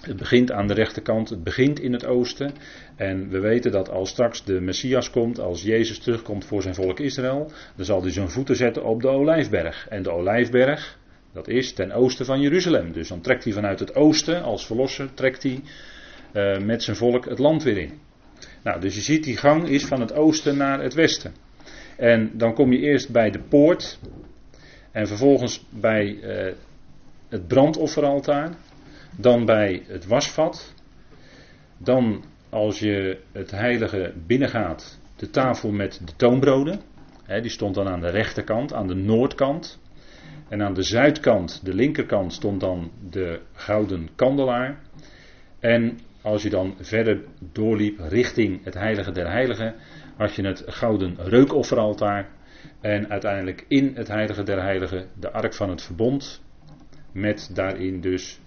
het 0.03 0.17
begint 0.17 0.53
aan 0.53 0.67
de 0.67 0.75
rechterkant, 0.75 1.29
het 1.29 1.43
begint 1.43 1.81
in 1.81 1.93
het 1.93 2.07
oosten. 2.07 2.53
En 2.97 3.29
we 3.29 3.39
weten 3.41 3.73
dat 3.73 3.91
als 3.91 4.11
straks 4.11 4.45
de 4.45 4.61
Messias 4.61 5.11
komt, 5.11 5.39
als 5.39 5.63
Jezus 5.63 5.99
terugkomt 5.99 6.45
voor 6.45 6.63
zijn 6.63 6.75
volk 6.75 7.01
Israël, 7.01 7.51
dan 7.77 7.85
zal 7.85 8.03
hij 8.03 8.13
zijn 8.13 8.31
voeten 8.31 8.57
zetten 8.57 8.85
op 8.85 9.03
de 9.03 9.09
Olijfberg. 9.09 9.89
En 9.89 10.03
de 10.03 10.11
Olijfberg, 10.11 10.99
dat 11.33 11.49
is 11.49 11.73
ten 11.73 11.93
oosten 11.93 12.27
van 12.27 12.41
Jeruzalem. 12.41 12.93
Dus 12.93 13.09
dan 13.09 13.21
trekt 13.21 13.45
hij 13.45 13.53
vanuit 13.53 13.79
het 13.79 13.95
oosten, 13.95 14.43
als 14.43 14.67
verlosser, 14.67 15.15
trekt 15.15 15.43
hij 15.43 15.61
uh, 16.33 16.59
met 16.59 16.83
zijn 16.83 16.97
volk 16.97 17.25
het 17.25 17.39
land 17.39 17.63
weer 17.63 17.79
in. 17.79 18.01
Nou, 18.65 18.81
dus 18.81 18.95
je 18.95 19.01
ziet 19.01 19.25
die 19.25 19.37
gang 19.37 19.69
is 19.69 19.85
van 19.85 20.01
het 20.01 20.15
oosten 20.15 20.57
naar 20.57 20.83
het 20.83 20.95
westen. 20.95 21.35
En 21.97 22.31
dan 22.33 22.55
kom 22.55 22.73
je 22.73 22.79
eerst 22.79 23.13
bij 23.13 23.31
de 23.31 23.41
poort. 23.49 23.99
En 24.93 25.07
vervolgens 25.07 25.67
bij 25.71 26.07
uh, 26.07 26.53
het 27.29 27.47
brandofferaltaar. 27.47 28.51
Dan 29.17 29.45
bij 29.45 29.83
het 29.87 30.07
wasvat. 30.07 30.75
Dan 31.79 32.25
als 32.49 32.79
je 32.79 33.19
het 33.33 33.51
heilige 33.51 34.13
binnengaat, 34.27 35.01
de 35.17 35.31
tafel 35.31 35.71
met 35.71 36.01
de 36.05 36.13
toonbroden. 36.17 36.81
Die 37.27 37.51
stond 37.51 37.75
dan 37.75 37.89
aan 37.89 38.01
de 38.01 38.11
rechterkant, 38.11 38.73
aan 38.73 38.87
de 38.87 38.95
noordkant. 38.95 39.81
En 40.49 40.63
aan 40.63 40.75
de 40.75 40.83
zuidkant, 40.83 41.61
de 41.65 41.75
linkerkant, 41.75 42.33
stond 42.33 42.61
dan 42.61 42.91
de 43.11 43.41
gouden 43.53 44.09
kandelaar. 44.15 44.81
En 45.61 45.99
als 46.25 46.43
je 46.43 46.51
dan 46.51 46.75
verder 46.81 47.25
doorliep 47.53 47.99
richting 47.99 48.65
het 48.65 48.75
heilige 48.75 49.13
der 49.13 49.31
heiligen, 49.31 49.75
had 50.17 50.35
je 50.35 50.47
het 50.47 50.63
gouden 50.67 51.17
reukofferaltaar. 51.19 52.29
En 52.81 53.11
uiteindelijk 53.11 53.65
in 53.69 53.93
het 53.95 54.09
heilige 54.09 54.43
der 54.43 54.63
heiligen 54.63 55.09
de 55.21 55.31
ark 55.31 55.55
van 55.55 55.71
het 55.71 55.83
verbond. 55.83 56.43
Met 57.13 57.51
daarin 57.55 58.01
dus 58.01 58.41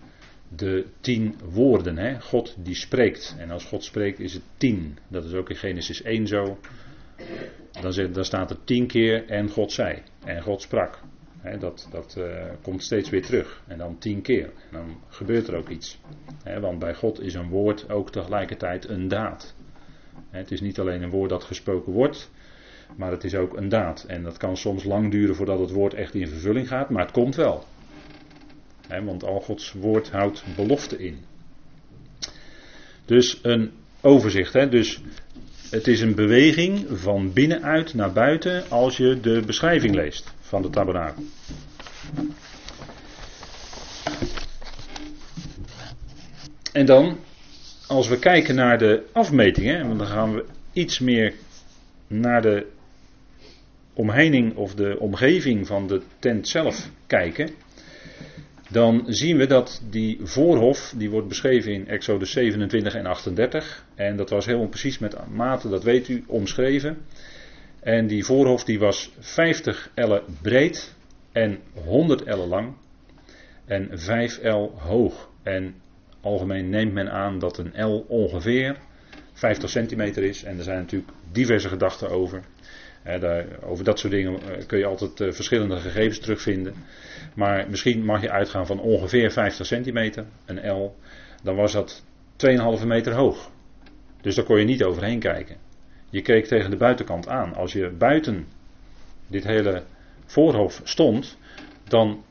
de 0.55 0.85
tien 1.01 1.35
woorden. 1.49 1.97
Hè? 1.97 2.21
God 2.21 2.55
die 2.59 2.75
spreekt. 2.75 3.35
En 3.39 3.51
als 3.51 3.65
God 3.65 3.83
spreekt 3.83 4.19
is 4.19 4.33
het 4.33 4.43
tien. 4.57 4.97
Dat 5.07 5.25
is 5.25 5.33
ook 5.33 5.49
in 5.49 5.55
Genesis 5.55 6.01
1 6.01 6.27
zo. 6.27 6.59
Dan, 7.81 8.11
dan 8.11 8.25
staat 8.25 8.49
er 8.49 8.63
tien 8.63 8.87
keer 8.87 9.29
en 9.29 9.49
God 9.49 9.71
zei. 9.71 10.01
En 10.25 10.41
God 10.41 10.61
sprak. 10.61 10.99
Dat 11.59 11.87
dat 11.91 12.15
uh, 12.17 12.25
komt 12.61 12.83
steeds 12.83 13.09
weer 13.09 13.25
terug. 13.25 13.61
En 13.67 13.77
dan 13.77 13.97
tien 13.97 14.21
keer. 14.21 14.45
En 14.45 14.71
dan 14.71 14.97
gebeurt 15.09 15.47
er 15.47 15.55
ook 15.55 15.69
iets. 15.69 15.99
want 16.61 16.79
bij 16.79 16.95
God 16.95 17.21
is 17.21 17.33
een 17.33 17.49
woord 17.49 17.89
ook 17.89 18.11
tegelijkertijd 18.11 18.89
een 18.89 19.07
daad. 19.07 19.55
het 20.29 20.51
is 20.51 20.61
niet 20.61 20.79
alleen 20.79 21.01
een 21.01 21.09
woord 21.09 21.29
dat 21.29 21.43
gesproken 21.43 21.93
wordt. 21.93 22.31
Maar 22.95 23.11
het 23.11 23.23
is 23.23 23.35
ook 23.35 23.57
een 23.57 23.69
daad. 23.69 24.03
En 24.03 24.23
dat 24.23 24.37
kan 24.37 24.57
soms 24.57 24.83
lang 24.83 25.11
duren 25.11 25.35
voordat 25.35 25.59
het 25.59 25.71
woord 25.71 25.93
echt 25.93 26.13
in 26.13 26.27
vervulling 26.27 26.67
gaat. 26.67 26.89
Maar 26.89 27.03
het 27.03 27.11
komt 27.11 27.35
wel 27.35 27.63
want 28.87 29.23
al 29.23 29.39
Gods 29.39 29.73
woord 29.73 30.11
houdt 30.11 30.43
belofte 30.55 30.97
in. 30.97 31.17
Dus 33.05 33.39
een 33.41 33.71
overzicht. 34.01 34.53
Dus 34.53 35.01
het 35.69 35.87
is 35.87 36.01
een 36.01 36.15
beweging 36.15 36.85
van 36.91 37.33
binnenuit 37.33 37.93
naar 37.93 38.13
buiten 38.13 38.69
als 38.69 38.97
je 38.97 39.19
de 39.19 39.41
beschrijving 39.45 39.95
leest 39.95 40.35
van 40.47 40.61
de 40.61 40.69
tabernakel. 40.69 41.23
En 46.71 46.85
dan, 46.85 47.17
als 47.87 48.07
we 48.07 48.19
kijken 48.19 48.55
naar 48.55 48.77
de 48.77 49.03
afmetingen, 49.11 49.87
want 49.87 49.99
dan 49.99 50.07
gaan 50.07 50.33
we 50.33 50.45
iets 50.73 50.99
meer 50.99 51.33
naar 52.07 52.41
de 52.41 52.67
omheining 53.93 54.55
of 54.55 54.75
de 54.75 54.99
omgeving 54.99 55.67
van 55.67 55.87
de 55.87 56.01
tent 56.19 56.47
zelf 56.47 56.89
kijken 57.07 57.49
dan 58.69 59.03
zien 59.07 59.37
we 59.37 59.45
dat 59.45 59.81
die 59.89 60.19
voorhof, 60.23 60.93
die 60.97 61.09
wordt 61.09 61.27
beschreven 61.27 61.73
in 61.73 61.87
Exodus 61.87 62.31
27 62.31 62.93
en 62.95 63.05
38. 63.05 63.85
En 63.95 64.17
dat 64.17 64.29
was 64.29 64.45
helemaal 64.45 64.67
precies 64.67 64.99
met 64.99 65.15
maten, 65.33 65.69
dat 65.69 65.83
weet 65.83 66.07
u, 66.07 66.23
omschreven. 66.27 66.97
En 67.79 68.07
die 68.07 68.25
voorhof 68.25 68.63
die 68.63 68.79
was 68.79 69.11
50 69.19 69.89
ellen 69.93 70.21
breed 70.41 70.95
en 71.31 71.59
100 71.73 72.23
ellen 72.23 72.47
lang 72.47 72.73
en 73.65 73.89
5 73.93 74.37
el 74.37 74.73
hoog. 74.77 75.29
En 75.43 75.75
algemeen 76.21 76.69
neemt 76.69 76.93
men 76.93 77.11
aan 77.11 77.39
dat 77.39 77.57
een 77.57 77.85
L 77.85 78.05
ongeveer 78.07 78.77
50 79.33 79.69
centimeter 79.69 80.23
is. 80.23 80.43
En 80.43 80.57
er 80.57 80.63
zijn 80.63 80.77
natuurlijk 80.77 81.11
diverse 81.31 81.69
gedachten 81.69 82.09
over. 82.09 82.41
daar, 83.03 83.45
over 83.63 83.83
dat 83.83 83.99
soort 83.99 84.13
dingen 84.13 84.33
eh, 84.33 84.65
kun 84.65 84.77
je 84.77 84.85
altijd 84.85 85.19
uh, 85.19 85.31
verschillende 85.31 85.77
gegevens 85.77 86.19
terugvinden. 86.19 86.73
Maar 87.35 87.69
misschien 87.69 88.05
mag 88.05 88.21
je 88.21 88.31
uitgaan 88.31 88.65
van 88.65 88.79
ongeveer 88.79 89.31
50 89.31 89.65
centimeter, 89.65 90.25
een 90.45 90.71
L. 90.71 90.95
Dan 91.43 91.55
was 91.55 91.71
dat 91.71 92.03
2,5 92.79 92.85
meter 92.85 93.13
hoog. 93.13 93.51
Dus 94.21 94.35
daar 94.35 94.45
kon 94.45 94.59
je 94.59 94.65
niet 94.65 94.83
overheen 94.83 95.19
kijken. 95.19 95.66
Je 96.09 96.21
keek 96.21 96.45
tegen 96.45 96.69
de 96.69 96.77
buitenkant 96.77 97.27
aan. 97.27 97.55
Als 97.55 97.73
je 97.73 97.89
buiten 97.89 98.47
dit 99.27 99.43
hele 99.43 99.83
voorhof 100.25 100.81
stond, 100.83 101.37
dan 101.83 102.23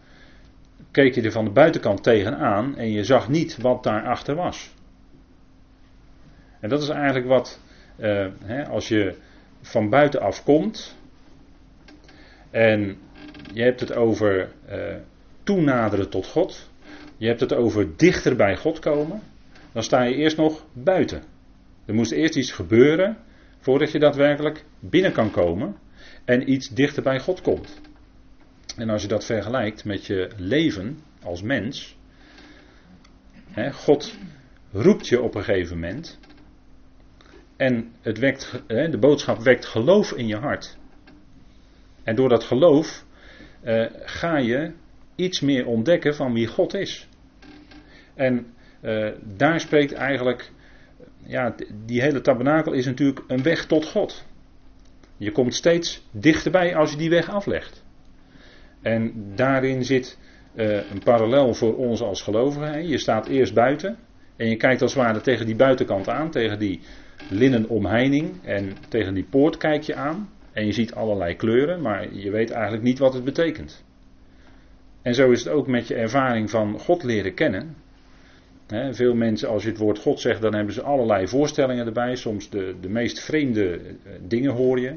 keek 0.91 1.15
je 1.15 1.23
er 1.23 1.33
van 1.33 1.45
de 1.45 1.51
buitenkant 1.51 2.03
tegenaan 2.03 2.77
en 2.77 2.91
je 2.91 3.05
zag 3.05 3.29
niet 3.29 3.57
wat 3.57 3.83
daarachter 3.83 4.35
was. 4.35 4.75
En 6.61 6.69
dat 6.69 6.83
is 6.83 6.89
eigenlijk 6.89 7.27
wat, 7.27 7.61
hè, 8.45 8.69
als 8.69 8.89
je 8.89 9.17
van 9.61 9.91
buitenaf 9.91 10.45
komt 10.45 10.97
en 12.51 12.99
je 13.53 13.63
hebt 13.63 13.81
het 13.81 13.95
over 13.95 14.53
uh, 14.71 14.95
toenaderen 15.43 16.11
tot 16.11 16.27
God. 16.27 16.71
Je 17.17 17.27
hebt 17.27 17.41
het 17.41 17.55
over 17.55 17.97
dichter 17.97 18.37
bij 18.37 18.57
God 18.57 18.79
komen. 18.79 19.21
Dan 19.73 19.83
sta 19.83 20.03
je 20.03 20.15
eerst 20.15 20.37
nog 20.37 20.65
buiten. 20.73 21.23
Er 21.85 21.95
moest 21.95 22.13
eerst 22.13 22.37
iets 22.37 22.53
gebeuren 22.53 23.17
voordat 23.67 23.93
je 23.93 23.99
daadwerkelijk 23.99 24.65
binnen 24.81 25.13
kan 25.13 25.31
komen 25.31 25.77
en 26.25 26.51
iets 26.51 26.69
dichter 26.69 27.03
bij 27.03 27.21
God 27.21 27.41
komt. 27.41 27.81
En 28.77 28.91
als 28.91 29.03
je 29.03 29.09
dat 29.09 29.25
vergelijkt 29.25 29.85
met 29.85 30.07
je 30.07 30.31
leven 30.37 30.99
als 31.23 31.43
mens, 31.43 31.97
hè, 33.51 33.73
God 33.73 34.19
roept 34.73 35.09
je 35.09 35.21
op 35.21 35.35
een 35.35 35.45
gegeven 35.45 35.79
moment 35.79 36.19
en 37.57 37.93
het 38.01 38.19
wekt, 38.19 38.63
hè, 38.67 38.89
de 38.89 38.99
boodschap 38.99 39.39
wekt 39.39 39.67
geloof 39.67 40.13
in 40.13 40.27
je 40.27 40.37
hart. 40.37 40.77
En 42.03 42.17
door 42.17 42.29
dat 42.29 42.45
geloof 42.45 43.05
uh, 43.65 43.87
ga 43.93 44.37
je 44.37 44.73
iets 45.15 45.41
meer 45.41 45.67
ontdekken 45.67 46.15
van 46.15 46.33
wie 46.33 46.47
God 46.47 46.75
is. 46.75 47.09
En 48.15 48.47
uh, 48.83 49.09
daar 49.23 49.61
spreekt 49.61 49.93
eigenlijk, 49.93 50.53
ja, 51.27 51.55
die 51.85 52.01
hele 52.01 52.21
tabernakel 52.21 52.73
is 52.73 52.87
natuurlijk 52.87 53.25
een 53.27 53.43
weg 53.43 53.67
tot 53.67 53.87
God. 53.87 54.27
Je 55.17 55.33
komt 55.33 55.55
steeds 55.55 56.07
dichterbij 56.11 56.77
als 56.77 56.91
je 56.91 56.97
die 56.97 57.11
weg 57.11 57.31
aflegt. 57.31 57.85
En 58.83 59.13
daarin 59.35 59.85
zit 59.85 60.19
uh, 60.55 60.91
een 60.91 61.03
parallel 61.05 61.55
voor 61.55 61.77
ons 61.77 62.01
als 62.01 62.23
gelovigen. 62.23 62.89
Je 62.89 62.99
staat 62.99 63.27
eerst 63.27 63.55
buiten 63.55 63.99
en 64.37 64.49
je 64.49 64.57
kijkt 64.57 64.83
als 64.83 64.95
het 64.95 65.03
ware 65.03 65.21
tegen 65.21 65.47
die 65.47 65.57
buitenkant 65.57 66.09
aan, 66.09 66.31
tegen 66.31 66.59
die 66.59 66.81
linnen 67.31 67.69
omheining 67.69 68.45
en 68.45 68.73
tegen 68.89 69.15
die 69.15 69.27
poort 69.31 69.57
kijk 69.57 69.83
je 69.83 69.95
aan. 69.95 70.31
En 70.53 70.67
je 70.67 70.73
ziet 70.73 70.95
allerlei 70.95 71.37
kleuren, 71.37 71.83
maar 71.83 72.15
je 72.15 72.31
weet 72.31 72.51
eigenlijk 72.51 72.83
niet 72.83 72.99
wat 72.99 73.15
het 73.15 73.25
betekent. 73.25 73.85
En 75.03 75.15
zo 75.15 75.31
is 75.31 75.45
het 75.45 75.53
ook 75.53 75.67
met 75.67 75.89
je 75.89 75.95
ervaring 75.95 76.51
van 76.51 76.79
God 76.79 77.03
leren 77.03 77.35
kennen. 77.35 77.77
Veel 78.91 79.15
mensen, 79.15 79.49
als 79.49 79.63
je 79.63 79.69
het 79.69 79.79
woord 79.79 79.99
God 79.99 80.21
zegt, 80.21 80.41
dan 80.41 80.55
hebben 80.55 80.75
ze 80.75 80.83
allerlei 80.83 81.29
voorstellingen 81.29 81.87
erbij. 81.87 82.17
Soms 82.17 82.51
de, 82.51 82.75
de 82.81 82.89
meest 82.89 83.21
vreemde 83.21 83.77
eh, 83.77 84.13
dingen 84.21 84.53
hoor 84.53 84.81
je. 84.81 84.95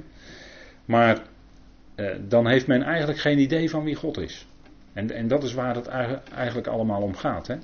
Maar 0.86 1.22
eh, 1.96 2.16
dan 2.28 2.48
heeft 2.48 2.68
men 2.68 2.82
eigenlijk 2.82 3.20
geen 3.20 3.40
idee 3.40 3.70
van 3.70 3.84
wie 3.84 3.96
God 3.96 4.18
is. 4.18 4.48
En, 4.94 5.12
en 5.12 5.28
dat 5.28 5.44
is 5.44 5.54
waar 5.54 5.76
het 5.76 5.88
eigenlijk 6.34 6.68
allemaal 6.68 7.02
om 7.02 7.16
gaat. 7.16 7.48
Hè? 7.48 7.56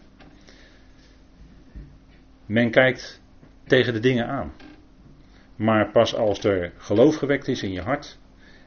Men 2.45 2.71
kijkt 2.71 3.21
tegen 3.63 3.93
de 3.93 3.99
dingen 3.99 4.27
aan. 4.27 4.53
Maar 5.55 5.91
pas 5.91 6.15
als 6.15 6.43
er 6.43 6.73
geloof 6.77 7.15
gewekt 7.15 7.47
is 7.47 7.63
in 7.63 7.71
je 7.71 7.81
hart 7.81 8.17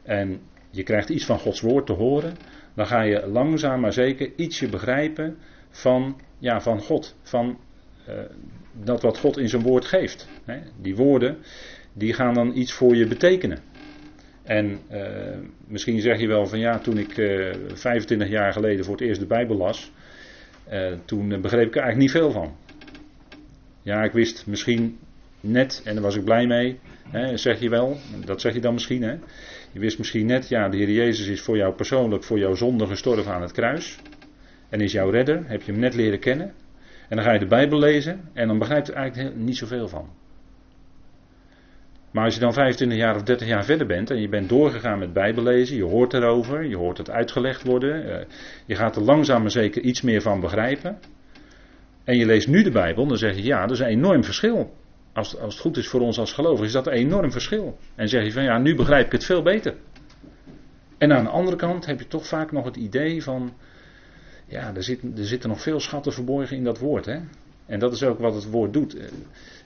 en 0.03 0.41
je 0.71 0.83
krijgt 0.83 1.09
iets 1.09 1.25
van 1.25 1.39
Gods 1.39 1.61
woord 1.61 1.87
te 1.87 1.93
horen, 1.93 2.37
dan 2.75 2.87
ga 2.87 3.03
je 3.03 3.27
langzaam 3.27 3.81
maar 3.81 3.93
zeker 3.93 4.33
ietsje 4.37 4.69
begrijpen 4.69 5.37
van, 5.71 6.21
ja, 6.39 6.61
van 6.61 6.81
God. 6.81 7.17
Van 7.23 7.59
uh, 8.09 8.15
dat 8.73 9.03
wat 9.03 9.19
God 9.19 9.39
in 9.39 9.49
zijn 9.49 9.63
woord 9.63 9.85
geeft. 9.85 10.29
Hè. 10.45 10.59
Die 10.81 10.97
woorden, 10.97 11.37
die 11.93 12.13
gaan 12.13 12.35
dan 12.35 12.57
iets 12.57 12.73
voor 12.73 12.97
je 12.97 13.07
betekenen. 13.07 13.59
En 14.43 14.79
uh, 14.93 15.37
misschien 15.67 16.01
zeg 16.01 16.21
je 16.21 16.27
wel 16.27 16.47
van 16.47 16.59
ja, 16.59 16.79
toen 16.79 16.99
ik 16.99 17.17
uh, 17.17 17.55
25 17.75 18.29
jaar 18.29 18.53
geleden 18.53 18.85
voor 18.85 18.95
het 18.95 19.05
eerst 19.05 19.21
de 19.21 19.27
Bijbel 19.27 19.57
las, 19.57 19.93
toen 21.05 21.41
begreep 21.41 21.67
ik 21.67 21.77
er 21.77 21.83
eigenlijk 21.83 21.97
niet 21.97 22.11
veel 22.11 22.31
van. 22.31 22.57
Ja, 23.83 24.03
ik 24.03 24.13
wist 24.13 24.47
misschien 24.47 24.99
net, 25.41 25.81
en 25.85 25.95
daar 25.95 26.03
was 26.03 26.17
ik 26.17 26.25
blij 26.25 26.47
mee, 26.47 26.79
hè, 27.09 27.37
zeg 27.37 27.61
je 27.61 27.69
wel, 27.69 27.97
dat 28.25 28.41
zeg 28.41 28.55
je 28.55 28.61
dan 28.61 28.75
misschien, 28.75 29.03
hè. 29.03 29.17
Je 29.73 29.81
wist 29.81 29.99
misschien 29.99 30.27
net, 30.27 30.49
ja, 30.49 30.69
de 30.69 30.77
Heer 30.77 30.91
Jezus 30.91 31.27
is 31.27 31.41
voor 31.41 31.57
jou 31.57 31.75
persoonlijk, 31.75 32.25
voor 32.25 32.39
jouw 32.39 32.55
zonde 32.55 32.87
gestorven 32.87 33.33
aan 33.33 33.43
het 33.43 33.53
kruis. 33.53 33.99
En 34.69 34.81
is 34.81 34.93
jouw 34.93 35.11
redder, 35.11 35.43
heb 35.47 35.63
je 35.63 35.73
hem 35.73 35.81
net 35.81 35.95
leren 35.95 36.19
kennen. 36.19 36.53
En 37.09 37.17
dan 37.17 37.25
ga 37.25 37.33
je 37.33 37.39
de 37.39 37.47
Bijbel 37.47 37.79
lezen 37.79 38.21
en 38.33 38.49
dan 38.49 38.59
begrijpt 38.59 38.87
je 38.87 38.93
er 38.93 38.99
eigenlijk 38.99 39.37
niet 39.37 39.57
zoveel 39.57 39.89
van. 39.89 40.09
Maar 42.11 42.25
als 42.25 42.35
je 42.35 42.41
dan 42.41 42.53
25 42.53 42.99
jaar 42.99 43.15
of 43.15 43.23
30 43.23 43.47
jaar 43.47 43.65
verder 43.65 43.87
bent 43.87 44.11
en 44.11 44.21
je 44.21 44.29
bent 44.29 44.49
doorgegaan 44.49 44.99
met 44.99 45.13
Bijbellezen, 45.13 45.77
je 45.77 45.85
hoort 45.85 46.15
erover, 46.15 46.65
je 46.65 46.77
hoort 46.77 46.99
het 46.99 47.11
uitgelegd 47.11 47.63
worden, 47.63 48.21
eh, 48.21 48.27
je 48.67 48.75
gaat 48.75 48.97
er 48.97 49.03
langzaam 49.03 49.41
maar 49.41 49.51
zeker 49.51 49.83
iets 49.83 50.03
meer 50.03 50.23
van 50.23 50.41
begrijpen. 50.41 50.99
En 52.05 52.17
je 52.17 52.27
leest 52.27 52.49
nu 52.49 52.63
de 52.63 52.71
Bijbel, 52.71 53.07
dan 53.07 53.17
zeg 53.17 53.37
je 53.37 53.43
ja, 53.43 53.61
dat 53.61 53.71
is 53.71 53.79
een 53.79 53.87
enorm 53.87 54.25
verschil. 54.25 54.75
Als, 55.13 55.39
als 55.39 55.55
het 55.55 55.63
goed 55.63 55.77
is 55.77 55.89
voor 55.89 56.01
ons 56.01 56.19
als 56.19 56.33
gelovigen, 56.33 56.67
is 56.67 56.73
dat 56.73 56.87
een 56.87 56.93
enorm 56.93 57.33
verschil. 57.33 57.79
En 57.95 58.09
zeg 58.09 58.25
je 58.25 58.33
van 58.33 58.43
ja, 58.43 58.59
nu 58.59 58.75
begrijp 58.75 59.07
ik 59.07 59.13
het 59.13 59.25
veel 59.25 59.43
beter. 59.43 59.75
En 60.99 61.13
aan 61.13 61.25
de 61.25 61.31
andere 61.31 61.57
kant 61.57 61.87
heb 61.87 61.99
je 61.99 62.07
toch 62.07 62.27
vaak 62.27 62.53
nog 62.53 62.65
het 62.65 62.77
idee 62.77 63.23
van, 63.23 63.53
ja, 64.49 64.75
er, 64.75 64.83
zit, 64.83 65.03
er 65.17 65.27
zitten 65.27 65.49
nog 65.49 65.61
veel 65.61 65.81
schatten 65.81 66.13
verborgen 66.13 66.57
in 66.57 66.65
dat 66.65 66.79
woord. 66.79 67.07
Hè? 67.07 67.19
En 67.67 67.79
dat 67.79 67.93
is 67.93 68.03
ook 68.03 68.19
wat 68.19 68.35
het 68.35 68.51
woord 68.51 68.73
doet. 68.73 68.97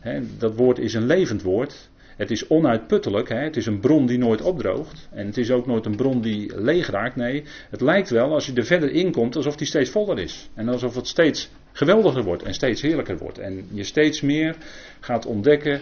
Eh, 0.01 0.21
dat 0.39 0.55
woord 0.55 0.79
is 0.79 0.95
een 0.95 1.07
levend 1.07 1.43
woord. 1.43 1.91
Het 2.17 2.31
is 2.31 2.49
onuitputtelijk. 2.49 3.29
Hè? 3.29 3.39
Het 3.39 3.57
is 3.57 3.67
een 3.67 3.81
bron 3.81 4.07
die 4.07 4.19
nooit 4.19 4.43
opdroogt. 4.43 5.09
En 5.11 5.27
het 5.27 5.37
is 5.37 5.51
ook 5.51 5.67
nooit 5.67 5.87
een 5.87 5.97
bron 5.97 6.21
die 6.21 6.61
leeg 6.61 6.91
raakt. 6.91 7.17
Nee, 7.17 7.45
het 7.71 7.81
lijkt 7.81 8.11
wel 8.11 8.33
als 8.33 8.47
je 8.47 8.53
er 8.53 8.65
verder 8.65 8.91
in 8.91 9.13
komt 9.13 9.37
alsof 9.37 9.57
die 9.57 9.67
steeds 9.67 9.91
voller 9.91 10.19
is. 10.19 10.51
En 10.55 10.69
alsof 10.69 10.95
het 10.95 11.07
steeds 11.07 11.51
geweldiger 11.73 12.23
wordt 12.23 12.43
en 12.43 12.55
steeds 12.55 12.83
heerlijker 12.83 13.19
wordt. 13.19 13.39
En 13.39 13.67
je 13.73 13.85
steeds 13.85 14.21
meer 14.21 14.57
gaat 15.01 15.27
ontdekken. 15.27 15.81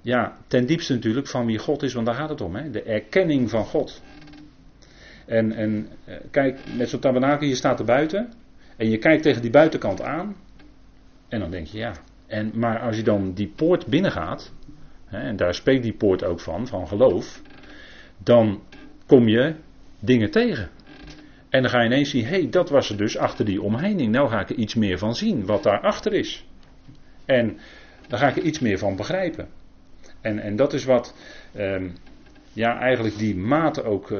Ja, 0.00 0.36
ten 0.46 0.66
diepste 0.66 0.92
natuurlijk 0.92 1.26
van 1.26 1.46
wie 1.46 1.58
God 1.58 1.82
is, 1.82 1.92
want 1.92 2.06
daar 2.06 2.14
gaat 2.14 2.28
het 2.28 2.40
om. 2.40 2.56
Hè? 2.56 2.70
De 2.70 2.82
erkenning 2.82 3.50
van 3.50 3.64
God. 3.64 4.02
En, 5.28 5.52
en 5.52 5.88
eh, 6.04 6.16
kijk, 6.30 6.58
met 6.76 6.88
zo'n 6.88 7.00
tabernakel, 7.00 7.46
je 7.46 7.54
staat 7.54 7.78
er 7.78 7.84
buiten. 7.84 8.32
En 8.76 8.90
je 8.90 8.98
kijkt 8.98 9.22
tegen 9.22 9.42
die 9.42 9.50
buitenkant 9.50 10.02
aan. 10.02 10.36
En 11.28 11.40
dan 11.40 11.50
denk 11.50 11.66
je, 11.66 11.78
ja. 11.78 11.92
En, 12.26 12.50
maar 12.54 12.80
als 12.80 12.96
je 12.96 13.02
dan 13.02 13.32
die 13.32 13.52
poort 13.56 13.86
binnengaat. 13.86 14.52
Hè, 15.04 15.18
en 15.18 15.36
daar 15.36 15.54
spreekt 15.54 15.82
die 15.82 15.96
poort 15.96 16.24
ook 16.24 16.40
van, 16.40 16.66
van 16.66 16.88
geloof. 16.88 17.42
Dan 18.22 18.62
kom 19.06 19.28
je 19.28 19.54
dingen 20.00 20.30
tegen. 20.30 20.68
En 21.48 21.62
dan 21.62 21.70
ga 21.70 21.80
je 21.80 21.86
ineens 21.86 22.10
zien, 22.10 22.24
hé, 22.24 22.40
hey, 22.40 22.48
dat 22.48 22.70
was 22.70 22.90
er 22.90 22.96
dus 22.96 23.16
achter 23.16 23.44
die 23.44 23.62
omheining. 23.62 24.12
Nou 24.12 24.28
ga 24.28 24.40
ik 24.40 24.50
er 24.50 24.56
iets 24.56 24.74
meer 24.74 24.98
van 24.98 25.14
zien, 25.14 25.46
wat 25.46 25.62
daarachter 25.62 26.12
is. 26.12 26.46
En 27.24 27.58
dan 28.08 28.18
ga 28.18 28.28
ik 28.28 28.36
er 28.36 28.42
iets 28.42 28.58
meer 28.58 28.78
van 28.78 28.96
begrijpen. 28.96 29.48
En, 30.20 30.38
en 30.38 30.56
dat 30.56 30.72
is 30.72 30.84
wat, 30.84 31.14
um, 31.56 31.94
ja, 32.52 32.78
eigenlijk 32.80 33.18
die 33.18 33.36
maten 33.36 33.84
ook 33.84 34.10
uh, 34.10 34.18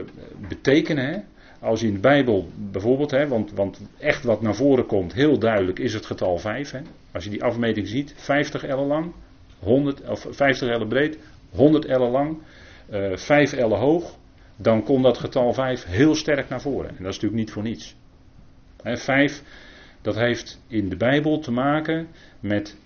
betekenen. 0.49 1.05
Hè? 1.05 1.19
Als 1.61 1.81
je 1.81 1.87
in 1.87 1.93
de 1.93 2.01
Bijbel 2.01 2.49
bijvoorbeeld, 2.55 3.11
hè, 3.11 3.29
want, 3.29 3.53
want 3.53 3.81
echt 3.99 4.25
wat 4.25 4.43
naar 4.43 4.55
voren 4.55 4.87
komt, 4.87 5.13
heel 5.13 5.39
duidelijk, 5.39 5.79
is 5.79 5.95
het 5.95 6.07
getal 6.07 6.39
5. 6.39 6.71
Hè? 6.71 6.81
Als 7.13 7.25
je 7.25 7.31
die 7.31 7.45
afmeting 7.45 7.89
ziet, 7.89 8.15
50 8.17 8.65
ellen 8.65 8.87
lang, 8.87 9.13
100, 9.59 10.09
of 10.09 10.27
50 10.31 10.69
ellen 10.69 10.89
breed, 10.89 11.19
100 11.51 11.85
ellen 11.85 12.11
lang, 12.11 12.39
uh, 12.91 13.17
5 13.17 13.53
ellen 13.53 13.79
hoog, 13.79 14.17
dan 14.57 14.83
komt 14.83 15.03
dat 15.03 15.19
getal 15.19 15.53
5 15.53 15.85
heel 15.85 16.15
sterk 16.15 16.49
naar 16.49 16.61
voren. 16.61 16.89
En 16.89 17.03
dat 17.03 17.13
is 17.13 17.21
natuurlijk 17.21 17.41
niet 17.41 17.51
voor 17.51 17.63
niets. 17.63 17.97
Hè, 18.83 18.97
5, 18.97 19.43
dat 20.03 20.15
heeft 20.15 20.61
in 20.67 20.89
de 20.89 20.97
Bijbel 20.97 21.39
te 21.39 21.51
maken 21.51 22.09
met 22.41 22.77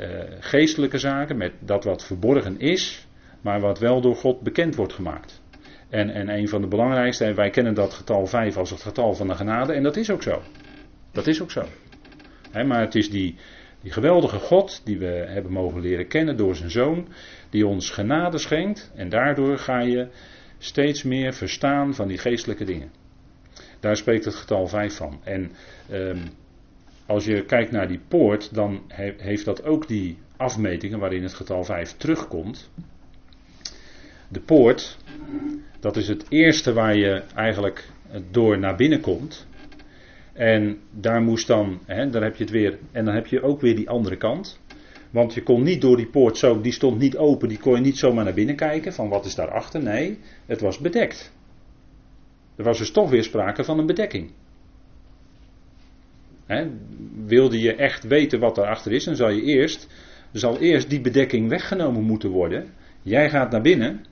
uh, 0.00 0.06
geestelijke 0.40 0.98
zaken, 0.98 1.36
met 1.36 1.52
dat 1.60 1.84
wat 1.84 2.04
verborgen 2.04 2.60
is, 2.60 3.05
maar 3.46 3.60
wat 3.60 3.78
wel 3.78 4.00
door 4.00 4.16
God 4.16 4.40
bekend 4.40 4.74
wordt 4.74 4.92
gemaakt. 4.92 5.42
En, 5.88 6.10
en 6.10 6.28
een 6.28 6.48
van 6.48 6.60
de 6.60 6.66
belangrijkste, 6.66 7.34
wij 7.34 7.50
kennen 7.50 7.74
dat 7.74 7.94
getal 7.94 8.26
5 8.26 8.56
als 8.56 8.70
het 8.70 8.82
getal 8.82 9.14
van 9.14 9.28
de 9.28 9.34
genade, 9.34 9.72
en 9.72 9.82
dat 9.82 9.96
is 9.96 10.10
ook 10.10 10.22
zo. 10.22 10.42
Dat 11.12 11.26
is 11.26 11.42
ook 11.42 11.50
zo. 11.50 11.64
Maar 12.52 12.80
het 12.80 12.94
is 12.94 13.10
die, 13.10 13.34
die 13.82 13.92
geweldige 13.92 14.38
God 14.38 14.80
die 14.84 14.98
we 14.98 15.06
hebben 15.06 15.52
mogen 15.52 15.80
leren 15.80 16.08
kennen 16.08 16.36
door 16.36 16.56
zijn 16.56 16.70
zoon, 16.70 17.08
die 17.50 17.66
ons 17.66 17.90
genade 17.90 18.38
schenkt, 18.38 18.92
en 18.94 19.08
daardoor 19.08 19.58
ga 19.58 19.80
je 19.80 20.08
steeds 20.58 21.02
meer 21.02 21.34
verstaan 21.34 21.94
van 21.94 22.08
die 22.08 22.18
geestelijke 22.18 22.64
dingen. 22.64 22.90
Daar 23.80 23.96
spreekt 23.96 24.24
het 24.24 24.34
getal 24.34 24.66
5 24.66 24.96
van. 24.96 25.20
En 25.24 25.52
um, 25.90 26.22
als 27.06 27.24
je 27.24 27.44
kijkt 27.44 27.70
naar 27.70 27.88
die 27.88 28.00
poort, 28.08 28.54
dan 28.54 28.82
he, 28.88 29.14
heeft 29.16 29.44
dat 29.44 29.64
ook 29.64 29.88
die 29.88 30.18
afmetingen 30.36 30.98
waarin 30.98 31.22
het 31.22 31.34
getal 31.34 31.64
5 31.64 31.96
terugkomt. 31.96 32.70
De 34.28 34.40
poort, 34.40 34.98
dat 35.80 35.96
is 35.96 36.08
het 36.08 36.24
eerste 36.28 36.72
waar 36.72 36.96
je 36.96 37.22
eigenlijk 37.34 37.88
door 38.30 38.58
naar 38.58 38.76
binnen 38.76 39.00
komt. 39.00 39.46
En 40.32 40.78
daar 40.90 41.22
moest 41.22 41.46
dan, 41.46 41.80
hè, 41.84 42.10
daar 42.10 42.22
heb 42.22 42.36
je 42.36 42.42
het 42.42 42.52
weer, 42.52 42.78
en 42.92 43.04
dan 43.04 43.14
heb 43.14 43.26
je 43.26 43.42
ook 43.42 43.60
weer 43.60 43.76
die 43.76 43.88
andere 43.88 44.16
kant. 44.16 44.60
Want 45.10 45.34
je 45.34 45.42
kon 45.42 45.62
niet 45.62 45.80
door 45.80 45.96
die 45.96 46.08
poort 46.08 46.38
zo, 46.38 46.60
die 46.60 46.72
stond 46.72 46.98
niet 46.98 47.16
open, 47.16 47.48
die 47.48 47.58
kon 47.58 47.74
je 47.74 47.80
niet 47.80 47.98
zomaar 47.98 48.24
naar 48.24 48.34
binnen 48.34 48.56
kijken 48.56 48.92
van 48.92 49.08
wat 49.08 49.24
is 49.24 49.34
daarachter. 49.34 49.82
Nee, 49.82 50.18
het 50.46 50.60
was 50.60 50.78
bedekt. 50.78 51.32
Er 52.56 52.64
was 52.64 52.78
dus 52.78 52.90
toch 52.90 53.10
weer 53.10 53.24
sprake 53.24 53.64
van 53.64 53.78
een 53.78 53.86
bedekking. 53.86 54.30
He, 56.46 56.70
wilde 57.26 57.60
je 57.60 57.74
echt 57.74 58.04
weten 58.04 58.40
wat 58.40 58.54
daarachter 58.54 58.92
is, 58.92 59.04
dan 59.04 59.16
zal 59.16 59.30
je 59.30 59.42
eerst, 59.42 59.88
zal 60.32 60.58
eerst 60.58 60.90
die 60.90 61.00
bedekking 61.00 61.48
weggenomen 61.48 62.02
moeten 62.02 62.30
worden. 62.30 62.66
Jij 63.02 63.30
gaat 63.30 63.50
naar 63.50 63.62
binnen 63.62 64.04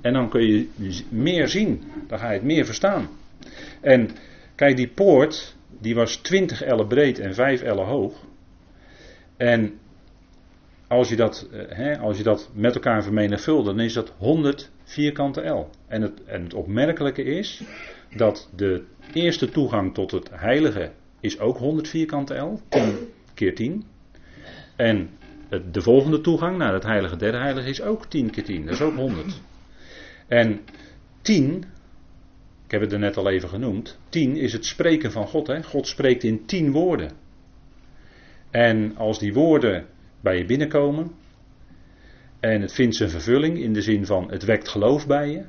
en 0.00 0.12
dan 0.12 0.28
kun 0.28 0.46
je 0.46 0.68
meer 1.08 1.48
zien. 1.48 1.82
Dan 2.06 2.18
ga 2.18 2.28
je 2.28 2.34
het 2.34 2.46
meer 2.46 2.64
verstaan. 2.64 3.08
En 3.80 4.10
kijk, 4.54 4.76
die 4.76 4.88
poort, 4.88 5.56
die 5.80 5.94
was 5.94 6.16
20 6.16 6.62
ellen 6.62 6.86
breed 6.86 7.18
en 7.18 7.34
5 7.34 7.62
ellen 7.62 7.86
hoog. 7.86 8.24
En 9.36 9.78
als 10.88 11.08
je 11.08 11.16
dat, 11.16 11.48
hè, 11.68 11.98
als 11.98 12.16
je 12.16 12.22
dat 12.22 12.50
met 12.54 12.74
elkaar 12.74 13.02
vermenigvuldigt, 13.02 13.76
dan 13.76 13.84
is 13.84 13.92
dat 13.92 14.12
100 14.18 14.70
vierkante 14.84 15.48
L. 15.48 15.70
En 15.86 16.02
het, 16.02 16.24
en 16.24 16.42
het 16.42 16.54
opmerkelijke 16.54 17.22
is 17.22 17.62
dat 18.16 18.50
de 18.56 18.84
eerste 19.12 19.48
toegang 19.48 19.94
tot 19.94 20.10
het 20.10 20.30
heilige 20.32 20.90
is 21.20 21.38
ook 21.38 21.58
100 21.58 21.88
vierkante 21.88 22.34
L, 22.34 22.60
10 22.68 22.94
keer 23.34 23.54
10. 23.54 23.84
En 24.76 25.10
de 25.70 25.82
volgende 25.82 26.20
toegang 26.20 26.58
naar 26.58 26.72
het 26.72 26.82
heilige 26.82 27.16
derde 27.16 27.38
heilige 27.38 27.68
is 27.68 27.82
ook 27.82 28.06
10 28.06 28.30
keer 28.30 28.44
10, 28.44 28.64
dat 28.64 28.74
is 28.74 28.80
ook 28.80 28.94
100. 28.94 29.40
En 30.26 30.60
10, 31.22 31.64
ik 32.64 32.70
heb 32.70 32.80
het 32.80 32.92
er 32.92 32.98
net 32.98 33.16
al 33.16 33.30
even 33.30 33.48
genoemd, 33.48 33.98
10 34.08 34.36
is 34.36 34.52
het 34.52 34.66
spreken 34.66 35.12
van 35.12 35.26
God. 35.26 35.46
Hè? 35.46 35.62
God 35.62 35.86
spreekt 35.86 36.22
in 36.22 36.46
10 36.46 36.72
woorden. 36.72 37.10
En 38.50 38.96
als 38.96 39.18
die 39.18 39.32
woorden 39.32 39.86
bij 40.20 40.38
je 40.38 40.44
binnenkomen. 40.44 41.10
En 42.40 42.60
het 42.60 42.72
vindt 42.72 42.96
zijn 42.96 43.10
vervulling 43.10 43.58
in 43.58 43.72
de 43.72 43.82
zin 43.82 44.06
van 44.06 44.30
het 44.30 44.44
wekt 44.44 44.68
geloof 44.68 45.06
bij 45.06 45.30
je. 45.30 45.44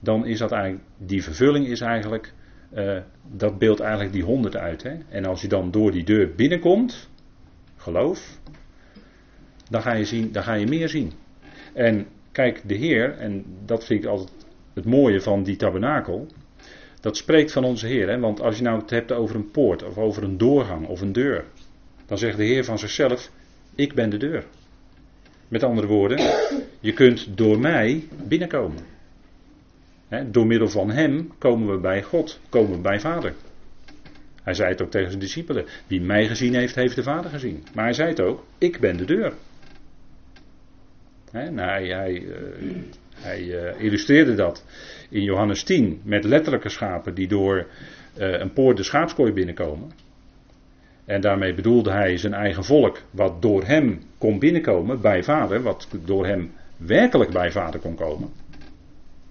Dan 0.00 0.26
is 0.26 0.38
dat 0.38 0.52
eigenlijk, 0.52 0.84
die 0.96 1.22
vervulling 1.22 1.66
is 1.66 1.80
eigenlijk, 1.80 2.32
uh, 2.74 3.00
dat 3.32 3.58
beeldt 3.58 3.80
eigenlijk 3.80 4.12
die 4.12 4.24
honderd 4.24 4.56
uit. 4.56 4.82
Hè? 4.82 4.96
En 5.08 5.24
als 5.24 5.40
je 5.40 5.48
dan 5.48 5.70
door 5.70 5.92
die 5.92 6.04
deur 6.04 6.34
binnenkomt, 6.34 7.10
geloof, 7.76 8.38
dan 9.70 9.82
ga 9.82 9.94
je, 9.94 10.04
zien, 10.04 10.32
dan 10.32 10.42
ga 10.42 10.54
je 10.54 10.66
meer 10.66 10.88
zien. 10.88 11.12
En 11.72 12.06
kijk, 12.38 12.60
de 12.64 12.74
Heer, 12.74 13.18
en 13.18 13.44
dat 13.64 13.84
vind 13.84 14.02
ik 14.02 14.10
altijd 14.10 14.30
het 14.74 14.84
mooie 14.84 15.20
van 15.20 15.42
die 15.42 15.56
tabernakel, 15.56 16.26
dat 17.00 17.16
spreekt 17.16 17.52
van 17.52 17.64
onze 17.64 17.86
Heer. 17.86 18.08
Hè? 18.08 18.18
Want 18.18 18.40
als 18.40 18.56
je 18.56 18.62
nou 18.62 18.80
het 18.80 18.90
hebt 18.90 19.12
over 19.12 19.36
een 19.36 19.50
poort 19.50 19.82
of 19.82 19.98
over 19.98 20.22
een 20.22 20.38
doorgang 20.38 20.86
of 20.86 21.00
een 21.00 21.12
deur, 21.12 21.44
dan 22.06 22.18
zegt 22.18 22.36
de 22.36 22.44
Heer 22.44 22.64
van 22.64 22.78
zichzelf, 22.78 23.30
ik 23.74 23.94
ben 23.94 24.10
de 24.10 24.16
deur. 24.16 24.44
Met 25.48 25.62
andere 25.62 25.86
woorden, 25.86 26.18
je 26.80 26.92
kunt 26.92 27.36
door 27.36 27.58
mij 27.58 28.04
binnenkomen. 28.28 28.82
door 30.26 30.46
middel 30.46 30.68
van 30.68 30.90
hem 30.90 31.32
komen 31.38 31.70
we 31.70 31.78
bij 31.78 32.02
God, 32.02 32.40
komen 32.48 32.70
we 32.70 32.78
bij 32.78 33.00
Vader. 33.00 33.34
Hij 34.42 34.54
zei 34.54 34.68
het 34.68 34.82
ook 34.82 34.90
tegen 34.90 35.08
zijn 35.08 35.20
discipelen. 35.20 35.66
Wie 35.86 36.00
mij 36.00 36.26
gezien 36.26 36.54
heeft, 36.54 36.74
heeft 36.74 36.96
de 36.96 37.02
Vader 37.02 37.30
gezien. 37.30 37.64
Maar 37.74 37.84
hij 37.84 37.92
zei 37.92 38.08
het 38.08 38.20
ook, 38.20 38.44
ik 38.58 38.80
ben 38.80 38.96
de 38.96 39.04
deur. 39.04 39.32
Nou, 41.32 41.58
hij, 41.58 41.86
hij, 41.86 42.26
Hij 43.20 43.42
uh, 43.42 43.80
illustreerde 43.80 44.34
dat 44.34 44.64
in 45.08 45.22
Johannes 45.22 45.62
10 45.62 46.00
met 46.04 46.24
letterlijke 46.24 46.68
schapen 46.68 47.14
die 47.14 47.28
door 47.28 47.66
uh, 48.18 48.38
een 48.38 48.52
poort 48.52 48.76
de 48.76 48.82
schaapskooi 48.82 49.32
binnenkomen. 49.32 49.90
En 51.04 51.20
daarmee 51.20 51.54
bedoelde 51.54 51.90
hij 51.90 52.16
zijn 52.16 52.34
eigen 52.34 52.64
volk, 52.64 53.02
wat 53.10 53.42
door 53.42 53.64
hem 53.64 54.02
kon 54.18 54.38
binnenkomen 54.38 55.00
bij 55.00 55.22
vader, 55.22 55.62
wat 55.62 55.88
door 56.04 56.26
hem 56.26 56.52
werkelijk 56.76 57.30
bij 57.30 57.50
vader 57.50 57.80
kon 57.80 57.94
komen. 57.94 58.30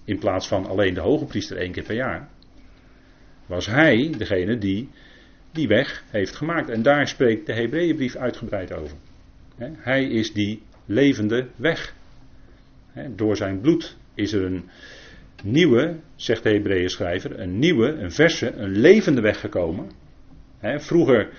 In 0.05 0.19
plaats 0.19 0.47
van 0.47 0.65
alleen 0.65 0.93
de 0.93 0.99
hoge 0.99 1.25
priester 1.25 1.57
één 1.57 1.71
keer 1.71 1.83
per 1.83 1.95
jaar. 1.95 2.27
Was 3.45 3.65
hij 3.65 4.13
degene 4.17 4.57
die 4.57 4.89
die 5.51 5.67
weg 5.67 6.03
heeft 6.09 6.35
gemaakt. 6.35 6.69
En 6.69 6.81
daar 6.81 7.07
spreekt 7.07 7.45
de 7.45 7.53
Hebreeënbrief 7.53 8.15
uitgebreid 8.15 8.73
over. 8.73 8.97
Hij 9.77 10.03
is 10.03 10.33
die 10.33 10.61
levende 10.88 11.47
weg. 11.55 11.95
Door 13.15 13.38
zijn 13.38 13.61
bloed 13.61 13.97
is 14.13 14.33
er 14.33 14.45
een 14.45 14.69
nieuwe, 15.43 15.95
zegt 16.15 16.43
de 16.43 16.49
Hebreeën 16.49 16.89
schrijver, 16.89 17.39
een 17.39 17.59
nieuwe, 17.59 17.88
een 17.88 18.11
verse, 18.11 18.53
een 18.53 18.71
levende 18.71 19.21
weg 19.21 19.39
gekomen. 19.39 19.89
Vroeger, 20.61 21.29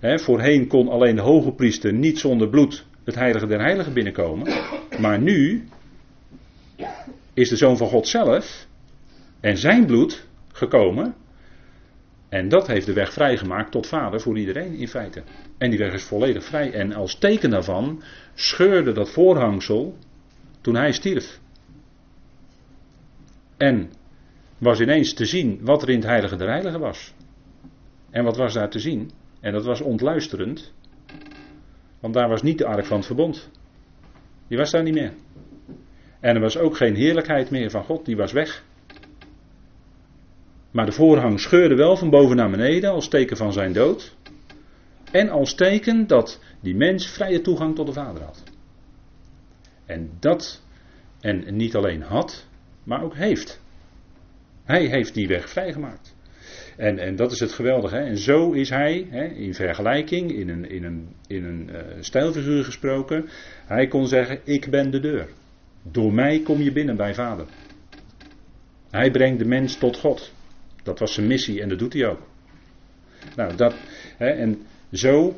voorheen 0.00 0.66
kon 0.66 0.88
alleen 0.88 1.16
de 1.16 1.22
hoge 1.22 1.52
priester 1.52 1.92
niet 1.92 2.18
zonder 2.18 2.48
bloed 2.48 2.86
het 3.04 3.14
heilige 3.14 3.46
der 3.46 3.60
heiligen 3.60 3.92
binnenkomen. 3.92 4.46
Maar 5.00 5.20
nu 5.20 5.64
is 7.34 7.48
de 7.48 7.56
Zoon 7.56 7.76
van 7.76 7.88
God 7.88 8.08
zelf 8.08 8.66
en 9.40 9.56
zijn 9.56 9.86
bloed 9.86 10.26
gekomen 10.52 11.14
en 12.28 12.48
dat 12.48 12.66
heeft 12.66 12.86
de 12.86 12.92
weg 12.92 13.12
vrijgemaakt 13.12 13.70
tot 13.70 13.86
vader 13.86 14.20
voor 14.20 14.38
iedereen 14.38 14.74
in 14.74 14.88
feite. 14.88 15.22
En 15.58 15.70
die 15.70 15.78
weg 15.78 15.92
is 15.92 16.04
volledig 16.04 16.44
vrij. 16.44 16.72
En 16.72 16.92
als 16.92 17.18
teken 17.18 17.50
daarvan 17.50 18.02
scheurde 18.34 18.92
dat 18.92 19.10
voorhangsel 19.10 19.96
toen 20.60 20.74
hij 20.74 20.92
stierf. 20.92 21.40
En 23.56 23.90
was 24.58 24.80
ineens 24.80 25.14
te 25.14 25.24
zien 25.24 25.58
wat 25.62 25.82
er 25.82 25.88
in 25.88 25.98
het 25.98 26.08
heilige 26.08 26.36
der 26.36 26.48
heiligen 26.48 26.80
was. 26.80 27.14
En 28.10 28.24
wat 28.24 28.36
was 28.36 28.54
daar 28.54 28.70
te 28.70 28.78
zien? 28.78 29.10
En 29.40 29.52
dat 29.52 29.64
was 29.64 29.80
ontluisterend. 29.80 30.72
Want 32.00 32.14
daar 32.14 32.28
was 32.28 32.42
niet 32.42 32.58
de 32.58 32.66
ark 32.66 32.86
van 32.86 32.96
het 32.96 33.06
verbond. 33.06 33.50
Die 34.48 34.58
was 34.58 34.70
daar 34.70 34.82
niet 34.82 34.94
meer. 34.94 35.12
En 36.20 36.34
er 36.34 36.40
was 36.40 36.58
ook 36.58 36.76
geen 36.76 36.94
heerlijkheid 36.94 37.50
meer 37.50 37.70
van 37.70 37.84
God, 37.84 38.04
die 38.04 38.16
was 38.16 38.32
weg. 38.32 38.64
Maar 40.70 40.86
de 40.86 40.92
voorhang 40.92 41.40
scheurde 41.40 41.74
wel 41.74 41.96
van 41.96 42.10
boven 42.10 42.36
naar 42.36 42.50
beneden 42.50 42.90
als 42.90 43.08
teken 43.08 43.36
van 43.36 43.52
zijn 43.52 43.72
dood. 43.72 44.16
En 45.12 45.28
als 45.28 45.54
teken 45.54 46.06
dat 46.06 46.40
die 46.60 46.76
mens 46.76 47.06
vrije 47.06 47.40
toegang 47.40 47.74
tot 47.74 47.86
de 47.86 47.92
Vader 47.92 48.22
had. 48.22 48.42
En 49.86 50.10
dat, 50.20 50.62
en 51.20 51.56
niet 51.56 51.74
alleen 51.74 52.02
had, 52.02 52.46
maar 52.84 53.02
ook 53.02 53.14
heeft. 53.14 53.60
Hij 54.64 54.86
heeft 54.86 55.14
die 55.14 55.28
weg 55.28 55.48
vrijgemaakt. 55.48 56.16
En, 56.76 56.98
en 56.98 57.16
dat 57.16 57.32
is 57.32 57.40
het 57.40 57.52
geweldige. 57.52 57.96
En 57.96 58.18
zo 58.18 58.52
is 58.52 58.70
hij, 58.70 59.06
hè, 59.10 59.24
in 59.24 59.54
vergelijking, 59.54 60.32
in 60.32 60.48
een, 60.48 60.70
in 60.70 60.84
een, 60.84 61.08
in 61.26 61.44
een 61.44 61.68
uh, 61.72 61.78
stijlfiguur 62.00 62.64
gesproken, 62.64 63.28
hij 63.66 63.86
kon 63.86 64.06
zeggen: 64.06 64.40
Ik 64.44 64.70
ben 64.70 64.90
de 64.90 65.00
deur. 65.00 65.28
Door 65.82 66.12
mij 66.12 66.40
kom 66.40 66.60
je 66.60 66.72
binnen 66.72 66.96
bij 66.96 67.14
Vader. 67.14 67.46
Hij 68.90 69.10
brengt 69.10 69.38
de 69.38 69.44
mens 69.44 69.78
tot 69.78 69.96
God. 69.96 70.32
Dat 70.82 70.98
was 70.98 71.14
zijn 71.14 71.26
missie 71.26 71.60
en 71.60 71.68
dat 71.68 71.78
doet 71.78 71.92
hij 71.92 72.06
ook. 72.06 72.20
Nou, 73.36 73.56
dat, 73.56 73.74
hè, 74.16 74.28
en 74.28 74.66
zo, 74.92 75.36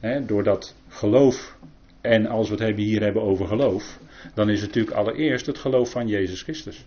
hè, 0.00 0.24
door 0.24 0.42
dat 0.42 0.74
geloof, 0.88 1.56
en 2.00 2.26
als 2.26 2.50
we 2.50 2.64
het 2.64 2.76
hier 2.76 3.02
hebben 3.02 3.22
over 3.22 3.46
geloof, 3.46 3.98
dan 4.34 4.50
is 4.50 4.60
het 4.60 4.68
natuurlijk 4.68 4.96
allereerst 4.96 5.46
het 5.46 5.58
geloof 5.58 5.90
van 5.90 6.08
Jezus 6.08 6.42
Christus. 6.42 6.86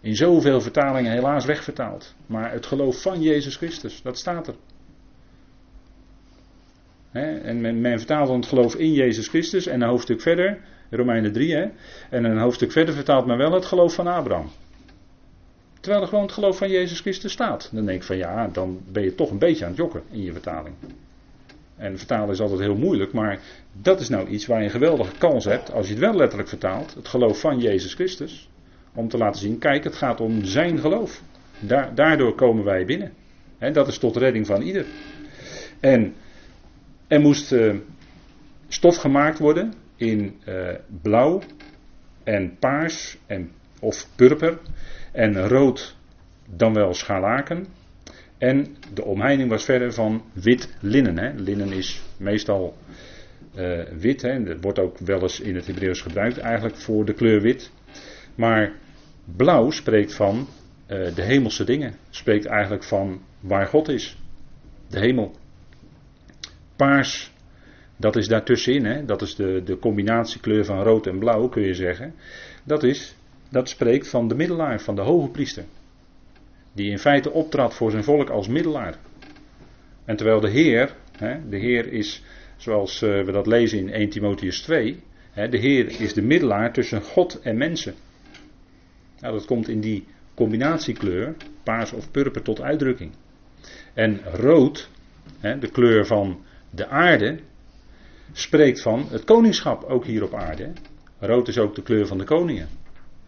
In 0.00 0.16
zoveel 0.16 0.60
vertalingen 0.60 1.12
helaas 1.12 1.44
wegvertaald. 1.44 2.14
Maar 2.26 2.52
het 2.52 2.66
geloof 2.66 3.02
van 3.02 3.22
Jezus 3.22 3.56
Christus, 3.56 4.02
dat 4.02 4.18
staat 4.18 4.46
er. 4.46 4.54
en 7.12 7.60
men, 7.60 7.80
men, 7.80 7.98
vertaalt 7.98 8.28
dan 8.28 8.36
het 8.36 8.48
geloof 8.48 8.74
in 8.74 8.92
Jezus 8.92 9.28
Christus 9.28 9.66
en 9.66 9.80
een 9.80 9.88
hoofdstuk 9.88 10.20
verder, 10.20 10.60
Romeinen 10.90 11.32
3, 11.32 11.54
hè, 11.54 11.66
en 12.10 12.24
een 12.24 12.38
hoofdstuk 12.38 12.72
verder 12.72 12.94
vertaalt 12.94 13.26
men 13.26 13.38
wel 13.38 13.52
het 13.52 13.64
geloof 13.64 13.94
van 13.94 14.06
Abraham. 14.06 14.50
Terwijl 15.80 16.02
er 16.02 16.08
gewoon 16.08 16.24
het 16.24 16.32
geloof 16.32 16.58
van 16.58 16.70
Jezus 16.70 17.00
Christus 17.00 17.32
staat. 17.32 17.70
Dan 17.72 17.84
denk 17.86 17.98
ik 17.98 18.06
van 18.06 18.16
ja, 18.16 18.48
dan 18.48 18.80
ben 18.92 19.02
je 19.02 19.14
toch 19.14 19.30
een 19.30 19.38
beetje 19.38 19.64
aan 19.64 19.70
het 19.70 19.80
jokken 19.80 20.02
in 20.10 20.22
je 20.22 20.32
vertaling. 20.32 20.74
En 21.78 21.98
vertalen 21.98 22.28
is 22.28 22.40
altijd 22.40 22.60
heel 22.60 22.76
moeilijk, 22.76 23.12
maar 23.12 23.40
dat 23.72 24.00
is 24.00 24.08
nou 24.08 24.28
iets 24.28 24.46
waar 24.46 24.58
je 24.58 24.64
een 24.64 24.70
geweldige 24.70 25.18
kans 25.18 25.44
hebt, 25.44 25.72
als 25.72 25.86
je 25.86 25.92
het 25.92 26.02
wel 26.02 26.14
letterlijk 26.14 26.48
vertaalt, 26.48 26.94
het 26.94 27.08
geloof 27.08 27.40
van 27.40 27.58
Jezus 27.58 27.94
Christus. 27.94 28.48
Om 28.94 29.08
te 29.08 29.18
laten 29.18 29.40
zien, 29.40 29.58
kijk, 29.58 29.84
het 29.84 29.94
gaat 29.94 30.20
om 30.20 30.44
zijn 30.44 30.78
geloof. 30.78 31.22
daardoor 31.94 32.34
komen 32.34 32.64
wij 32.64 32.84
binnen. 32.84 33.12
dat 33.72 33.88
is 33.88 33.98
tot 33.98 34.16
redding 34.16 34.46
van 34.46 34.62
ieder. 34.62 34.86
En 35.80 36.14
er 37.06 37.20
moest 37.20 37.52
uh, 37.52 37.74
stof 38.68 38.96
gemaakt 38.96 39.38
worden 39.38 39.74
in 39.96 40.40
uh, 40.48 40.68
blauw 41.02 41.42
en 42.24 42.56
paars 42.58 43.18
en, 43.26 43.50
of 43.80 44.08
purper. 44.16 44.58
En 45.12 45.48
rood 45.48 45.96
dan 46.56 46.74
wel 46.74 46.94
scharlaken. 46.94 47.66
En 48.38 48.76
de 48.94 49.04
omheining 49.04 49.48
was 49.48 49.64
verder 49.64 49.92
van 49.92 50.22
wit 50.32 50.76
linnen. 50.80 51.18
Hè. 51.18 51.32
Linnen 51.34 51.72
is 51.72 52.02
meestal 52.18 52.76
uh, 53.56 53.82
wit. 53.82 54.22
Hè. 54.22 54.42
Dat 54.42 54.60
wordt 54.60 54.78
ook 54.78 54.98
wel 54.98 55.22
eens 55.22 55.40
in 55.40 55.54
het 55.54 55.66
Hebreeuws 55.66 56.00
gebruikt 56.00 56.38
eigenlijk 56.38 56.76
voor 56.76 57.04
de 57.04 57.12
kleur 57.12 57.40
wit. 57.40 57.72
Maar 58.34 58.72
blauw 59.36 59.70
spreekt 59.70 60.14
van 60.14 60.36
uh, 60.36 61.14
de 61.14 61.22
hemelse 61.22 61.64
dingen. 61.64 61.94
Spreekt 62.10 62.46
eigenlijk 62.46 62.84
van 62.84 63.20
waar 63.40 63.66
God 63.66 63.88
is. 63.88 64.18
De 64.88 64.98
hemel. 64.98 65.36
Paars, 66.76 67.32
dat 67.96 68.16
is 68.16 68.28
daartussenin. 68.28 68.84
Hè. 68.84 69.04
Dat 69.04 69.22
is 69.22 69.34
de, 69.34 69.62
de 69.64 69.78
combinatiekleur 69.78 70.64
van 70.64 70.82
rood 70.82 71.06
en 71.06 71.18
blauw 71.18 71.48
kun 71.48 71.62
je 71.62 71.74
zeggen. 71.74 72.14
Dat 72.64 72.82
is 72.82 73.16
dat 73.50 73.68
spreekt 73.68 74.08
van 74.08 74.28
de 74.28 74.34
middelaar, 74.34 74.80
van 74.80 74.94
de 74.94 75.02
hoge 75.02 75.28
priester. 75.28 75.64
Die 76.72 76.90
in 76.90 76.98
feite 76.98 77.32
optrad 77.32 77.74
voor 77.74 77.90
zijn 77.90 78.04
volk 78.04 78.30
als 78.30 78.48
middelaar. 78.48 78.96
En 80.04 80.16
terwijl 80.16 80.40
de 80.40 80.50
Heer, 80.50 80.94
hè, 81.16 81.48
de 81.48 81.56
Heer 81.56 81.92
is, 81.92 82.22
zoals 82.56 83.02
eh, 83.02 83.24
we 83.24 83.32
dat 83.32 83.46
lezen 83.46 83.78
in 83.78 83.90
1 83.90 84.08
Timotheus 84.08 84.60
2, 84.60 85.02
hè, 85.30 85.48
de 85.48 85.58
Heer 85.58 86.00
is 86.00 86.14
de 86.14 86.22
middelaar 86.22 86.72
tussen 86.72 87.02
God 87.02 87.40
en 87.40 87.56
mensen. 87.56 87.94
Nou, 89.20 89.34
dat 89.34 89.44
komt 89.44 89.68
in 89.68 89.80
die 89.80 90.06
combinatiekleur, 90.34 91.36
paars 91.62 91.92
of 91.92 92.10
purper, 92.10 92.42
tot 92.42 92.60
uitdrukking. 92.60 93.12
En 93.94 94.20
rood, 94.32 94.90
hè, 95.38 95.58
de 95.58 95.70
kleur 95.70 96.06
van 96.06 96.44
de 96.70 96.86
aarde, 96.86 97.38
spreekt 98.32 98.82
van 98.82 99.06
het 99.10 99.24
koningschap 99.24 99.84
ook 99.84 100.04
hier 100.04 100.22
op 100.22 100.34
aarde. 100.34 100.72
Rood 101.18 101.48
is 101.48 101.58
ook 101.58 101.74
de 101.74 101.82
kleur 101.82 102.06
van 102.06 102.18
de 102.18 102.24
koningen 102.24 102.68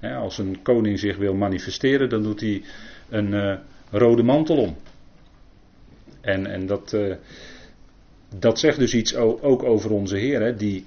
als 0.08 0.38
een 0.38 0.62
koning 0.62 0.98
zich 0.98 1.16
wil 1.16 1.34
manifesteren, 1.34 2.08
dan 2.08 2.22
doet 2.22 2.40
hij 2.40 2.62
een 3.10 3.32
uh, 3.32 3.58
rode 3.90 4.22
mantel 4.22 4.56
om. 4.56 4.76
En, 6.20 6.46
en 6.46 6.66
dat, 6.66 6.92
uh, 6.92 7.14
dat 8.38 8.58
zegt 8.58 8.78
dus 8.78 8.94
iets 8.94 9.14
ook 9.14 9.62
over 9.62 9.90
onze 9.90 10.16
Heer, 10.16 10.40
hè, 10.40 10.54
die 10.54 10.84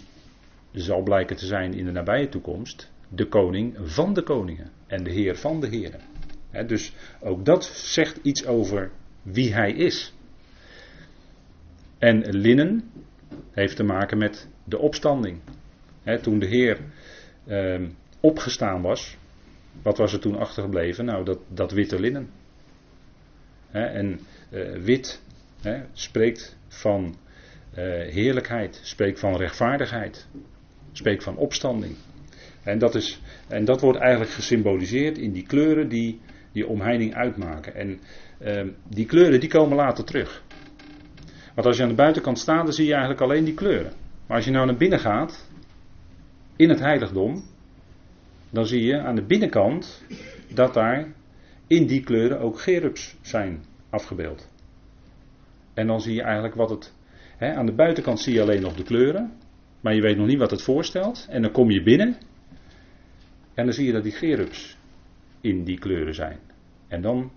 zal 0.71 1.03
blijken 1.03 1.36
te 1.36 1.45
zijn 1.45 1.74
in 1.74 1.86
de 1.86 1.91
nabije 1.91 2.30
toekomst, 2.30 2.91
de 3.09 3.28
koning 3.28 3.76
van 3.82 4.13
de 4.13 4.21
koningen 4.21 4.71
en 4.88 5.03
de 5.03 5.11
Heer 5.11 5.36
van 5.36 5.59
de 5.59 5.67
heren. 5.67 5.99
He, 6.49 6.65
dus 6.65 6.93
ook 7.19 7.45
dat 7.45 7.65
zegt 7.65 8.19
iets 8.21 8.45
over 8.45 8.91
wie 9.21 9.53
hij 9.53 9.71
is. 9.71 10.13
En 11.97 12.30
linnen 12.30 12.91
heeft 13.51 13.76
te 13.76 13.84
maken 13.84 14.17
met 14.17 14.47
de 14.63 14.78
opstanding. 14.78 15.39
He, 16.03 16.19
toen 16.19 16.39
de 16.39 16.45
Heer. 16.45 16.78
Uh, 17.47 17.82
opgestaan 18.24 18.82
was, 18.82 19.17
wat 19.82 19.97
was 19.97 20.13
er 20.13 20.19
toen 20.19 20.38
achtergebleven? 20.38 21.05
Nou, 21.05 21.26
dat, 21.26 21.39
dat 21.47 21.71
witte 21.71 21.99
linnen. 21.99 22.30
en 23.71 24.19
uh, 24.51 24.78
wit 24.78 25.21
spreekt 25.93 26.57
van 26.67 27.05
uh, 27.05 27.84
heerlijkheid, 28.11 28.80
spreekt 28.84 29.19
van 29.19 29.36
rechtvaardigheid, 29.36 30.28
spreekt 30.91 31.24
van 31.24 31.38
opstanding. 31.38 31.95
En 32.63 32.78
dat, 32.78 32.95
is, 32.95 33.21
en 33.47 33.65
dat 33.65 33.82
wordt 33.82 33.99
eigenlijk 33.99 34.32
gesymboliseerd 34.32 35.17
in 35.17 35.32
die 35.32 35.45
kleuren 35.45 35.89
die 35.89 36.19
die 36.53 36.67
omheining 36.67 37.15
uitmaken. 37.15 37.76
En 37.76 37.99
uh, 38.41 38.74
die 38.88 39.05
kleuren 39.05 39.39
die 39.39 39.49
komen 39.49 39.76
later 39.76 40.03
terug. 40.03 40.43
Want 41.55 41.67
als 41.67 41.78
je 41.78 41.84
aan 41.84 41.89
de 41.89 41.95
buitenkant 41.95 42.39
staat, 42.39 42.63
dan 42.63 42.74
zie 42.74 42.86
je 42.86 42.91
eigenlijk 42.91 43.21
alleen 43.21 43.43
die 43.43 43.53
kleuren. 43.53 43.93
Maar 44.28 44.38
als 44.38 44.45
je 44.45 44.51
nou 44.51 44.65
naar 44.65 44.78
binnen 44.78 44.99
gaat, 44.99 45.49
in 46.55 46.69
het 46.69 46.80
heiligdom, 46.80 47.43
dan 48.54 48.66
zie 48.66 48.84
je 48.84 48.99
aan 48.99 49.16
de 49.16 49.26
binnenkant 49.26 50.04
dat 50.54 50.74
daar 50.74 51.14
in 51.68 51.88
die 51.88 52.04
kleuren 52.04 52.39
ook 52.39 52.60
gerubs 52.60 53.18
zijn 53.22 53.64
afgebeeld. 53.89 54.51
En 55.74 55.88
dan 55.88 56.01
zie 56.01 56.14
je 56.14 56.22
eigenlijk 56.22 56.56
wat 56.56 56.70
het. 56.70 56.93
Hè, 57.38 57.54
aan 57.54 57.66
de 57.66 57.76
buitenkant 57.76 58.20
zie 58.20 58.34
je 58.34 58.41
alleen 58.41 58.62
nog 58.62 58.76
de 58.76 58.84
kleuren, 58.84 59.32
maar 59.82 59.95
je 59.95 60.01
weet 60.01 60.18
nog 60.18 60.28
niet 60.28 60.38
wat 60.38 60.51
het 60.51 60.62
voorstelt. 60.62 61.28
En 61.30 61.41
dan 61.41 61.51
kom 61.51 61.72
je 61.72 61.84
binnen 61.84 62.18
En 63.54 63.66
dan 63.66 63.74
zie 63.74 63.86
je 63.86 63.91
dat 63.91 64.04
die 64.04 64.12
gerubs 64.12 64.78
in 65.41 65.64
die 65.64 65.80
kleuren 65.80 66.16
zijn. 66.16 66.39
En 66.88 67.01
dan 67.01 67.32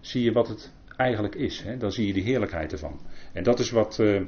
zie 0.00 0.22
je 0.22 0.32
wat 0.32 0.48
het 0.48 0.72
eigenlijk 0.96 1.34
is. 1.34 1.62
Hè? 1.62 1.76
Dan 1.76 1.92
zie 1.92 2.06
je 2.06 2.12
de 2.12 2.20
heerlijkheid 2.20 2.72
ervan. 2.72 3.00
En 3.32 3.42
dat 3.42 3.58
is 3.58 3.70
wat, 3.70 3.98
uh, 3.98 4.22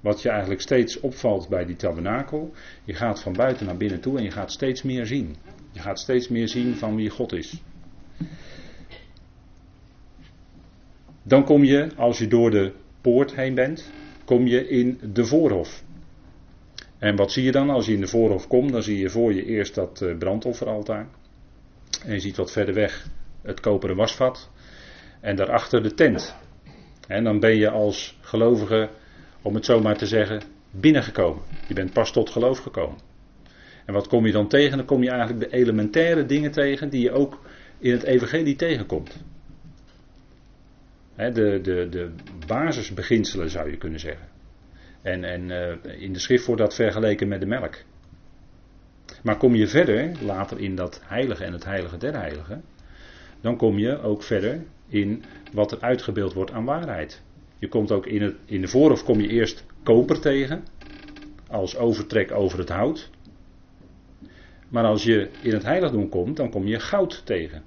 wat 0.00 0.22
je 0.22 0.28
eigenlijk 0.28 0.60
steeds 0.60 1.00
opvalt 1.00 1.48
bij 1.48 1.64
die 1.64 1.76
tabernakel. 1.76 2.52
Je 2.84 2.94
gaat 2.94 3.22
van 3.22 3.32
buiten 3.32 3.66
naar 3.66 3.76
binnen 3.76 4.00
toe 4.00 4.18
en 4.18 4.24
je 4.24 4.30
gaat 4.30 4.52
steeds 4.52 4.82
meer 4.82 5.06
zien. 5.06 5.36
Je 5.74 5.80
gaat 5.80 5.98
steeds 5.98 6.28
meer 6.28 6.48
zien 6.48 6.76
van 6.76 6.96
wie 6.96 7.10
God 7.10 7.32
is. 7.32 7.62
Dan 11.22 11.44
kom 11.44 11.64
je, 11.64 11.88
als 11.96 12.18
je 12.18 12.26
door 12.26 12.50
de 12.50 12.72
poort 13.00 13.34
heen 13.34 13.54
bent, 13.54 13.90
kom 14.24 14.46
je 14.46 14.68
in 14.68 14.98
de 15.12 15.24
voorhof. 15.24 15.82
En 16.98 17.16
wat 17.16 17.32
zie 17.32 17.44
je 17.44 17.52
dan 17.52 17.70
als 17.70 17.86
je 17.86 17.92
in 17.92 18.00
de 18.00 18.06
voorhof 18.06 18.48
komt? 18.48 18.72
Dan 18.72 18.82
zie 18.82 18.98
je 18.98 19.10
voor 19.10 19.34
je 19.34 19.44
eerst 19.44 19.74
dat 19.74 20.02
eh, 20.02 20.16
brandofferaltaar. 20.18 21.08
En 22.04 22.12
je 22.12 22.20
ziet 22.20 22.36
wat 22.36 22.52
verder 22.52 22.74
weg 22.74 23.06
het 23.42 23.60
koperen 23.60 23.96
wasvat. 23.96 24.50
En 25.20 25.36
daarachter 25.36 25.82
de 25.82 25.94
tent. 25.94 26.36
En 27.08 27.24
dan 27.24 27.40
ben 27.40 27.56
je 27.56 27.70
als 27.70 28.18
gelovige, 28.20 28.88
om 29.42 29.54
het 29.54 29.64
zo 29.64 29.80
maar 29.80 29.96
te 29.96 30.06
zeggen, 30.06 30.42
binnengekomen. 30.70 31.42
Je 31.68 31.74
bent 31.74 31.92
pas 31.92 32.12
tot 32.12 32.30
geloof 32.30 32.58
gekomen. 32.58 33.13
En 33.84 33.94
wat 33.94 34.08
kom 34.08 34.26
je 34.26 34.32
dan 34.32 34.48
tegen? 34.48 34.76
Dan 34.76 34.86
kom 34.86 35.02
je 35.02 35.10
eigenlijk 35.10 35.50
de 35.50 35.56
elementaire 35.56 36.26
dingen 36.26 36.50
tegen 36.50 36.88
die 36.88 37.02
je 37.02 37.12
ook 37.12 37.40
in 37.78 37.92
het 37.92 38.02
evangelie 38.02 38.56
tegenkomt. 38.56 39.24
de, 41.16 41.60
de, 41.62 41.88
de 41.90 42.10
basisbeginselen 42.46 43.50
zou 43.50 43.70
je 43.70 43.76
kunnen 43.76 44.00
zeggen. 44.00 44.28
En, 45.02 45.24
en 45.24 45.50
uh, 45.50 46.02
in 46.02 46.12
de 46.12 46.18
schrift 46.18 46.46
wordt 46.46 46.60
dat 46.60 46.74
vergeleken 46.74 47.28
met 47.28 47.40
de 47.40 47.46
melk. 47.46 47.76
Maar 49.22 49.36
kom 49.36 49.54
je 49.54 49.66
verder, 49.66 50.12
later 50.22 50.60
in 50.60 50.76
dat 50.76 51.00
heilige 51.04 51.44
en 51.44 51.52
het 51.52 51.64
heilige 51.64 51.96
der 51.96 52.16
heiligen, 52.16 52.64
dan 53.40 53.56
kom 53.56 53.78
je 53.78 54.00
ook 54.00 54.22
verder 54.22 54.62
in 54.88 55.22
wat 55.52 55.72
er 55.72 55.80
uitgebeeld 55.80 56.32
wordt 56.32 56.52
aan 56.52 56.64
waarheid. 56.64 57.22
Je 57.58 57.68
komt 57.68 57.92
ook 57.92 58.06
in, 58.06 58.22
het, 58.22 58.36
in 58.44 58.60
de 58.60 58.68
voorhof 58.68 59.04
kom 59.04 59.20
je 59.20 59.28
eerst 59.28 59.64
koper 59.82 60.20
tegen, 60.20 60.64
als 61.48 61.76
overtrek 61.76 62.32
over 62.32 62.58
het 62.58 62.68
hout. 62.68 63.10
Maar 64.74 64.84
als 64.84 65.04
je 65.04 65.28
in 65.42 65.52
het 65.52 65.62
heiligdom 65.62 66.08
komt, 66.08 66.36
dan 66.36 66.50
kom 66.50 66.66
je 66.66 66.80
goud 66.80 67.22
tegen. 67.26 67.62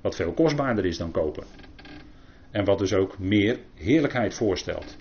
Wat 0.00 0.14
veel 0.14 0.32
kostbaarder 0.32 0.84
is 0.84 0.98
dan 0.98 1.10
koper. 1.10 1.44
En 2.50 2.64
wat 2.64 2.78
dus 2.78 2.94
ook 2.94 3.18
meer 3.18 3.58
heerlijkheid 3.74 4.34
voorstelt. 4.34 4.96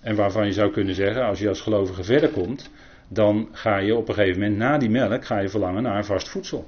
En 0.00 0.16
waarvan 0.16 0.46
je 0.46 0.52
zou 0.52 0.70
kunnen 0.70 0.94
zeggen, 0.94 1.24
als 1.24 1.38
je 1.38 1.48
als 1.48 1.60
gelovige 1.60 2.02
verder 2.02 2.30
komt, 2.30 2.70
dan 3.08 3.48
ga 3.52 3.78
je 3.78 3.96
op 3.96 4.08
een 4.08 4.14
gegeven 4.14 4.40
moment 4.40 4.58
na 4.58 4.78
die 4.78 4.90
melk 4.90 5.24
ga 5.24 5.38
je 5.38 5.48
verlangen 5.48 5.82
naar 5.82 6.04
vast 6.04 6.28
voedsel. 6.28 6.64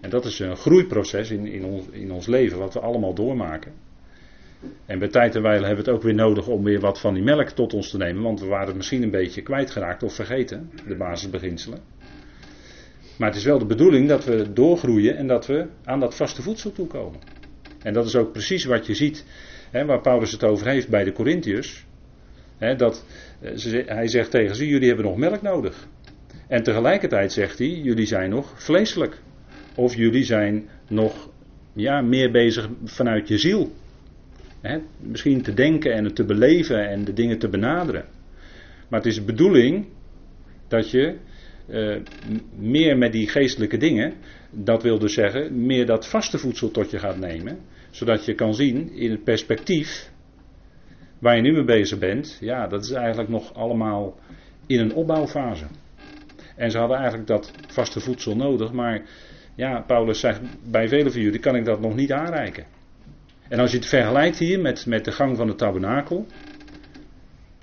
En 0.00 0.10
dat 0.10 0.24
is 0.24 0.38
een 0.38 0.56
groeiproces 0.56 1.30
in, 1.30 1.46
in, 1.46 1.64
ons, 1.64 1.86
in 1.90 2.12
ons 2.12 2.26
leven, 2.26 2.58
wat 2.58 2.74
we 2.74 2.80
allemaal 2.80 3.14
doormaken. 3.14 3.72
En 4.86 4.98
bij 4.98 5.08
tijd 5.08 5.34
en 5.34 5.42
wijle 5.42 5.66
hebben 5.66 5.84
we 5.84 5.90
het 5.90 6.00
ook 6.00 6.04
weer 6.06 6.14
nodig 6.14 6.46
om 6.46 6.64
weer 6.64 6.80
wat 6.80 7.00
van 7.00 7.14
die 7.14 7.22
melk 7.22 7.48
tot 7.48 7.74
ons 7.74 7.90
te 7.90 7.96
nemen, 7.96 8.22
want 8.22 8.40
we 8.40 8.46
waren 8.46 8.66
het 8.66 8.76
misschien 8.76 9.02
een 9.02 9.10
beetje 9.10 9.42
kwijtgeraakt 9.42 10.02
of 10.02 10.14
vergeten, 10.14 10.70
de 10.86 10.96
basisbeginselen. 10.96 11.97
Maar 13.18 13.28
het 13.28 13.36
is 13.36 13.44
wel 13.44 13.58
de 13.58 13.66
bedoeling 13.66 14.08
dat 14.08 14.24
we 14.24 14.52
doorgroeien 14.52 15.16
en 15.16 15.26
dat 15.26 15.46
we 15.46 15.66
aan 15.84 16.00
dat 16.00 16.14
vaste 16.14 16.42
voedsel 16.42 16.72
toekomen. 16.72 17.20
En 17.82 17.92
dat 17.92 18.06
is 18.06 18.16
ook 18.16 18.32
precies 18.32 18.64
wat 18.64 18.86
je 18.86 18.94
ziet, 18.94 19.24
hè, 19.70 19.84
waar 19.84 20.00
Paulus 20.00 20.32
het 20.32 20.44
over 20.44 20.68
heeft 20.68 20.88
bij 20.88 21.04
de 21.04 21.12
Corinthiërs. 21.12 21.86
dat, 22.76 23.04
eh, 23.40 23.86
hij 23.86 24.08
zegt 24.08 24.30
tegen 24.30 24.56
ze, 24.56 24.68
jullie 24.68 24.86
hebben 24.86 25.04
nog 25.04 25.16
melk 25.16 25.42
nodig. 25.42 25.88
En 26.48 26.62
tegelijkertijd 26.62 27.32
zegt 27.32 27.58
hij, 27.58 27.68
jullie 27.68 28.06
zijn 28.06 28.30
nog 28.30 28.62
vleeselijk. 28.62 29.20
Of 29.74 29.94
jullie 29.94 30.24
zijn 30.24 30.68
nog 30.88 31.28
ja, 31.72 32.00
meer 32.00 32.30
bezig 32.30 32.68
vanuit 32.84 33.28
je 33.28 33.38
ziel. 33.38 33.72
misschien 35.00 35.42
te 35.42 35.54
denken 35.54 35.92
en 35.92 36.04
het 36.04 36.14
te 36.14 36.24
beleven 36.24 36.88
en 36.88 37.04
de 37.04 37.12
dingen 37.12 37.38
te 37.38 37.48
benaderen. 37.48 38.04
Maar 38.88 38.98
het 39.00 39.08
is 39.08 39.14
de 39.14 39.24
bedoeling 39.24 39.86
dat 40.68 40.90
je 40.90 41.16
uh, 41.68 41.96
meer 42.56 42.98
met 42.98 43.12
die 43.12 43.28
geestelijke 43.28 43.76
dingen, 43.76 44.14
dat 44.50 44.82
wil 44.82 44.98
dus 44.98 45.14
zeggen, 45.14 45.66
meer 45.66 45.86
dat 45.86 46.08
vaste 46.08 46.38
voedsel 46.38 46.70
tot 46.70 46.90
je 46.90 46.98
gaat 46.98 47.18
nemen, 47.18 47.58
zodat 47.90 48.24
je 48.24 48.34
kan 48.34 48.54
zien 48.54 48.92
in 48.92 49.10
het 49.10 49.24
perspectief 49.24 50.10
waar 51.18 51.36
je 51.36 51.42
nu 51.42 51.52
mee 51.52 51.64
bezig 51.64 51.98
bent, 51.98 52.38
ja, 52.40 52.66
dat 52.66 52.84
is 52.84 52.90
eigenlijk 52.90 53.28
nog 53.28 53.54
allemaal 53.54 54.18
in 54.66 54.80
een 54.80 54.94
opbouwfase. 54.94 55.66
En 56.56 56.70
ze 56.70 56.78
hadden 56.78 56.96
eigenlijk 56.96 57.28
dat 57.28 57.52
vaste 57.68 58.00
voedsel 58.00 58.36
nodig, 58.36 58.72
maar 58.72 59.02
ja, 59.54 59.80
Paulus 59.86 60.20
zegt, 60.20 60.40
bij 60.70 60.88
velen 60.88 61.12
van 61.12 61.20
jullie 61.20 61.40
kan 61.40 61.56
ik 61.56 61.64
dat 61.64 61.80
nog 61.80 61.94
niet 61.94 62.12
aanreiken. 62.12 62.64
En 63.48 63.58
als 63.58 63.70
je 63.70 63.76
het 63.76 63.86
vergelijkt 63.86 64.38
hier 64.38 64.60
met, 64.60 64.86
met 64.86 65.04
de 65.04 65.12
gang 65.12 65.36
van 65.36 65.46
de 65.46 65.54
tabernakel, 65.54 66.26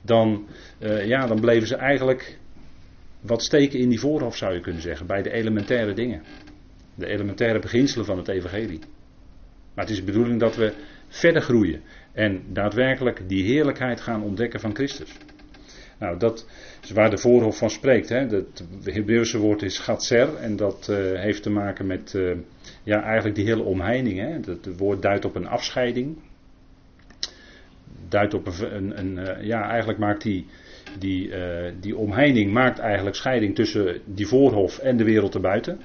dan, 0.01 0.47
uh, 0.80 1.06
ja, 1.06 1.28
dan 1.28 1.39
bleven 1.39 1.68
ze 1.68 1.76
eigenlijk 1.76 2.39
wat 3.26 3.43
steken 3.43 3.80
in 3.80 3.89
die 3.89 3.99
voorhof, 3.99 4.38
zou 4.38 4.53
je 4.53 4.59
kunnen 4.59 4.82
zeggen, 4.82 5.07
bij 5.07 5.21
de 5.21 5.32
elementaire 5.32 5.93
dingen. 5.93 6.23
De 6.95 7.07
elementaire 7.07 7.59
beginselen 7.59 8.05
van 8.05 8.17
het 8.17 8.28
evangelie. 8.28 8.80
Maar 9.73 9.86
het 9.86 9.93
is 9.93 9.99
de 9.99 10.11
bedoeling 10.11 10.39
dat 10.39 10.55
we 10.55 10.73
verder 11.07 11.41
groeien 11.41 11.82
en 12.13 12.43
daadwerkelijk 12.47 13.30
die 13.30 13.43
heerlijkheid 13.43 14.01
gaan 14.01 14.23
ontdekken 14.23 14.59
van 14.59 14.76
Christus. 14.76 15.17
Nou, 15.99 16.17
dat 16.17 16.47
is 16.84 16.91
waar 16.91 17.09
de 17.09 17.17
voorhof 17.17 17.57
van 17.57 17.69
spreekt. 17.69 18.09
Hè. 18.09 18.28
Het 18.28 18.63
Hebreeuwse 18.84 19.38
woord 19.38 19.61
is 19.61 19.80
gatser 19.80 20.36
en 20.36 20.55
dat 20.55 20.88
uh, 20.91 20.97
heeft 21.19 21.43
te 21.43 21.49
maken 21.49 21.88
met 21.88 22.13
uh, 22.13 22.38
ja, 22.84 23.03
eigenlijk 23.03 23.36
die 23.36 23.45
hele 23.45 23.63
omheining. 23.63 24.19
Hè. 24.19 24.51
Het 24.51 24.78
woord 24.78 25.01
duidt 25.01 25.26
op 25.26 25.36
een 25.36 25.47
afscheiding. 25.47 26.17
Duidt 28.09 28.34
op 28.34 28.47
een, 28.47 28.76
een, 28.76 28.99
een 28.99 29.17
uh, 29.17 29.47
ja, 29.47 29.69
eigenlijk 29.69 29.99
maakt 29.99 30.21
die, 30.21 30.45
die, 30.99 31.31
die 31.79 31.97
omheining 31.97 32.51
maakt 32.51 32.79
eigenlijk 32.79 33.15
scheiding 33.15 33.55
tussen 33.55 34.01
die 34.05 34.27
voorhof 34.27 34.77
en 34.77 34.97
de 34.97 35.03
wereld 35.03 35.35
erbuiten. 35.35 35.79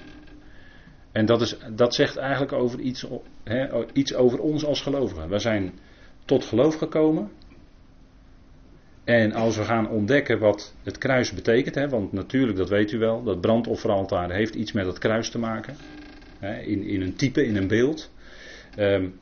En 1.12 1.26
dat, 1.26 1.40
is, 1.40 1.56
dat 1.74 1.94
zegt 1.94 2.16
eigenlijk 2.16 2.52
over 2.52 2.80
iets, 2.80 3.06
iets 3.92 4.14
over 4.14 4.40
ons 4.40 4.64
als 4.64 4.80
gelovigen. 4.80 5.28
We 5.28 5.38
zijn 5.38 5.72
tot 6.24 6.44
geloof 6.44 6.74
gekomen. 6.74 7.30
En 9.04 9.32
als 9.32 9.56
we 9.56 9.64
gaan 9.64 9.88
ontdekken 9.88 10.38
wat 10.38 10.74
het 10.82 10.98
kruis 10.98 11.32
betekent, 11.32 11.74
hè, 11.74 11.88
want 11.88 12.12
natuurlijk, 12.12 12.58
dat 12.58 12.68
weet 12.68 12.92
u 12.92 12.98
wel, 12.98 13.22
dat 13.22 13.40
brandofferaltaar 13.40 14.30
heeft 14.30 14.54
iets 14.54 14.72
met 14.72 14.86
het 14.86 14.98
kruis 14.98 15.30
te 15.30 15.38
maken. 15.38 15.76
In, 16.64 16.82
in 16.82 17.00
een 17.00 17.16
type, 17.16 17.44
in 17.44 17.56
een 17.56 17.68
beeld. 17.68 18.12
Um, 18.78 19.18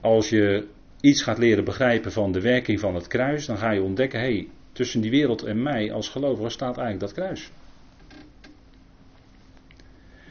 als 0.00 0.28
je 0.28 0.66
iets 1.00 1.22
gaat 1.22 1.38
leren 1.38 1.64
begrijpen 1.64 2.12
van 2.12 2.32
de 2.32 2.40
werking 2.40 2.80
van 2.80 2.94
het 2.94 3.06
kruis, 3.06 3.46
dan 3.46 3.58
ga 3.58 3.70
je 3.70 3.82
ontdekken, 3.82 4.20
hé, 4.20 4.26
hey, 4.26 4.48
tussen 4.78 5.00
die 5.00 5.10
wereld 5.10 5.42
en 5.42 5.62
mij 5.62 5.92
als 5.92 6.08
gelovige 6.08 6.48
staat 6.48 6.76
eigenlijk 6.78 7.00
dat 7.00 7.12
kruis. 7.12 7.50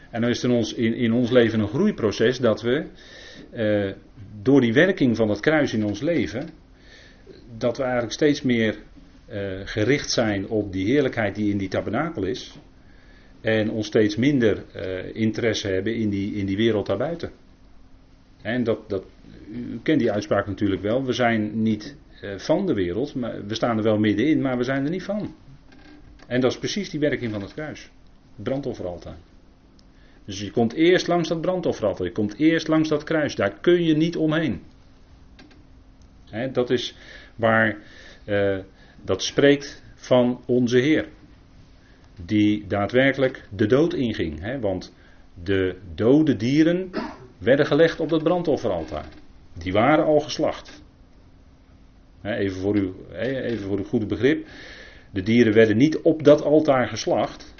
En 0.09 0.21
dan 0.21 0.29
is 0.29 0.41
het 0.41 0.51
in 0.51 0.57
ons, 0.57 0.73
in, 0.73 0.93
in 0.93 1.13
ons 1.13 1.29
leven 1.29 1.59
een 1.59 1.67
groeiproces 1.67 2.39
dat 2.39 2.61
we 2.61 2.85
uh, 3.53 3.91
door 4.41 4.61
die 4.61 4.73
werking 4.73 5.15
van 5.15 5.29
het 5.29 5.39
kruis 5.39 5.73
in 5.73 5.85
ons 5.85 6.01
leven, 6.01 6.49
dat 7.57 7.77
we 7.77 7.83
eigenlijk 7.83 8.13
steeds 8.13 8.41
meer 8.41 8.75
uh, 9.29 9.61
gericht 9.63 10.11
zijn 10.11 10.47
op 10.47 10.71
die 10.71 10.85
heerlijkheid 10.85 11.35
die 11.35 11.51
in 11.51 11.57
die 11.57 11.69
tabernakel 11.69 12.23
is. 12.25 12.59
En 13.41 13.69
ons 13.69 13.87
steeds 13.87 14.15
minder 14.15 14.63
uh, 14.75 15.15
interesse 15.15 15.67
hebben 15.67 15.95
in 15.95 16.09
die, 16.09 16.33
in 16.33 16.45
die 16.45 16.57
wereld 16.57 16.85
daarbuiten. 16.85 17.31
En 18.41 18.63
dat, 18.63 18.89
dat, 18.89 19.03
u 19.51 19.79
kent 19.83 19.99
die 19.99 20.11
uitspraak 20.11 20.47
natuurlijk 20.47 20.81
wel. 20.81 21.05
We 21.05 21.13
zijn 21.13 21.61
niet 21.61 21.95
van 22.37 22.65
de 22.65 22.73
wereld, 22.73 23.15
maar 23.15 23.45
we 23.45 23.55
staan 23.55 23.77
er 23.77 23.83
wel 23.83 23.97
middenin, 23.97 24.41
maar 24.41 24.57
we 24.57 24.63
zijn 24.63 24.83
er 24.83 24.89
niet 24.89 25.03
van. 25.03 25.35
En 26.27 26.41
dat 26.41 26.51
is 26.51 26.57
precies 26.57 26.89
die 26.89 26.99
werking 26.99 27.31
van 27.31 27.41
het 27.41 27.53
kruis. 27.53 27.89
Brandofferaltaar. 28.35 29.17
Dus 30.25 30.39
je 30.39 30.51
komt 30.51 30.73
eerst 30.73 31.07
langs 31.07 31.27
dat 31.27 31.41
brandofferaltaar, 31.41 32.05
je 32.05 32.11
komt 32.11 32.37
eerst 32.37 32.67
langs 32.67 32.89
dat 32.89 33.03
kruis. 33.03 33.35
Daar 33.35 33.59
kun 33.59 33.83
je 33.83 33.95
niet 33.95 34.17
omheen. 34.17 34.61
He, 36.29 36.51
dat 36.51 36.69
is 36.69 36.95
waar 37.35 37.77
uh, 38.25 38.57
dat 39.03 39.23
spreekt 39.23 39.83
van 39.95 40.41
onze 40.45 40.77
Heer. 40.77 41.07
Die 42.25 42.67
daadwerkelijk 42.67 43.47
de 43.49 43.65
dood 43.65 43.93
inging. 43.93 44.59
Want 44.61 44.93
de 45.43 45.75
dode 45.95 46.35
dieren 46.35 46.89
werden 47.37 47.65
gelegd 47.65 47.99
op 47.99 48.09
dat 48.09 48.23
brandofferaltaar. 48.23 49.05
Die 49.53 49.73
waren 49.73 50.05
al 50.05 50.19
geslacht. 50.19 50.83
Even 52.27 52.61
voor, 52.61 52.75
uw, 52.75 52.93
even 53.13 53.67
voor 53.67 53.77
uw 53.77 53.83
goede 53.83 54.05
begrip. 54.05 54.47
De 55.11 55.23
dieren 55.23 55.53
werden 55.53 55.77
niet 55.77 55.97
op 55.97 56.23
dat 56.23 56.41
altaar 56.41 56.87
geslacht. 56.87 57.55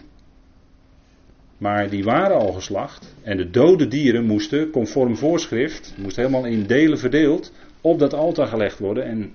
Maar 1.57 1.89
die 1.89 2.03
waren 2.03 2.37
al 2.37 2.51
geslacht. 2.51 3.15
En 3.23 3.37
de 3.37 3.49
dode 3.49 3.87
dieren 3.87 4.25
moesten, 4.25 4.69
conform 4.69 5.17
voorschrift, 5.17 5.93
moesten 5.97 6.23
helemaal 6.25 6.51
in 6.51 6.63
delen 6.63 6.99
verdeeld, 6.99 7.53
op 7.81 7.99
dat 7.99 8.13
altaar 8.13 8.47
gelegd 8.47 8.79
worden. 8.79 9.03
En 9.03 9.33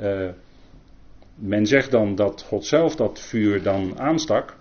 uh, 0.00 0.28
men 1.34 1.66
zegt 1.66 1.90
dan 1.90 2.14
dat 2.14 2.42
God 2.42 2.64
zelf 2.66 2.96
dat 2.96 3.20
vuur 3.20 3.62
dan 3.62 3.98
aanstak. 3.98 4.56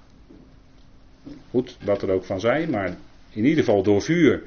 Goed, 1.50 1.78
wat 1.84 2.02
er 2.02 2.12
ook 2.12 2.26
van 2.26 2.40
zij, 2.40 2.68
maar 2.68 2.98
in 3.30 3.46
ieder 3.46 3.64
geval 3.64 3.84
door 3.84 4.02
vuur 4.02 4.44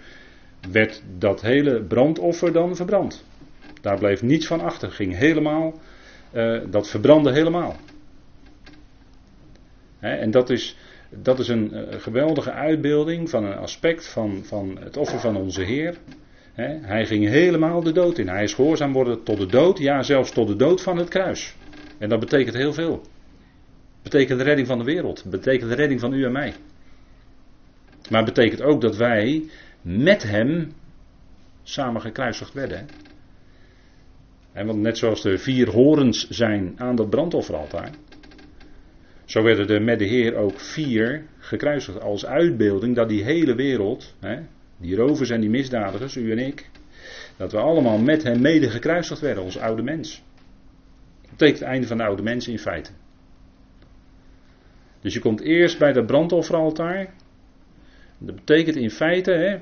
werd 0.73 1.03
dat 1.19 1.41
hele 1.41 1.83
brandoffer 1.83 2.53
dan 2.53 2.77
verbrand. 2.77 3.25
Daar 3.81 3.99
bleef 3.99 4.23
niets 4.23 4.47
van 4.47 4.61
achter, 4.61 4.91
ging 4.91 5.17
helemaal, 5.17 5.81
uh, 6.33 6.61
dat 6.71 6.89
verbrandde 6.89 7.33
helemaal. 7.33 7.77
en 10.01 10.31
dat 10.31 10.51
is, 10.51 10.77
dat 11.11 11.39
is 11.39 11.49
een 11.49 11.75
uh, 11.75 11.83
geweldige 12.01 12.51
uitbeelding 12.51 13.31
van 13.31 13.45
een 13.45 13.57
aspect 13.57 14.09
van, 14.09 14.45
van 14.45 14.79
het 14.81 14.97
offer 14.97 15.19
van 15.19 15.37
onze 15.37 15.63
Heer. 15.63 15.97
hij 16.83 17.07
ging 17.07 17.29
helemaal 17.29 17.83
de 17.83 17.93
dood 17.93 18.19
in. 18.19 18.29
Hij 18.29 18.43
is 18.43 18.55
gehoorzaam 18.55 18.93
worden 18.93 19.23
tot 19.23 19.39
de 19.39 19.47
dood, 19.47 19.79
ja 19.79 20.03
zelfs 20.03 20.31
tot 20.31 20.49
de 20.49 20.57
dood 20.57 20.83
van 20.83 20.97
het 20.97 21.09
kruis. 21.09 21.57
En 21.99 22.09
dat 22.09 22.21
betekent 22.21 22.57
heel 22.57 22.73
veel. 22.73 23.03
Betekent 24.03 24.39
de 24.39 24.45
redding 24.45 24.67
van 24.67 24.79
de 24.79 24.85
wereld. 24.85 25.25
Betekent 25.25 25.71
de 25.71 25.77
redding 25.77 26.01
van 26.01 26.13
u 26.13 26.25
en 26.25 26.33
mij. 26.33 26.55
Maar 28.11 28.25
betekent 28.25 28.63
ook 28.63 28.81
dat 28.81 28.97
wij 28.97 29.49
met 29.83 30.23
hem 30.23 30.73
samen 31.63 32.01
gekruisigd 32.01 32.53
werden. 32.53 32.87
En 34.53 34.67
want 34.67 34.79
net 34.79 34.99
zoals 34.99 35.23
de 35.23 35.39
vier 35.39 35.69
horens 35.69 36.29
zijn 36.29 36.73
aan 36.77 36.97
dat 36.97 37.11
brandofferaltaar. 37.11 37.91
Zo 39.25 39.43
werden 39.43 39.69
er 39.69 39.83
met 39.83 39.99
de 39.99 40.05
Heer 40.05 40.35
ook 40.35 40.61
vier 40.61 41.27
gekruisigd 41.39 42.01
als 42.01 42.27
uitbeelding 42.27 42.97
dat 42.97 43.09
die 43.09 43.25
hele 43.25 43.55
wereld, 43.55 44.15
hè, 44.21 44.39
die 44.77 44.97
rovers 44.97 45.31
en 45.31 45.41
die 45.41 45.51
misdadigers, 45.51 46.17
u 46.17 46.31
en 46.31 46.39
ik, 46.39 46.71
dat 47.37 47.53
we 47.53 47.59
allemaal 47.59 47.99
met 47.99 48.23
hem 48.23 48.41
mede 48.41 48.71
gekruisigd 48.71 49.21
werden, 49.21 49.43
ons 49.43 49.59
oude 49.59 49.83
mens. 49.83 50.23
Dat 51.21 51.31
betekent 51.31 51.59
het 51.59 51.69
einde 51.69 51.87
van 51.87 51.97
de 51.97 52.05
oude 52.05 52.23
mens 52.23 52.49
in 52.49 52.59
feite. 52.59 52.91
Dus 55.01 55.15
je 55.15 55.21
komt 55.21 55.41
eerst 55.41 55.79
bij 55.79 55.93
dat 55.93 56.07
brandofferaltaar. 56.07 57.15
Dat 58.19 58.35
betekent 58.35 58.77
in 58.77 58.91
feite, 58.91 59.33
hè, 59.33 59.59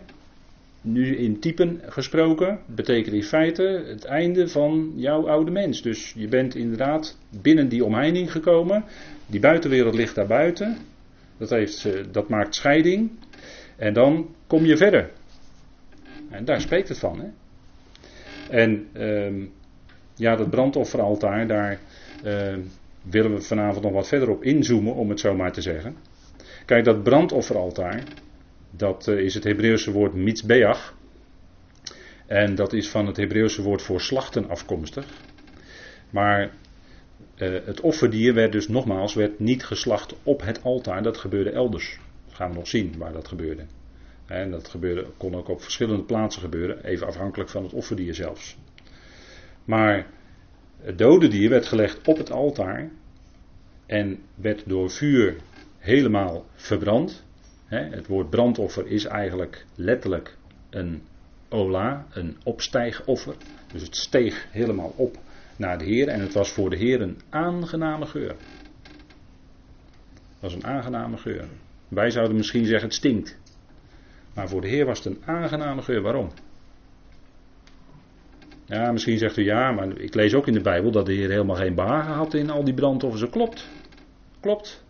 nu 0.93 1.16
in 1.16 1.41
typen 1.41 1.80
gesproken, 1.86 2.59
betekent 2.66 3.14
in 3.14 3.22
feite 3.22 3.84
het 3.86 4.05
einde 4.05 4.49
van 4.49 4.93
jouw 4.97 5.28
oude 5.28 5.51
mens. 5.51 5.82
Dus 5.82 6.12
je 6.16 6.28
bent 6.28 6.55
inderdaad 6.55 7.18
binnen 7.43 7.68
die 7.68 7.84
omheining 7.84 8.32
gekomen. 8.32 8.84
Die 9.26 9.41
buitenwereld 9.41 9.95
ligt 9.95 10.14
daar 10.14 10.26
buiten. 10.26 10.76
Dat, 11.36 11.51
heeft, 11.51 11.89
dat 12.12 12.28
maakt 12.28 12.55
scheiding. 12.55 13.11
En 13.76 13.93
dan 13.93 14.34
kom 14.47 14.64
je 14.64 14.76
verder. 14.76 15.11
En 16.30 16.45
daar 16.45 16.61
spreekt 16.61 16.89
het 16.89 16.99
van. 16.99 17.20
Hè? 17.20 17.28
En 18.51 18.89
ehm, 18.93 19.45
ja, 20.14 20.36
dat 20.36 20.51
brandofferaltaar, 20.51 21.47
daar 21.47 21.78
ehm, 22.24 22.61
willen 23.03 23.34
we 23.34 23.41
vanavond 23.41 23.84
nog 23.84 23.93
wat 23.93 24.09
verder 24.09 24.30
op 24.30 24.43
inzoomen, 24.43 24.95
om 24.95 25.09
het 25.09 25.20
zo 25.20 25.34
maar 25.34 25.53
te 25.53 25.61
zeggen. 25.61 25.97
Kijk, 26.64 26.84
dat 26.84 27.03
brandofferaltaar, 27.03 28.03
dat 28.70 29.08
eh, 29.08 29.18
is 29.18 29.34
het 29.34 29.44
Hebreeuwse 29.44 29.92
woord 29.92 30.14
mitzbeach. 30.14 30.96
En 32.26 32.54
dat 32.54 32.72
is 32.72 32.88
van 32.88 33.06
het 33.06 33.16
Hebreeuwse 33.16 33.62
woord 33.62 33.82
voor 33.82 34.00
slachten 34.00 34.48
afkomstig. 34.48 35.06
Maar 36.10 36.42
uh, 37.36 37.58
het 37.64 37.80
offerdier 37.80 38.34
werd 38.34 38.52
dus 38.52 38.68
nogmaals 38.68 39.14
werd 39.14 39.38
niet 39.38 39.64
geslacht 39.64 40.14
op 40.22 40.40
het 40.40 40.62
altaar. 40.62 41.02
Dat 41.02 41.18
gebeurde 41.18 41.50
elders. 41.50 41.98
Dat 42.26 42.34
gaan 42.34 42.50
we 42.50 42.56
nog 42.56 42.68
zien 42.68 42.94
waar 42.98 43.12
dat 43.12 43.28
gebeurde. 43.28 43.66
En 44.26 44.50
dat 44.50 44.68
gebeurde, 44.68 45.06
kon 45.16 45.34
ook 45.34 45.48
op 45.48 45.62
verschillende 45.62 46.02
plaatsen 46.02 46.42
gebeuren. 46.42 46.84
Even 46.84 47.06
afhankelijk 47.06 47.50
van 47.50 47.62
het 47.62 47.72
offerdier 47.72 48.14
zelfs. 48.14 48.56
Maar 49.64 50.06
het 50.80 50.98
dode 50.98 51.28
dier 51.28 51.50
werd 51.50 51.66
gelegd 51.66 52.08
op 52.08 52.16
het 52.16 52.30
altaar. 52.30 52.90
En 53.86 54.18
werd 54.34 54.62
door 54.66 54.90
vuur 54.90 55.36
helemaal 55.78 56.46
verbrand. 56.54 57.26
Het 57.68 58.06
woord 58.06 58.30
brandoffer 58.30 58.86
is 58.86 59.04
eigenlijk 59.04 59.66
letterlijk 59.74 60.36
een 60.70 61.02
ola, 61.48 62.06
een 62.10 62.36
opstijgoffer. 62.44 63.36
Dus 63.72 63.82
het 63.82 63.96
steeg 63.96 64.46
helemaal 64.50 64.92
op 64.96 65.16
naar 65.56 65.78
de 65.78 65.84
Heer 65.84 66.08
en 66.08 66.20
het 66.20 66.34
was 66.34 66.50
voor 66.50 66.70
de 66.70 66.76
Heer 66.76 67.00
een 67.00 67.20
aangename 67.28 68.06
geur. 68.06 68.34
Het 70.32 70.40
was 70.40 70.54
een 70.54 70.66
aangename 70.66 71.16
geur. 71.16 71.44
Wij 71.88 72.10
zouden 72.10 72.36
misschien 72.36 72.64
zeggen 72.64 72.88
het 72.88 72.96
stinkt. 72.96 73.38
Maar 74.34 74.48
voor 74.48 74.60
de 74.60 74.68
Heer 74.68 74.86
was 74.86 75.04
het 75.04 75.06
een 75.06 75.22
aangename 75.24 75.82
geur. 75.82 76.02
Waarom? 76.02 76.30
Ja, 78.64 78.92
misschien 78.92 79.18
zegt 79.18 79.36
u 79.36 79.44
ja, 79.44 79.72
maar 79.72 79.98
ik 79.98 80.14
lees 80.14 80.34
ook 80.34 80.46
in 80.46 80.52
de 80.52 80.60
Bijbel 80.60 80.90
dat 80.90 81.06
de 81.06 81.12
Heer 81.12 81.30
helemaal 81.30 81.56
geen 81.56 81.74
behagen 81.74 82.12
had 82.12 82.34
in 82.34 82.50
al 82.50 82.64
die 82.64 82.74
brandoffers. 82.74 83.20
Dat 83.20 83.30
klopt. 83.30 83.68
Klopt. 84.40 84.84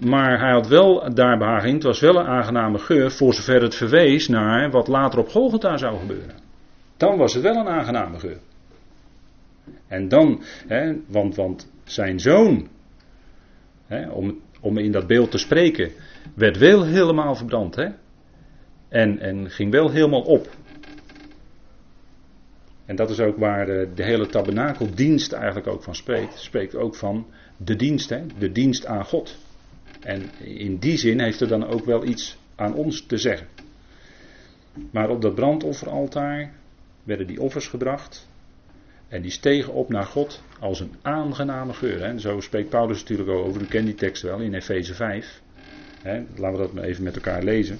Maar 0.00 0.40
hij 0.40 0.52
had 0.52 0.68
wel 0.68 1.14
daar 1.14 1.38
behagen 1.38 1.68
in. 1.68 1.74
Het 1.74 1.82
was 1.82 2.00
wel 2.00 2.16
een 2.16 2.26
aangename 2.26 2.78
geur 2.78 3.10
voor 3.10 3.34
zover 3.34 3.62
het 3.62 3.74
verwees 3.74 4.28
naar 4.28 4.70
wat 4.70 4.88
later 4.88 5.18
op 5.18 5.28
Golgotha 5.28 5.76
zou 5.76 5.98
gebeuren. 5.98 6.34
Dan 6.96 7.16
was 7.16 7.34
het 7.34 7.42
wel 7.42 7.56
een 7.56 7.68
aangename 7.68 8.18
geur. 8.18 8.38
En 9.88 10.08
dan, 10.08 10.42
hè, 10.66 10.94
want, 11.06 11.36
want 11.36 11.72
zijn 11.84 12.20
zoon, 12.20 12.68
hè, 13.86 14.10
om, 14.10 14.40
om 14.60 14.78
in 14.78 14.92
dat 14.92 15.06
beeld 15.06 15.30
te 15.30 15.38
spreken, 15.38 15.92
werd 16.34 16.58
wel 16.58 16.84
helemaal 16.84 17.34
verbrand. 17.34 17.74
Hè? 17.74 17.88
En, 18.88 19.18
en 19.18 19.50
ging 19.50 19.70
wel 19.70 19.90
helemaal 19.90 20.22
op. 20.22 20.48
En 22.86 22.96
dat 22.96 23.10
is 23.10 23.20
ook 23.20 23.36
waar 23.36 23.66
de, 23.66 23.88
de 23.94 24.04
hele 24.04 24.26
tabernakeldienst 24.26 25.32
eigenlijk 25.32 25.66
ook 25.66 25.82
van 25.82 25.94
spreekt. 25.94 26.38
Spreekt 26.38 26.76
ook 26.76 26.94
van 26.94 27.26
de 27.56 27.76
dienst, 27.76 28.10
hè? 28.10 28.26
de 28.38 28.52
dienst 28.52 28.86
aan 28.86 29.04
God. 29.04 29.38
En 30.00 30.22
in 30.44 30.76
die 30.76 30.96
zin 30.96 31.20
heeft 31.20 31.40
er 31.40 31.48
dan 31.48 31.66
ook 31.66 31.84
wel 31.84 32.04
iets 32.04 32.38
aan 32.54 32.74
ons 32.74 33.06
te 33.06 33.18
zeggen. 33.18 33.46
Maar 34.90 35.08
op 35.08 35.22
dat 35.22 35.34
brandofferaltaar 35.34 36.52
werden 37.02 37.26
die 37.26 37.40
offers 37.40 37.68
gebracht. 37.68 38.28
En 39.08 39.22
die 39.22 39.30
stegen 39.30 39.72
op 39.72 39.88
naar 39.88 40.04
God 40.04 40.42
als 40.60 40.80
een 40.80 40.94
aangename 41.02 41.72
geur. 41.72 42.04
Hè. 42.04 42.18
Zo 42.18 42.40
spreekt 42.40 42.68
Paulus 42.68 43.00
natuurlijk 43.00 43.28
over. 43.28 43.62
U 43.62 43.64
kent 43.64 43.86
die 43.86 43.94
tekst 43.94 44.22
wel 44.22 44.38
in 44.38 44.54
Efeze 44.54 44.94
5. 44.94 45.40
Hè. 46.02 46.22
Laten 46.36 46.60
we 46.60 46.70
dat 46.74 46.84
even 46.84 47.02
met 47.02 47.14
elkaar 47.14 47.42
lezen. 47.42 47.78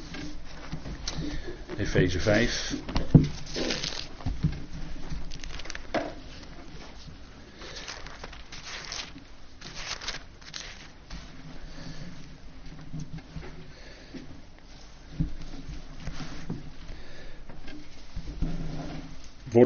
Efeze 1.77 2.21
5. 2.21 2.75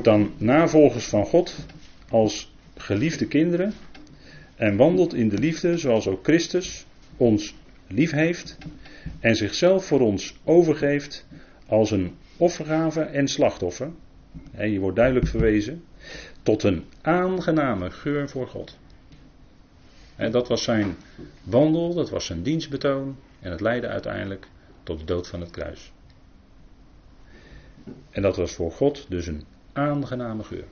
Dan 0.05 0.33
navolgers 0.37 1.07
van 1.07 1.27
God 1.27 1.67
als 2.09 2.53
geliefde 2.77 3.27
kinderen 3.27 3.73
en 4.57 4.77
wandelt 4.77 5.15
in 5.15 5.29
de 5.29 5.39
liefde 5.39 5.79
zoals 5.79 6.07
ook 6.07 6.25
Christus 6.25 6.87
ons 7.17 7.55
lief 7.87 8.11
heeft 8.11 8.59
en 9.21 9.37
zichzelf 9.37 9.85
voor 9.85 10.01
ons 10.01 10.37
overgeeft 10.45 11.27
als 11.67 11.91
een 11.91 12.15
offergave 12.37 13.01
en 13.01 13.29
slachtoffer. 13.29 13.91
En 14.53 14.71
je 14.71 14.79
wordt 14.79 14.97
duidelijk 14.97 15.27
verwezen 15.27 15.85
tot 16.43 16.63
een 16.63 16.85
aangename 17.01 17.91
geur 17.91 18.29
voor 18.29 18.49
God. 18.49 18.79
En 20.17 20.31
dat 20.31 20.49
was 20.49 20.63
zijn 20.63 20.97
wandel, 21.43 21.95
dat 21.95 22.11
was 22.11 22.27
zijn 22.27 22.43
dienstbetoon 22.43 23.17
en 23.41 23.51
het 23.51 23.61
leidde 23.61 23.89
uiteindelijk 23.89 24.49
tot 24.83 24.99
de 24.99 25.05
dood 25.05 25.29
van 25.29 25.41
het 25.41 25.51
kruis. 25.51 25.93
En 28.11 28.23
dat 28.23 28.37
was 28.37 28.53
voor 28.53 28.73
God 28.73 29.07
dus 29.09 29.27
een 29.27 29.45
aangename 29.75 30.43
geur. 30.43 30.65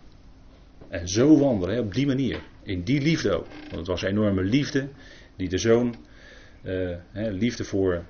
En 0.89 1.09
zo 1.09 1.39
wandelen, 1.39 1.79
op 1.79 1.95
die 1.95 2.07
manier, 2.07 2.43
in 2.63 2.83
die 2.83 3.01
liefde 3.01 3.33
ook. 3.33 3.47
Want 3.47 3.77
het 3.77 3.87
was 3.87 4.03
enorme 4.03 4.43
liefde 4.43 4.89
die 5.37 5.49
de 5.49 5.59
zoon, 5.59 5.95
uh, 6.63 6.97
liefde 7.13 7.65
voor 7.65 8.05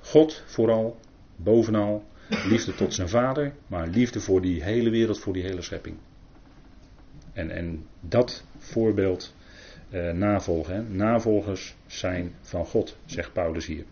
God 0.00 0.42
vooral, 0.46 1.00
bovenal, 1.36 2.04
liefde 2.48 2.74
tot 2.74 2.94
zijn 2.94 3.08
vader, 3.08 3.52
maar 3.66 3.86
liefde 3.86 4.20
voor 4.20 4.40
die 4.40 4.62
hele 4.62 4.90
wereld, 4.90 5.18
voor 5.18 5.32
die 5.32 5.42
hele 5.42 5.62
schepping. 5.62 5.96
En, 7.32 7.50
en 7.50 7.86
dat 8.00 8.44
voorbeeld 8.58 9.34
uh, 9.90 10.12
navolgen. 10.12 10.96
Navolgers 10.96 11.74
zijn 11.86 12.34
van 12.40 12.66
God, 12.66 12.96
zegt 13.04 13.32
Paulus 13.32 13.66
hier. 13.66 13.84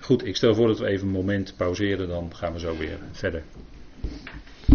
Goed, 0.00 0.24
ik 0.24 0.36
stel 0.36 0.54
voor 0.54 0.66
dat 0.66 0.78
we 0.78 0.86
even 0.86 1.06
een 1.06 1.12
moment 1.12 1.54
pauzeren, 1.56 2.08
dan 2.08 2.34
gaan 2.34 2.52
we 2.52 2.58
zo 2.58 2.76
weer 2.76 2.98
verder. 3.12 3.42